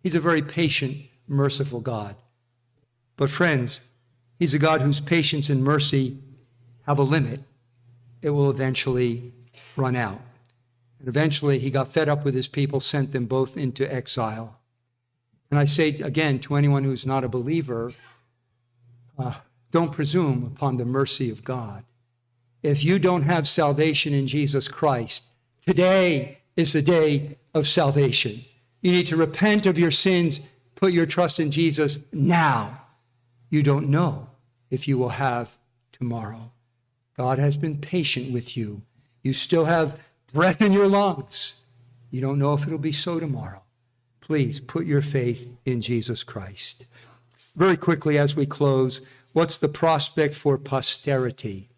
He's 0.00 0.14
a 0.14 0.20
very 0.20 0.42
patient, 0.42 0.96
merciful 1.26 1.80
God. 1.80 2.14
But 3.16 3.30
friends, 3.30 3.88
He's 4.38 4.54
a 4.54 4.58
God 4.58 4.82
whose 4.82 5.00
patience 5.00 5.48
and 5.48 5.62
mercy 5.62 6.18
have 6.86 6.98
a 6.98 7.02
limit. 7.02 7.42
It 8.22 8.30
will 8.30 8.50
eventually 8.50 9.32
run 9.76 9.96
out. 9.96 10.20
And 10.98 11.08
eventually 11.08 11.58
he 11.58 11.70
got 11.70 11.92
fed 11.92 12.08
up 12.08 12.24
with 12.24 12.34
his 12.34 12.48
people, 12.48 12.80
sent 12.80 13.12
them 13.12 13.26
both 13.26 13.56
into 13.56 13.92
exile. 13.92 14.58
And 15.50 15.58
I 15.58 15.66
say 15.66 15.90
again 16.00 16.38
to 16.40 16.56
anyone 16.56 16.84
who's 16.84 17.06
not 17.06 17.24
a 17.24 17.28
believer, 17.28 17.92
uh, 19.18 19.34
don't 19.70 19.92
presume 19.92 20.52
upon 20.54 20.76
the 20.76 20.84
mercy 20.84 21.30
of 21.30 21.44
God. 21.44 21.84
If 22.62 22.82
you 22.82 22.98
don't 22.98 23.22
have 23.22 23.46
salvation 23.46 24.14
in 24.14 24.26
Jesus 24.26 24.68
Christ, 24.68 25.26
today 25.60 26.38
is 26.56 26.72
the 26.72 26.82
day 26.82 27.36
of 27.54 27.68
salvation. 27.68 28.40
You 28.80 28.92
need 28.92 29.06
to 29.08 29.16
repent 29.16 29.66
of 29.66 29.78
your 29.78 29.90
sins, 29.90 30.40
put 30.74 30.92
your 30.92 31.06
trust 31.06 31.38
in 31.38 31.50
Jesus 31.50 32.04
now. 32.12 32.83
You 33.54 33.62
don't 33.62 33.88
know 33.88 34.30
if 34.68 34.88
you 34.88 34.98
will 34.98 35.10
have 35.10 35.56
tomorrow. 35.92 36.50
God 37.16 37.38
has 37.38 37.56
been 37.56 37.78
patient 37.78 38.32
with 38.32 38.56
you. 38.56 38.82
You 39.22 39.32
still 39.32 39.66
have 39.66 40.00
breath 40.32 40.60
in 40.60 40.72
your 40.72 40.88
lungs. 40.88 41.62
You 42.10 42.20
don't 42.20 42.40
know 42.40 42.54
if 42.54 42.66
it'll 42.66 42.78
be 42.78 42.90
so 42.90 43.20
tomorrow. 43.20 43.62
Please 44.20 44.58
put 44.58 44.86
your 44.86 45.02
faith 45.02 45.46
in 45.64 45.80
Jesus 45.80 46.24
Christ. 46.24 46.86
Very 47.54 47.76
quickly, 47.76 48.18
as 48.18 48.34
we 48.34 48.44
close, 48.44 49.02
what's 49.34 49.56
the 49.56 49.68
prospect 49.68 50.34
for 50.34 50.58
posterity? 50.58 51.68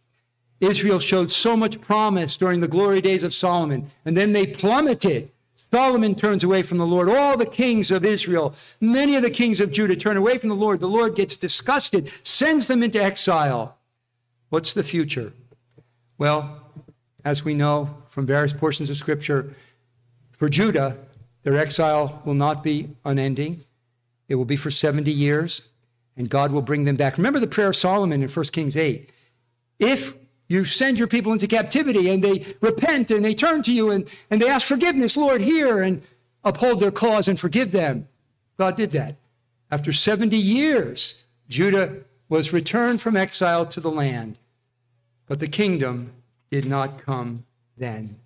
Israel 0.60 0.98
showed 0.98 1.30
so 1.30 1.58
much 1.58 1.82
promise 1.82 2.38
during 2.38 2.60
the 2.60 2.68
glory 2.68 3.02
days 3.02 3.22
of 3.22 3.34
Solomon, 3.34 3.90
and 4.02 4.16
then 4.16 4.32
they 4.32 4.46
plummeted. 4.46 5.30
Solomon 5.70 6.14
turns 6.14 6.44
away 6.44 6.62
from 6.62 6.78
the 6.78 6.86
Lord. 6.86 7.08
All 7.08 7.36
the 7.36 7.46
kings 7.46 7.90
of 7.90 8.04
Israel, 8.04 8.54
many 8.80 9.16
of 9.16 9.22
the 9.22 9.30
kings 9.30 9.60
of 9.60 9.72
Judah 9.72 9.96
turn 9.96 10.16
away 10.16 10.38
from 10.38 10.48
the 10.48 10.54
Lord. 10.54 10.80
The 10.80 10.86
Lord 10.86 11.16
gets 11.16 11.36
disgusted, 11.36 12.10
sends 12.22 12.68
them 12.68 12.82
into 12.82 13.02
exile. 13.02 13.76
What's 14.48 14.72
the 14.72 14.84
future? 14.84 15.32
Well, 16.18 16.62
as 17.24 17.44
we 17.44 17.54
know 17.54 18.02
from 18.06 18.26
various 18.26 18.52
portions 18.52 18.90
of 18.90 18.96
Scripture, 18.96 19.54
for 20.30 20.48
Judah, 20.48 20.96
their 21.42 21.58
exile 21.58 22.22
will 22.24 22.34
not 22.34 22.62
be 22.62 22.90
unending. 23.04 23.64
It 24.28 24.36
will 24.36 24.44
be 24.44 24.56
for 24.56 24.70
70 24.70 25.10
years, 25.10 25.70
and 26.16 26.28
God 26.28 26.52
will 26.52 26.62
bring 26.62 26.84
them 26.84 26.96
back. 26.96 27.16
Remember 27.16 27.40
the 27.40 27.46
prayer 27.46 27.68
of 27.68 27.76
Solomon 27.76 28.22
in 28.22 28.28
1 28.28 28.44
Kings 28.46 28.76
8. 28.76 29.10
If 29.78 30.14
you 30.48 30.64
send 30.64 30.98
your 30.98 31.08
people 31.08 31.32
into 31.32 31.46
captivity 31.46 32.08
and 32.08 32.22
they 32.22 32.54
repent 32.60 33.10
and 33.10 33.24
they 33.24 33.34
turn 33.34 33.62
to 33.62 33.72
you 33.72 33.90
and, 33.90 34.08
and 34.30 34.40
they 34.40 34.48
ask 34.48 34.66
forgiveness, 34.66 35.16
Lord, 35.16 35.40
hear 35.42 35.82
and 35.82 36.02
uphold 36.44 36.80
their 36.80 36.92
cause 36.92 37.26
and 37.26 37.38
forgive 37.38 37.72
them. 37.72 38.08
God 38.56 38.76
did 38.76 38.90
that. 38.90 39.16
After 39.70 39.92
70 39.92 40.36
years, 40.36 41.24
Judah 41.48 41.98
was 42.28 42.52
returned 42.52 43.00
from 43.00 43.16
exile 43.16 43.66
to 43.66 43.80
the 43.80 43.90
land, 43.90 44.38
but 45.26 45.40
the 45.40 45.48
kingdom 45.48 46.12
did 46.50 46.66
not 46.66 46.98
come 46.98 47.44
then. 47.76 48.16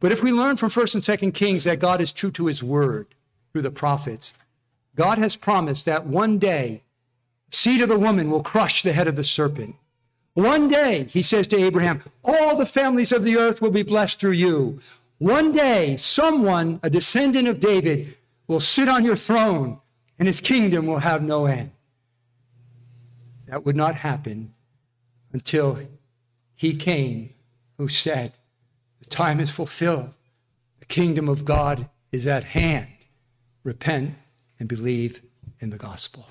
But 0.00 0.12
if 0.12 0.22
we 0.22 0.32
learn 0.32 0.56
from 0.56 0.70
1st 0.70 0.94
and 0.94 1.04
2nd 1.04 1.34
Kings 1.34 1.64
that 1.64 1.80
God 1.80 2.00
is 2.00 2.12
true 2.12 2.30
to 2.32 2.46
his 2.46 2.62
word 2.62 3.08
through 3.52 3.62
the 3.62 3.70
prophets, 3.70 4.34
God 4.94 5.18
has 5.18 5.36
promised 5.36 5.84
that 5.86 6.06
one 6.06 6.38
day, 6.38 6.82
seed 7.50 7.82
of 7.82 7.88
the 7.88 7.98
woman 7.98 8.30
will 8.30 8.42
crush 8.42 8.82
the 8.82 8.92
head 8.92 9.08
of 9.08 9.16
the 9.16 9.24
serpent. 9.24 9.76
One 10.38 10.68
day, 10.68 11.08
he 11.10 11.22
says 11.22 11.48
to 11.48 11.56
Abraham, 11.56 12.00
all 12.22 12.54
the 12.54 12.64
families 12.64 13.10
of 13.10 13.24
the 13.24 13.36
earth 13.36 13.60
will 13.60 13.72
be 13.72 13.82
blessed 13.82 14.20
through 14.20 14.38
you. 14.46 14.78
One 15.18 15.50
day, 15.50 15.96
someone, 15.96 16.78
a 16.80 16.88
descendant 16.88 17.48
of 17.48 17.58
David, 17.58 18.16
will 18.46 18.60
sit 18.60 18.88
on 18.88 19.04
your 19.04 19.16
throne 19.16 19.80
and 20.16 20.28
his 20.28 20.40
kingdom 20.40 20.86
will 20.86 21.00
have 21.00 21.24
no 21.24 21.46
end. 21.46 21.72
That 23.46 23.64
would 23.64 23.74
not 23.74 23.96
happen 23.96 24.54
until 25.32 25.80
he 26.54 26.76
came 26.76 27.34
who 27.76 27.88
said, 27.88 28.32
The 29.00 29.06
time 29.06 29.40
is 29.40 29.50
fulfilled. 29.50 30.14
The 30.78 30.86
kingdom 30.86 31.28
of 31.28 31.44
God 31.44 31.88
is 32.12 32.28
at 32.28 32.44
hand. 32.44 32.86
Repent 33.64 34.14
and 34.60 34.68
believe 34.68 35.20
in 35.58 35.70
the 35.70 35.78
gospel. 35.78 36.28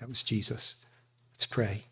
That 0.00 0.10
was 0.10 0.22
Jesus. 0.22 0.76
Let's 1.32 1.46
pray. 1.46 1.84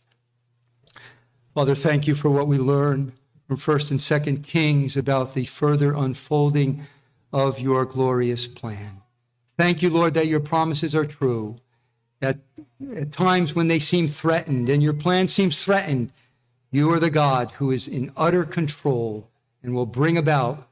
Father, 1.54 1.74
thank 1.74 2.06
you 2.06 2.14
for 2.14 2.30
what 2.30 2.48
we 2.48 2.56
learn 2.56 3.12
from 3.46 3.58
1st 3.58 3.90
and 3.90 4.00
2nd 4.00 4.42
Kings 4.42 4.96
about 4.96 5.34
the 5.34 5.44
further 5.44 5.92
unfolding 5.92 6.86
of 7.30 7.60
your 7.60 7.84
glorious 7.84 8.46
plan. 8.46 9.02
Thank 9.58 9.82
you, 9.82 9.90
Lord, 9.90 10.14
that 10.14 10.28
your 10.28 10.40
promises 10.40 10.94
are 10.94 11.04
true, 11.04 11.56
that 12.20 12.38
at 12.96 13.12
times 13.12 13.54
when 13.54 13.68
they 13.68 13.78
seem 13.78 14.08
threatened 14.08 14.70
and 14.70 14.82
your 14.82 14.94
plan 14.94 15.28
seems 15.28 15.62
threatened, 15.62 16.10
you 16.70 16.90
are 16.90 16.98
the 16.98 17.10
God 17.10 17.50
who 17.52 17.70
is 17.70 17.86
in 17.86 18.12
utter 18.16 18.44
control 18.44 19.28
and 19.62 19.74
will 19.74 19.84
bring 19.84 20.16
about 20.16 20.68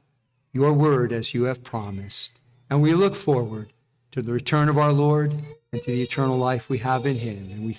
your 0.51 0.73
word 0.73 1.11
as 1.11 1.31
you 1.31 1.43
have 1.43 1.63
promised. 1.63 2.39
And 2.71 2.81
we 2.81 2.95
look 2.95 3.13
forward 3.13 3.71
to 4.13 4.23
the 4.23 4.33
return 4.33 4.67
of 4.67 4.79
our 4.79 4.91
Lord 4.91 5.31
and 5.71 5.81
to 5.83 5.91
the 5.91 6.01
eternal 6.01 6.39
life 6.39 6.71
we 6.71 6.79
have 6.79 7.05
in 7.05 7.17
him. 7.17 7.49
And 7.51 7.67
we 7.67 7.73